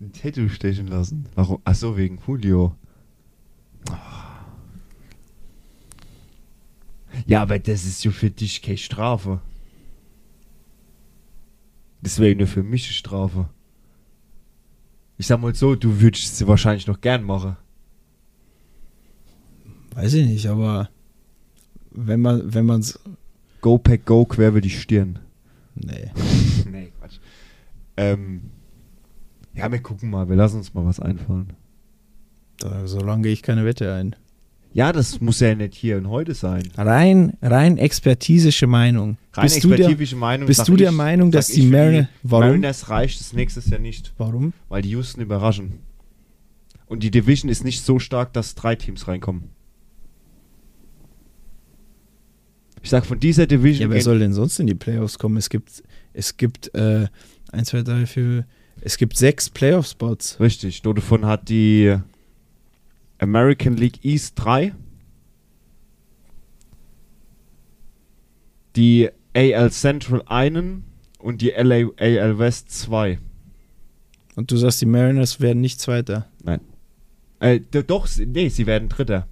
Ein 0.00 0.12
Tattoo 0.12 0.48
stechen 0.48 0.86
lassen. 0.86 1.26
Warum? 1.34 1.60
Achso, 1.64 1.96
wegen 1.96 2.20
Julio. 2.26 2.76
Ja, 7.26 7.42
aber 7.42 7.58
das 7.58 7.84
ist 7.84 8.04
ja 8.04 8.10
für 8.10 8.30
dich 8.30 8.62
keine 8.62 8.76
Strafe. 8.76 9.40
Das 12.02 12.18
wäre 12.18 12.36
nur 12.36 12.46
für 12.46 12.62
mich 12.62 12.84
eine 12.84 12.92
Strafe. 12.92 13.48
Ich 15.18 15.26
sag 15.26 15.40
mal 15.40 15.54
so, 15.54 15.74
du 15.74 16.00
würdest 16.00 16.36
sie 16.36 16.46
wahrscheinlich 16.46 16.86
noch 16.86 17.00
gern 17.00 17.24
machen. 17.24 17.56
Weiß 19.94 20.14
ich 20.14 20.26
nicht, 20.26 20.46
aber 20.46 20.88
wenn 21.90 22.20
man 22.20 22.54
wenn 22.54 22.66
man 22.66 22.80
es 22.80 23.00
Go 23.60 23.78
Pack 23.78 24.06
Go 24.06 24.24
quer 24.24 24.48
über 24.48 24.60
die 24.60 24.70
Stirn. 24.70 25.18
nee. 25.74 26.12
nee, 26.70 26.92
Quatsch. 26.98 27.18
Ähm, 27.96 28.50
ja, 29.54 29.70
wir 29.72 29.80
gucken 29.80 30.10
mal, 30.10 30.28
wir 30.28 30.36
lassen 30.36 30.58
uns 30.58 30.72
mal 30.72 30.86
was 30.86 31.00
einfallen. 31.00 31.52
Da, 32.58 32.86
solange 32.86 33.22
gehe 33.22 33.32
ich 33.32 33.42
keine 33.42 33.64
Wette 33.64 33.92
ein. 33.92 34.14
Ja, 34.72 34.92
das 34.92 35.20
muss 35.20 35.40
ja 35.40 35.54
nicht 35.54 35.74
hier 35.74 35.96
und 35.96 36.08
heute 36.08 36.34
sein. 36.34 36.62
Rein, 36.76 37.36
rein 37.42 37.78
expertisische 37.78 38.66
Meinung. 38.66 39.16
Rein 39.32 39.44
bist 39.44 39.64
du 39.64 39.70
der, 39.74 40.14
Meinung. 40.14 40.46
bist 40.46 40.68
du 40.68 40.76
der 40.76 40.90
ich- 40.90 40.96
Meinung, 40.96 41.30
dass 41.30 41.46
die 41.48 41.60
ich 41.60 41.66
für 41.66 41.72
Mariner- 41.72 42.08
warum? 42.22 42.46
Mariners 42.46 42.88
reicht 42.90 43.20
es 43.20 43.32
nächstes 43.32 43.68
Jahr 43.70 43.80
nicht, 43.80 44.12
warum? 44.18 44.52
weil 44.68 44.82
die 44.82 44.90
Houston 44.90 45.20
überraschen. 45.22 45.78
Und 46.86 47.02
die 47.02 47.10
Division 47.10 47.50
ist 47.50 47.64
nicht 47.64 47.82
so 47.82 47.98
stark, 47.98 48.32
dass 48.34 48.54
drei 48.54 48.74
Teams 48.76 49.08
reinkommen. 49.08 49.50
Ich 52.82 52.90
sag 52.90 53.04
von 53.04 53.18
dieser 53.18 53.46
Division. 53.46 53.88
Ja, 53.90 53.94
wer 53.94 54.02
soll 54.02 54.18
denn 54.20 54.32
sonst 54.32 54.58
in 54.60 54.66
die 54.66 54.74
Playoffs 54.74 55.18
kommen? 55.18 55.36
Es 55.36 55.50
gibt, 55.50 55.82
es 56.12 56.36
gibt 56.36 56.74
äh, 56.74 57.08
1, 57.52 57.68
2, 57.68 57.82
3, 57.82 58.06
4, 58.06 58.46
es 58.80 58.96
gibt 58.96 59.16
sechs 59.16 59.50
Playoff-Spots. 59.50 60.38
Richtig, 60.40 60.82
davon 60.82 61.26
hat 61.26 61.48
die 61.48 61.96
American 63.18 63.76
League 63.76 64.04
East 64.04 64.34
3, 64.36 64.72
die 68.76 69.10
AL 69.34 69.70
Central 69.70 70.22
einen 70.26 70.84
und 71.18 71.42
die 71.42 71.50
LA, 71.50 71.90
AL 71.98 72.38
West 72.38 72.70
2. 72.70 73.18
Und 74.36 74.50
du 74.50 74.56
sagst, 74.56 74.80
die 74.80 74.86
Mariners 74.86 75.40
werden 75.40 75.60
nicht 75.60 75.80
Zweiter? 75.80 76.26
Nein. 76.44 76.60
Äh, 77.40 77.60
doch, 77.60 78.08
nee, 78.18 78.48
sie 78.48 78.66
werden 78.66 78.88
Dritter. 78.88 79.26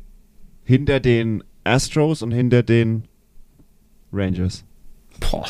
Hinter 0.64 1.00
den 1.00 1.44
Astros 1.64 2.22
und 2.22 2.32
hinter 2.32 2.62
den 2.62 3.04
Rangers. 4.12 4.64
Boah. 5.20 5.46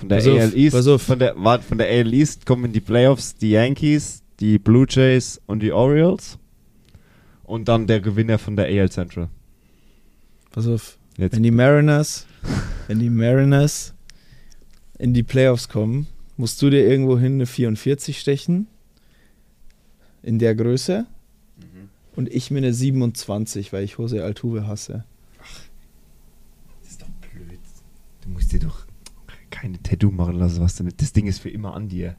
Von 0.00 0.08
der 0.08 0.16
Pass 0.16 0.26
auf, 0.28 0.40
AL 0.40 0.56
East, 0.56 0.74
pass 0.74 0.86
auf. 0.86 1.02
Von, 1.02 1.18
der, 1.18 1.34
warte, 1.36 1.62
von 1.62 1.76
der 1.76 1.86
AL 1.88 2.14
East 2.14 2.46
kommen 2.46 2.64
in 2.64 2.72
die 2.72 2.80
Playoffs 2.80 3.36
die 3.36 3.50
Yankees, 3.50 4.22
die 4.40 4.58
Blue 4.58 4.86
Jays 4.88 5.38
und 5.44 5.60
die 5.62 5.72
Orioles. 5.72 6.38
Und 7.44 7.68
dann 7.68 7.86
der 7.86 8.00
Gewinner 8.00 8.38
von 8.38 8.56
der 8.56 8.64
AL 8.64 8.90
Central. 8.90 9.28
Pass 10.52 10.66
auf. 10.66 10.96
Jetzt. 11.18 11.36
Wenn 11.36 11.42
die 11.42 11.50
Mariners, 11.50 12.26
wenn 12.86 12.98
die 12.98 13.10
Mariners 13.10 13.92
in 14.98 15.12
die 15.12 15.22
Playoffs 15.22 15.68
kommen, 15.68 16.06
musst 16.38 16.62
du 16.62 16.70
dir 16.70 16.88
irgendwo 16.88 17.18
hin 17.18 17.34
eine 17.34 17.44
44 17.44 18.18
stechen. 18.18 18.68
In 20.22 20.38
der 20.38 20.54
Größe. 20.54 21.04
Und 22.16 22.32
ich 22.32 22.50
mir 22.50 22.58
eine 22.58 22.72
27, 22.72 23.70
weil 23.74 23.84
ich 23.84 23.98
Jose 23.98 24.24
Altuve 24.24 24.66
hasse. 24.66 25.04
Das 26.82 26.90
ist 26.90 27.02
doch 27.02 27.08
blöd. 27.20 27.58
Du 28.22 28.30
musst 28.30 28.50
dir 28.52 28.60
doch 28.60 28.86
keine 29.60 29.82
Tattoo 29.82 30.10
machen 30.10 30.38
lassen, 30.38 30.62
was 30.62 30.76
damit. 30.76 31.02
Das 31.02 31.12
Ding 31.12 31.26
ist 31.26 31.40
für 31.40 31.50
immer 31.50 31.74
an 31.74 31.88
dir. 31.88 32.16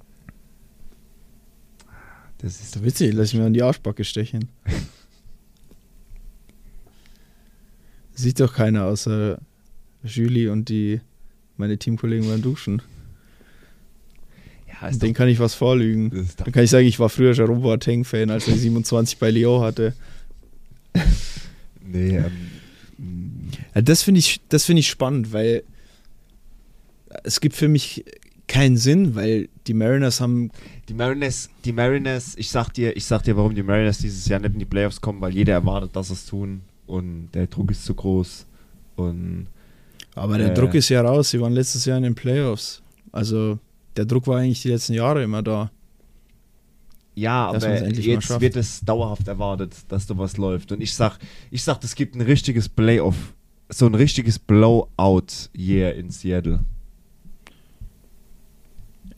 Das 2.37 2.61
ist 2.61 2.73
So 2.73 2.83
witzig, 2.83 3.13
lass 3.13 3.29
ich 3.33 3.39
mir 3.39 3.45
an 3.45 3.53
die 3.53 3.63
Arschbacke 3.63 4.03
stechen. 4.03 4.49
Sieht 8.13 8.39
doch 8.39 8.53
keiner 8.53 8.85
außer 8.85 9.39
Julie 10.03 10.51
und 10.51 10.69
die 10.69 11.01
meine 11.57 11.77
Teamkollegen 11.77 12.27
beim 12.27 12.41
Duschen. 12.41 12.81
ja, 14.67 14.91
Den 14.91 15.13
kann 15.13 15.27
ich 15.27 15.39
was 15.39 15.55
vorlügen. 15.55 16.11
ist 16.11 16.39
Dann 16.41 16.51
kann 16.51 16.63
ich 16.63 16.69
sagen, 16.69 16.85
ich 16.85 16.99
war 16.99 17.09
früher 17.09 17.33
Jerome 17.33 17.61
Boateng-Fan, 17.61 18.29
als 18.29 18.47
er 18.47 18.55
27 18.55 19.17
bei 19.17 19.31
Leo 19.31 19.61
hatte. 19.61 19.95
nee, 21.83 22.17
ähm, 22.17 23.49
das 23.73 24.03
finde 24.03 24.19
ich, 24.19 24.41
das 24.49 24.65
finde 24.65 24.81
ich 24.81 24.89
spannend, 24.89 25.33
weil 25.33 25.63
es 27.23 27.39
gibt 27.41 27.55
für 27.55 27.67
mich 27.67 28.03
keinen 28.47 28.75
Sinn, 28.77 29.15
weil 29.15 29.47
die 29.67 29.73
Mariners 29.73 30.19
haben 30.19 30.51
Die 30.89 30.93
Mariners, 30.93 31.49
die 31.63 31.71
Mariners, 31.71 32.35
ich 32.37 32.49
sag 32.49 32.73
dir, 32.73 32.95
ich 32.97 33.05
sag 33.05 33.23
dir, 33.23 33.37
warum 33.37 33.55
die 33.55 33.63
Mariners 33.63 33.99
dieses 33.99 34.27
Jahr 34.27 34.39
nicht 34.39 34.53
in 34.53 34.59
die 34.59 34.65
Playoffs 34.65 34.99
kommen, 34.99 35.21
weil 35.21 35.33
jeder 35.33 35.53
erwartet, 35.53 35.95
dass 35.95 36.07
sie 36.09 36.13
es 36.15 36.25
tun 36.25 36.61
und 36.87 37.29
der 37.33 37.47
Druck 37.47 37.71
ist 37.71 37.85
zu 37.85 37.93
groß 37.93 38.45
und 38.97 39.47
Aber 40.15 40.37
der 40.37 40.51
Äh. 40.51 40.53
Druck 40.53 40.73
ist 40.75 40.89
ja 40.89 41.01
raus. 41.01 41.29
Sie 41.29 41.39
waren 41.39 41.53
letztes 41.53 41.85
Jahr 41.85 41.97
in 41.97 42.03
den 42.03 42.15
Playoffs. 42.15 42.81
Also 43.13 43.57
der 43.95 44.03
Druck 44.05 44.27
war 44.27 44.39
eigentlich 44.39 44.61
die 44.61 44.69
letzten 44.69 44.93
Jahre 44.93 45.23
immer 45.23 45.41
da. 45.41 45.71
ja, 47.15 47.51
Dass 47.53 47.63
aber 47.63 47.87
jetzt 47.97 48.41
wird 48.41 48.55
es 48.57 48.81
dauerhaft 48.81 49.27
erwartet, 49.27 49.73
dass 49.87 50.07
da 50.07 50.17
was 50.17 50.37
läuft 50.37 50.71
und 50.71 50.81
ich 50.81 50.93
sag, 50.93 51.17
ich 51.51 51.63
sag, 51.63 51.81
es 51.83 51.95
gibt 51.95 52.15
ein 52.15 52.21
richtiges 52.21 52.67
Playoff, 52.67 53.15
so 53.69 53.85
ein 53.85 53.95
richtiges 53.95 54.39
Blowout 54.39 55.49
Year 55.55 55.95
in 55.95 56.09
Seattle. 56.09 56.59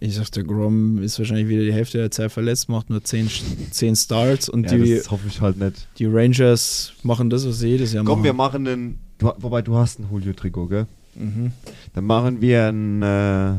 Ich 0.06 0.16
sag, 0.16 0.30
der 0.32 0.44
Grom 0.44 1.02
ist 1.02 1.18
wahrscheinlich 1.18 1.48
wieder 1.48 1.64
die 1.64 1.72
Hälfte 1.72 1.98
der 1.98 2.12
Zeit 2.12 2.30
verletzt, 2.30 2.68
macht 2.68 2.90
nur 2.90 3.02
10, 3.02 3.30
10 3.72 3.96
Starts 3.96 4.50
und 4.50 4.70
Ja, 4.70 4.78
die, 4.78 4.96
das 4.98 5.10
hoffe 5.10 5.30
ich 5.30 5.40
halt 5.40 5.58
nicht. 5.58 5.88
die 5.98 6.08
Rangers 6.08 6.92
machen 7.04 7.30
das, 7.30 7.48
was 7.48 7.60
sie 7.60 7.70
jedes 7.70 7.94
Jahr 7.94 8.04
Komm, 8.04 8.16
machen. 8.20 8.24
wir 8.26 8.34
machen 8.34 8.68
einen, 8.68 9.00
du, 9.18 9.32
wobei 9.38 9.62
du 9.62 9.78
hast 9.78 10.00
ein 10.00 10.08
Julio-Trikot, 10.12 10.68
gell? 10.68 10.88
Mhm. 11.16 11.54
Dann 11.94 12.04
machen 12.04 12.42
wir 12.42 12.68
ein, 12.68 13.02
äh, 13.02 13.54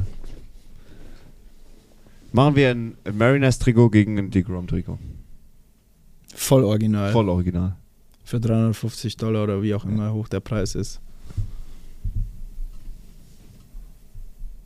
machen 2.33 2.57
wir 2.57 2.71
ein 2.73 2.97
Mariners-Trikot 3.11 3.89
gegen 3.89 4.19
ein 4.19 4.31
DeGrom-Trikot. 4.31 4.99
Voll 6.35 6.63
original. 6.65 7.11
Voll 7.13 7.31
original. 7.31 7.77
Für 8.23 8.39
350 8.39 9.17
Dollar 9.17 9.45
oder 9.45 9.63
wie 9.63 9.75
auch 9.75 9.87
immer 9.87 10.13
hoch 10.13 10.29
der 10.29 10.41
Preis 10.41 10.75
ist. 10.75 11.01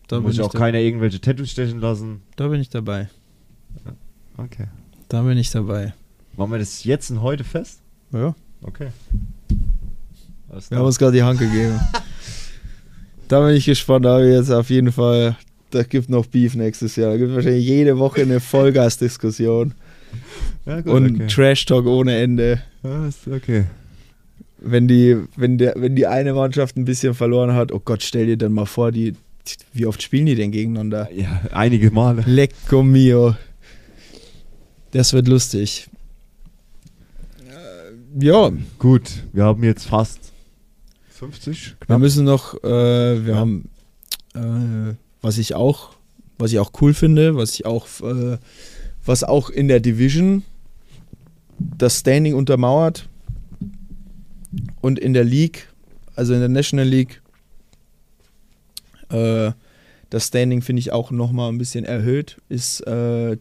Da 0.09 0.21
muss 0.21 0.35
ich 0.35 0.41
auch 0.41 0.51
da, 0.51 0.59
keiner 0.59 0.79
irgendwelche 0.79 1.21
Tattoos 1.21 1.51
stechen 1.51 1.81
lassen. 1.81 2.23
da 2.37 2.49
bin 2.49 2.61
ich 2.61 2.71
dabei. 2.71 3.09
Okay. 4.39 4.67
Da 5.09 5.23
bin 5.23 5.37
ich 5.37 5.51
dabei. 5.51 5.93
Machen 6.37 6.53
wir 6.53 6.59
das 6.59 6.85
jetzt 6.85 7.11
und 7.11 7.23
heute 7.23 7.45
fest? 7.45 7.81
Ja. 8.13 8.35
Okay. 8.63 8.89
Wir 10.69 10.79
haben 10.79 10.87
uns 10.87 10.99
gerade 10.99 11.13
die 11.13 11.23
Hand 11.23 11.39
gegeben. 11.39 11.79
da 13.29 13.45
bin 13.45 13.55
ich 13.55 13.67
gespannt, 13.67 14.07
da 14.07 14.15
habe 14.15 14.29
ich 14.29 14.35
jetzt 14.35 14.51
auf 14.51 14.71
jeden 14.71 14.93
Fall, 14.93 15.37
da 15.71 15.83
gibt 15.83 16.09
noch 16.09 16.27
Beef 16.27 16.55
nächstes 16.55 16.97
Jahr. 16.97 17.11
Da 17.11 17.19
gibt 17.19 17.35
wahrscheinlich 17.35 17.67
jede 17.67 17.99
Woche 17.99 18.23
eine 18.23 18.41
Vollgas-Diskussion 18.41 19.75
ja, 20.65 20.81
gut, 20.81 20.93
und 20.93 21.15
okay. 21.17 21.27
Trash-Talk 21.27 21.87
ohne 21.87 22.17
Ende. 22.17 22.63
Ja, 22.83 23.07
ist 23.07 23.29
okay. 23.29 23.65
Wenn 24.59 24.89
die, 24.89 25.17
wenn, 25.37 25.59
der, 25.59 25.75
wenn 25.77 25.95
die 25.95 26.07
eine 26.07 26.33
Mannschaft 26.33 26.77
ein 26.77 26.85
bisschen 26.85 27.15
verloren 27.15 27.53
hat, 27.55 27.73
oh 27.73 27.81
Gott, 27.85 28.03
stell 28.03 28.27
dir 28.27 28.37
dann 28.37 28.53
mal 28.53 28.67
vor, 28.67 28.91
die, 28.91 29.15
wie 29.73 29.87
oft 29.87 30.03
spielen 30.03 30.27
die 30.27 30.35
denn 30.35 30.51
gegeneinander? 30.53 31.09
Ja, 31.13 31.43
einige 31.53 31.91
Male. 31.91 32.23
Lecco 32.27 32.83
mio. 32.83 33.37
Das 34.93 35.13
wird 35.13 35.29
lustig. 35.29 35.89
Äh, 37.49 38.25
Ja, 38.25 38.51
Gut, 38.79 39.25
wir 39.33 39.45
haben 39.45 39.63
jetzt 39.65 39.87
fast 39.87 40.19
50 41.11 41.71
Wir 41.81 41.87
knapp. 41.87 42.01
müssen 42.01 42.25
noch, 42.25 42.55
äh, 42.63 43.25
wir 43.27 43.35
Ja. 43.35 43.37
haben, 43.37 43.69
äh, 44.35 44.95
was 45.21 45.39
ich 45.39 45.55
auch, 45.55 45.91
was 46.39 46.53
ich 46.53 46.59
auch 46.59 46.73
cool 46.81 46.95
finde, 46.95 47.37
was 47.37 47.55
ich 47.55 47.67
auch, 47.67 47.87
äh, 48.03 48.39
was 49.05 49.25
auch 49.25 49.51
in 49.51 49.69
der 49.69 49.81
Division 49.81 50.45
das 51.59 51.99
Standing 52.01 52.35
untermauert 52.35 53.09
und 54.81 54.99
in 54.99 55.13
der 55.13 55.25
League, 55.25 55.69
also 56.15 56.35
in 56.35 56.41
der 56.41 56.49
National 56.49 56.87
League, 56.87 57.21
äh, 59.11 59.53
das 60.11 60.29
Standing 60.29 60.63
finde 60.63 60.81
ich 60.81 60.93
auch 60.93 61.11
nochmal 61.11 61.51
ein 61.51 61.59
bisschen 61.59 61.85
erhöht, 61.85 62.39
ist 62.49 62.81
äh, 62.87 63.37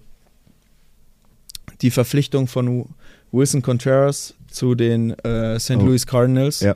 die 1.82 1.92
Verpflichtung 1.92 2.48
von 2.48 2.86
Wilson 3.32 3.62
Contreras 3.62 4.34
zu 4.50 4.76
den 4.76 5.12
äh, 5.20 5.60
St. 5.60 5.78
Oh. 5.78 5.86
Louis 5.86 6.06
Cardinals. 6.06 6.62
Ja. 6.62 6.76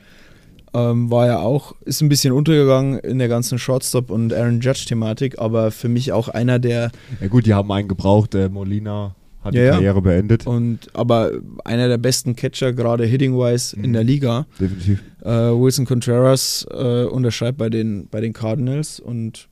Ähm, 0.74 1.12
war 1.12 1.28
ja 1.28 1.40
auch, 1.40 1.76
ist 1.84 2.02
ein 2.02 2.08
bisschen 2.08 2.32
untergegangen 2.32 2.98
in 3.00 3.20
der 3.20 3.28
ganzen 3.28 3.60
Shortstop- 3.60 4.10
und 4.10 4.34
Aaron 4.34 4.62
Judge-Thematik, 4.62 5.38
aber 5.38 5.70
für 5.70 5.90
mich 5.90 6.14
auch 6.14 6.30
einer 6.30 6.60
der, 6.60 6.92
Ja 7.20 7.28
gut, 7.28 7.46
die 7.46 7.54
haben 7.54 7.70
einen 7.74 7.90
gebraucht. 7.90 8.34
Der 8.34 8.48
Molina 8.48 9.14
hat 9.44 9.54
Ja, 9.54 9.62
die 9.62 9.66
ja. 9.68 9.72
Karriere 9.74 10.02
beendet. 10.02 10.46
und 10.48 10.80
aber 10.94 11.32
einer 11.66 11.88
der 11.88 11.98
besten 11.98 12.36
Catcher, 12.36 12.74
gerade 12.74 13.06
hitting-wise 13.06 13.76
in 13.76 13.90
Mhm. 13.90 13.94
der 13.94 14.04
Liga. 14.04 14.46
Definitiv. 14.60 15.02
Äh, 15.22 15.30
Wilson 15.30 15.86
Contreras 15.86 16.66
äh, 16.72 17.06
unterschreibt 17.06 17.58
bei 17.58 17.70
den, 17.70 18.08
bei 18.10 18.22
den 18.22 18.34
Cardinals 18.34 19.00
und 19.00 19.48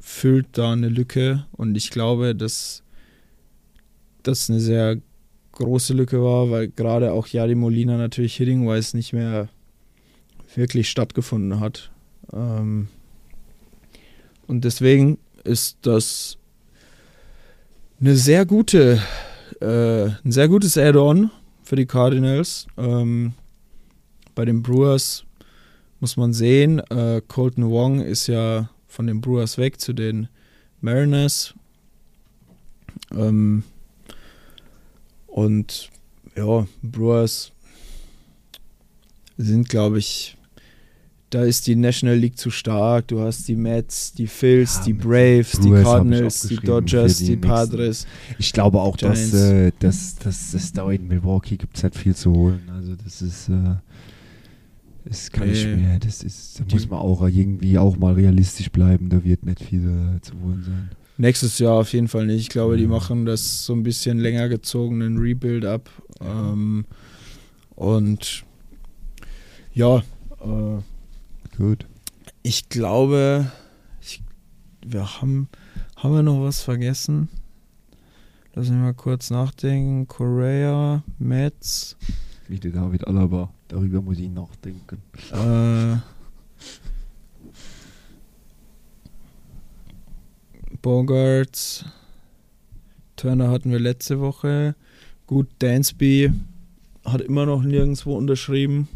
füllt 0.00 0.46
da 0.52 0.72
eine 0.72 0.88
Lücke 0.88 1.46
und 1.52 1.76
ich 1.76 1.90
glaube, 1.90 2.34
dass 2.34 2.82
das 4.22 4.50
eine 4.50 4.60
sehr 4.60 4.98
große 5.52 5.94
Lücke 5.94 6.22
war, 6.22 6.50
weil 6.50 6.68
gerade 6.68 7.12
auch 7.12 7.26
Yadi 7.26 7.54
Molina 7.54 7.96
natürlich 7.96 8.34
hitting-wise 8.36 8.96
nicht 8.96 9.12
mehr 9.12 9.48
wirklich 10.54 10.90
stattgefunden 10.90 11.60
hat. 11.60 11.90
Ähm, 12.32 12.88
und 14.46 14.64
deswegen 14.64 15.18
ist 15.44 15.78
das 15.82 16.36
eine 18.02 18.16
sehr 18.16 18.44
gute, 18.44 19.00
äh, 19.60 20.06
ein 20.24 20.32
sehr 20.32 20.48
gutes 20.48 20.76
Add-on 20.76 21.30
für 21.62 21.76
die 21.76 21.86
Cardinals. 21.86 22.66
Ähm, 22.76 23.34
bei 24.34 24.44
den 24.44 24.60
Brewers 24.60 25.24
muss 26.00 26.16
man 26.16 26.32
sehen, 26.32 26.80
äh, 26.90 27.22
Colton 27.28 27.70
Wong 27.70 28.00
ist 28.00 28.26
ja 28.26 28.68
von 28.88 29.06
den 29.06 29.20
Brewers 29.20 29.56
weg 29.56 29.80
zu 29.80 29.92
den 29.92 30.26
Mariners. 30.80 31.54
Ähm, 33.12 33.62
und 35.28 35.88
ja, 36.36 36.66
Brewers 36.82 37.52
sind, 39.36 39.68
glaube 39.68 40.00
ich, 40.00 40.36
da 41.34 41.44
ist 41.44 41.66
die 41.66 41.76
National 41.76 42.16
League 42.16 42.36
zu 42.38 42.50
stark. 42.50 43.08
Du 43.08 43.20
hast 43.20 43.48
die 43.48 43.56
Mets, 43.56 44.12
die 44.12 44.26
Phils, 44.26 44.76
Ja, 44.78 44.84
die 44.84 44.92
Braves, 44.92 45.52
die 45.60 45.72
ich 45.72 45.82
Cardinals, 45.82 46.42
die 46.48 46.56
Dodgers, 46.56 47.18
die 47.18 47.24
die. 47.26 47.36
Padres. 47.36 48.06
Ich 48.38 48.52
glaube 48.52 48.80
auch, 48.80 48.96
dass, 48.96 49.32
äh, 49.32 49.72
dass, 49.78 50.16
dass, 50.16 50.52
dass 50.52 50.72
da 50.72 50.90
in 50.90 51.08
Milwaukee 51.08 51.56
gibt 51.56 51.76
es 51.76 51.82
halt 51.82 51.96
viel 51.96 52.14
zu 52.14 52.32
holen. 52.32 52.60
Also 52.70 52.94
das 52.96 53.22
ist, 53.22 53.48
äh, 53.48 53.76
das 55.04 55.30
kann 55.32 55.50
ich 55.50 55.64
Nee. 55.64 55.76
mir, 55.76 55.98
das 55.98 56.22
ist, 56.22 56.60
da 56.60 56.64
Die- 56.64 56.74
muss 56.74 56.88
man 56.90 57.00
auch 57.00 57.22
irgendwie 57.26 57.78
auch 57.78 57.96
mal 57.96 58.12
realistisch 58.14 58.70
bleiben. 58.70 59.08
Da 59.08 59.24
wird 59.24 59.44
nicht 59.46 59.62
viel 59.64 59.88
äh, 60.16 60.20
zu 60.20 60.34
holen 60.42 60.62
sein. 60.64 60.90
Nächstes 61.18 61.58
Jahr 61.58 61.74
auf 61.74 61.92
jeden 61.92 62.08
Fall 62.08 62.26
nicht. 62.26 62.40
Ich 62.40 62.48
glaube, 62.48 62.76
die 62.76 62.86
machen 62.86 63.26
das 63.26 63.64
so 63.64 63.72
ein 63.74 63.82
bisschen 63.82 64.18
länger 64.18 64.48
gezogenen 64.48 65.18
Rebuild 65.18 65.64
ab. 65.64 65.90
Ähm, 66.20 66.84
und 67.74 68.44
ja, 69.74 69.98
äh, 69.98 70.78
Gut. 71.56 71.86
ich 72.42 72.68
glaube, 72.68 73.50
ich, 74.00 74.22
wir 74.84 75.20
haben, 75.20 75.48
haben 75.96 76.14
wir 76.14 76.22
noch 76.22 76.42
was 76.42 76.62
vergessen? 76.62 77.28
Lass 78.54 78.68
mich 78.68 78.78
mal 78.78 78.94
kurz 78.94 79.30
nachdenken. 79.30 80.06
Korea, 80.08 81.02
Mets, 81.18 81.96
Wie 82.48 82.58
der 82.58 82.72
David 82.72 83.06
Alaba. 83.06 83.50
Darüber 83.68 84.02
muss 84.02 84.18
ich 84.18 84.28
nachdenken. 84.28 84.98
äh, 85.32 85.96
Bogarts, 90.82 91.84
Turner 93.16 93.50
hatten 93.50 93.70
wir 93.70 93.78
letzte 93.78 94.20
Woche. 94.20 94.74
Gut, 95.26 95.48
Dansby 95.60 96.32
hat 97.04 97.20
immer 97.20 97.46
noch 97.46 97.62
nirgendwo 97.62 98.16
unterschrieben. 98.16 98.88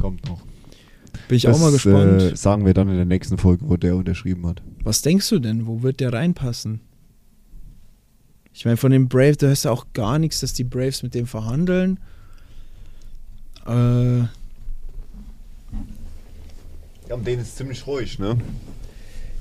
Kommt 0.00 0.26
noch. 0.28 0.40
Bin 1.28 1.36
ich 1.36 1.42
das, 1.44 1.56
auch 1.56 1.60
mal 1.60 1.72
gespannt. 1.72 2.22
Äh, 2.22 2.36
sagen 2.36 2.66
wir 2.66 2.74
dann 2.74 2.88
in 2.88 2.96
der 2.96 3.04
nächsten 3.04 3.38
Folge, 3.38 3.68
wo 3.68 3.76
der 3.76 3.96
unterschrieben 3.96 4.46
hat. 4.46 4.62
Was 4.82 5.02
denkst 5.02 5.28
du 5.30 5.38
denn? 5.38 5.66
Wo 5.66 5.82
wird 5.82 6.00
der 6.00 6.12
reinpassen? 6.12 6.80
Ich 8.52 8.64
meine, 8.64 8.76
von 8.76 8.92
den 8.92 9.08
Braves, 9.08 9.38
da 9.38 9.46
hörst 9.48 9.64
du 9.64 9.70
auch 9.70 9.86
gar 9.94 10.18
nichts, 10.18 10.40
dass 10.40 10.52
die 10.52 10.64
Braves 10.64 11.02
mit 11.02 11.14
dem 11.14 11.26
verhandeln. 11.26 11.98
Äh, 13.66 14.18
Ja, 17.08 17.16
um 17.16 17.24
den 17.24 17.40
ist 17.40 17.56
ziemlich 17.56 17.86
ruhig, 17.86 18.18
ne? 18.18 18.36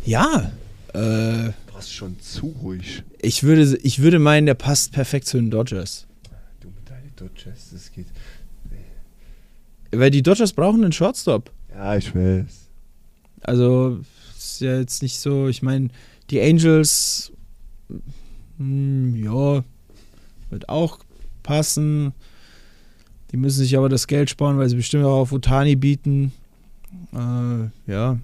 ja, 0.06 0.52
äh, 0.94 1.52
Fast 1.72 1.94
schon 1.94 2.20
zu 2.20 2.48
ruhig. 2.62 3.04
ich, 3.22 3.44
würde, 3.44 3.78
ich 3.84 4.00
würde 4.00 4.20
meinen, 4.20 4.46
der 4.46 4.54
passt 4.54 4.92
perfekt 4.92 5.28
zu 5.28 5.38
den 5.38 5.50
Dodgers. 5.50 6.06
Du 6.60 6.68
mit 6.70 6.90
deinen 6.90 7.14
Dodgers, 7.16 7.70
das 7.72 7.92
geht. 7.92 8.08
Weil 9.92 10.12
die 10.12 10.24
Dodgers 10.24 10.54
brauchen 10.54 10.84
einen 10.84 10.92
Shortstop. 10.92 11.52
Ja, 11.74 11.96
ich 11.96 12.14
weiß. 12.16 12.70
Also, 13.42 14.00
ist 14.38 14.62
ja 14.62 14.80
jetzt 14.80 15.02
nicht 15.02 15.20
so, 15.20 15.48
ich 15.48 15.62
meine, 15.62 15.90
die 16.30 16.42
Angels, 16.42 17.32
hm, 18.58 19.16
ja, 19.16 19.64
wird 20.50 20.70
auch 20.70 21.00
passen. 21.42 22.14
Die 23.32 23.38
müssen 23.38 23.60
sich 23.60 23.78
aber 23.78 23.90
das 23.90 24.08
Geld 24.08 24.30
sparen, 24.30 24.58
weil 24.58 24.70
sie 24.70 24.76
bestimmt 24.76 25.06
auch 25.06 25.22
auf 25.22 25.32
Utani 25.32 25.76
bieten. 25.76 26.32
Äh, 27.12 27.92
ja. 27.92 28.20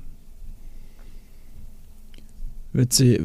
Wird, 2.72 2.94
sie, 2.94 3.20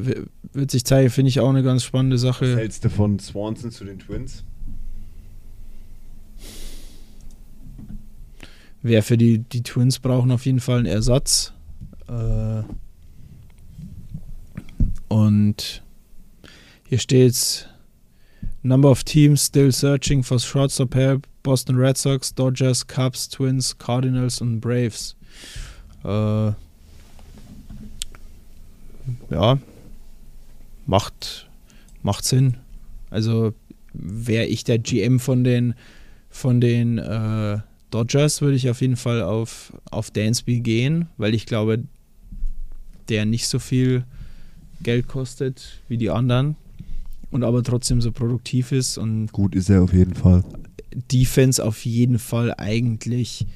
wird 0.53 0.71
sich 0.71 0.83
zeigen, 0.85 1.11
finde 1.11 1.29
ich 1.29 1.39
auch 1.39 1.49
eine 1.49 1.61
ganz 1.61 1.83
spannende 1.83 2.15
Was 2.15 2.21
Sache. 2.21 2.57
hältst 2.57 2.83
du 2.83 2.89
von 2.89 3.19
Swanson 3.19 3.69
zu 3.69 3.85
den 3.85 3.99
Twins? 3.99 4.43
Wer 8.87 9.01
für 9.01 9.17
die, 9.17 9.39
die 9.39 9.63
Twins 9.63 9.97
brauchen 9.97 10.29
auf 10.29 10.45
jeden 10.45 10.59
Fall 10.59 10.77
einen 10.77 10.85
Ersatz. 10.85 11.53
Äh, 12.07 12.61
und 15.07 15.81
hier 16.87 16.99
steht 16.99 17.67
Number 18.61 18.91
of 18.91 19.03
teams 19.03 19.47
still 19.47 19.71
searching 19.71 20.21
for 20.21 20.37
shortstop 20.37 20.93
help. 20.93 21.25
Boston 21.41 21.77
Red 21.77 21.97
Sox, 21.97 22.35
Dodgers, 22.35 22.85
Cubs, 22.85 23.27
Twins, 23.27 23.75
Cardinals 23.75 24.39
und 24.39 24.59
Braves. 24.59 25.15
Äh, 26.03 26.51
ja, 29.31 29.57
macht, 30.85 31.49
macht 32.03 32.23
Sinn. 32.23 32.57
Also 33.09 33.55
wäre 33.93 34.45
ich 34.45 34.63
der 34.63 34.77
GM 34.77 35.19
von 35.19 35.43
den 35.43 35.73
von 36.29 36.61
den 36.61 36.99
äh, 36.99 37.57
Dodgers, 37.95 38.41
würde 38.41 38.57
ich 38.57 38.69
auf 38.69 38.81
jeden 38.81 38.97
Fall 38.97 39.21
auf, 39.21 39.71
auf 39.89 40.11
Dansby 40.11 40.59
gehen, 40.59 41.07
weil 41.15 41.33
ich 41.33 41.45
glaube, 41.45 41.85
der 43.07 43.25
nicht 43.25 43.47
so 43.47 43.57
viel 43.57 44.03
Geld 44.83 45.07
kostet 45.07 45.81
wie 45.87 45.97
die 45.97 46.09
anderen 46.09 46.57
und 47.31 47.45
aber 47.45 47.63
trotzdem 47.63 48.01
so 48.01 48.11
produktiv 48.11 48.73
ist 48.73 48.97
und 48.97 49.31
Gut 49.31 49.55
ist 49.55 49.69
er 49.69 49.81
auf 49.81 49.93
jeden 49.93 50.13
Fall. 50.13 50.43
Defense 51.09 51.63
auf 51.63 51.85
jeden 51.85 52.19
Fall 52.19 52.53
eigentlich 52.57 53.47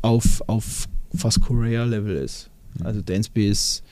auf, 0.00 0.42
auf 0.46 0.88
fast 1.14 1.42
Korea-Level 1.42 2.16
ist. 2.16 2.48
Also 2.82 3.02
Dansby 3.02 3.46
ist, 3.46 3.82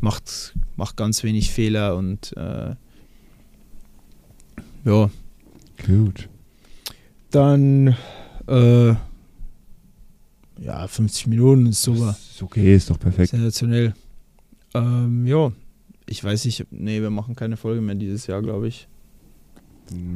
macht, 0.00 0.54
macht 0.76 0.96
ganz 0.96 1.22
wenig 1.22 1.50
Fehler 1.50 1.96
und 1.96 2.34
äh, 2.34 2.74
ja, 4.86 5.10
Gut. 5.86 6.29
Dann 7.30 7.96
äh, 8.46 8.94
ja, 10.60 10.86
50 10.86 11.26
Minuten 11.28 11.66
ist 11.66 11.82
super. 11.82 12.10
Ist 12.30 12.42
okay, 12.42 12.74
ist 12.74 12.90
doch 12.90 12.98
perfekt. 12.98 13.30
Sensationell. 13.30 13.94
Ähm, 14.74 15.26
ja, 15.26 15.50
ich 16.06 16.22
weiß 16.22 16.44
nicht, 16.44 16.66
nee, 16.70 17.00
wir 17.00 17.10
machen 17.10 17.34
keine 17.34 17.56
Folge 17.56 17.80
mehr 17.80 17.94
dieses 17.94 18.26
Jahr, 18.26 18.42
glaube 18.42 18.68
ich. 18.68 18.86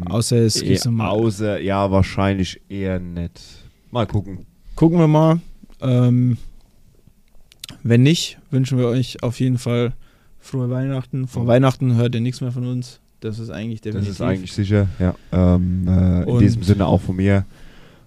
Außer 0.06 0.36
es 0.36 0.62
Eh, 0.62 0.68
gibt 0.68 0.84
nochmal. 0.84 1.08
Außer, 1.10 1.60
ja, 1.60 1.90
wahrscheinlich 1.90 2.60
eher 2.68 3.00
nicht. 3.00 3.40
Mal 3.90 4.06
gucken. 4.06 4.46
Gucken 4.76 4.98
wir 4.98 5.08
mal. 5.08 5.40
Ähm, 5.80 6.36
wenn 7.82 8.02
nicht, 8.02 8.38
wünschen 8.50 8.78
wir 8.78 8.86
euch 8.86 9.22
auf 9.22 9.40
jeden 9.40 9.58
Fall 9.58 9.94
frohe 10.38 10.70
Weihnachten. 10.70 11.26
Vor 11.26 11.46
Weihnachten 11.46 11.96
hört 11.96 12.14
ihr 12.14 12.20
nichts 12.20 12.40
mehr 12.40 12.52
von 12.52 12.66
uns. 12.66 13.00
Das 13.24 13.38
ist 13.38 13.48
eigentlich 13.48 13.80
Das 13.80 13.92
definitiv. 13.92 14.12
ist 14.12 14.20
eigentlich 14.20 14.52
sicher, 14.52 14.86
ja. 14.98 15.14
Ähm, 15.32 15.88
äh, 15.88 16.30
in 16.30 16.38
diesem 16.40 16.62
Sinne 16.62 16.86
auch 16.86 17.00
von 17.00 17.16
mir. 17.16 17.46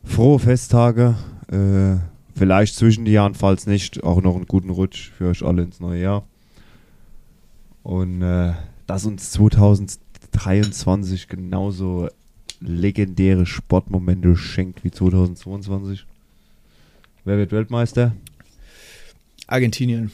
Frohe 0.03 0.37
Festtage. 0.37 1.15
Äh, 1.51 1.95
vielleicht 2.35 2.75
zwischen 2.75 3.03
die 3.03 3.13
Jahren, 3.13 3.33
falls 3.33 3.65
nicht, 3.65 4.03
auch 4.03 4.21
noch 4.21 4.35
einen 4.35 4.45
guten 4.45 4.69
Rutsch 4.69 5.09
für 5.09 5.29
euch 5.29 5.41
alle 5.41 5.63
ins 5.63 5.79
neue 5.79 6.03
Jahr. 6.03 6.27
Und 7.81 8.21
äh, 8.21 8.53
dass 8.85 9.07
uns 9.07 9.31
2023 9.31 11.27
genauso 11.27 12.09
legendäre 12.59 13.47
Sportmomente 13.47 14.35
schenkt 14.35 14.83
wie 14.83 14.91
2022. 14.91 16.05
Wer 17.25 17.37
wird 17.39 17.51
Weltmeister? 17.51 18.13
Argentinien. 19.47 20.11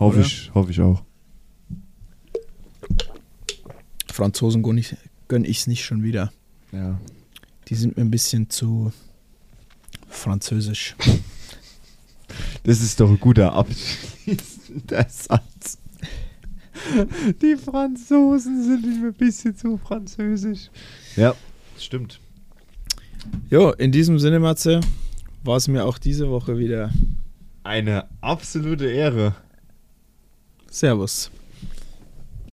Hoffe 0.00 0.22
ich, 0.22 0.50
hoffe 0.54 0.70
ich 0.70 0.80
auch. 0.80 1.02
Franzosen 4.16 4.62
gönne 4.62 4.80
ich 4.80 4.96
ich's 5.50 5.66
nicht 5.66 5.84
schon 5.84 6.02
wieder. 6.02 6.32
Ja. 6.72 6.98
Die 7.68 7.74
sind 7.74 7.96
mir 7.96 8.02
ein 8.02 8.10
bisschen 8.10 8.48
zu 8.48 8.92
französisch. 10.08 10.96
Das 12.64 12.80
ist 12.80 12.98
doch 12.98 13.10
ein 13.10 13.20
guter 13.20 13.52
abschließender 13.52 15.06
Satz. 15.08 15.78
Die 17.42 17.56
Franzosen 17.56 18.62
sind 18.62 19.00
mir 19.00 19.08
ein 19.08 19.14
bisschen 19.14 19.54
zu 19.54 19.76
französisch. 19.76 20.70
Ja, 21.16 21.34
stimmt. 21.78 22.18
Jo, 23.50 23.72
in 23.72 23.92
diesem 23.92 24.18
Sinne, 24.18 24.40
Matze, 24.40 24.80
war 25.44 25.56
es 25.56 25.68
mir 25.68 25.84
auch 25.84 25.98
diese 25.98 26.30
Woche 26.30 26.58
wieder. 26.58 26.90
Eine 27.64 28.06
absolute 28.22 28.86
Ehre. 28.86 29.34
Servus. 30.70 31.30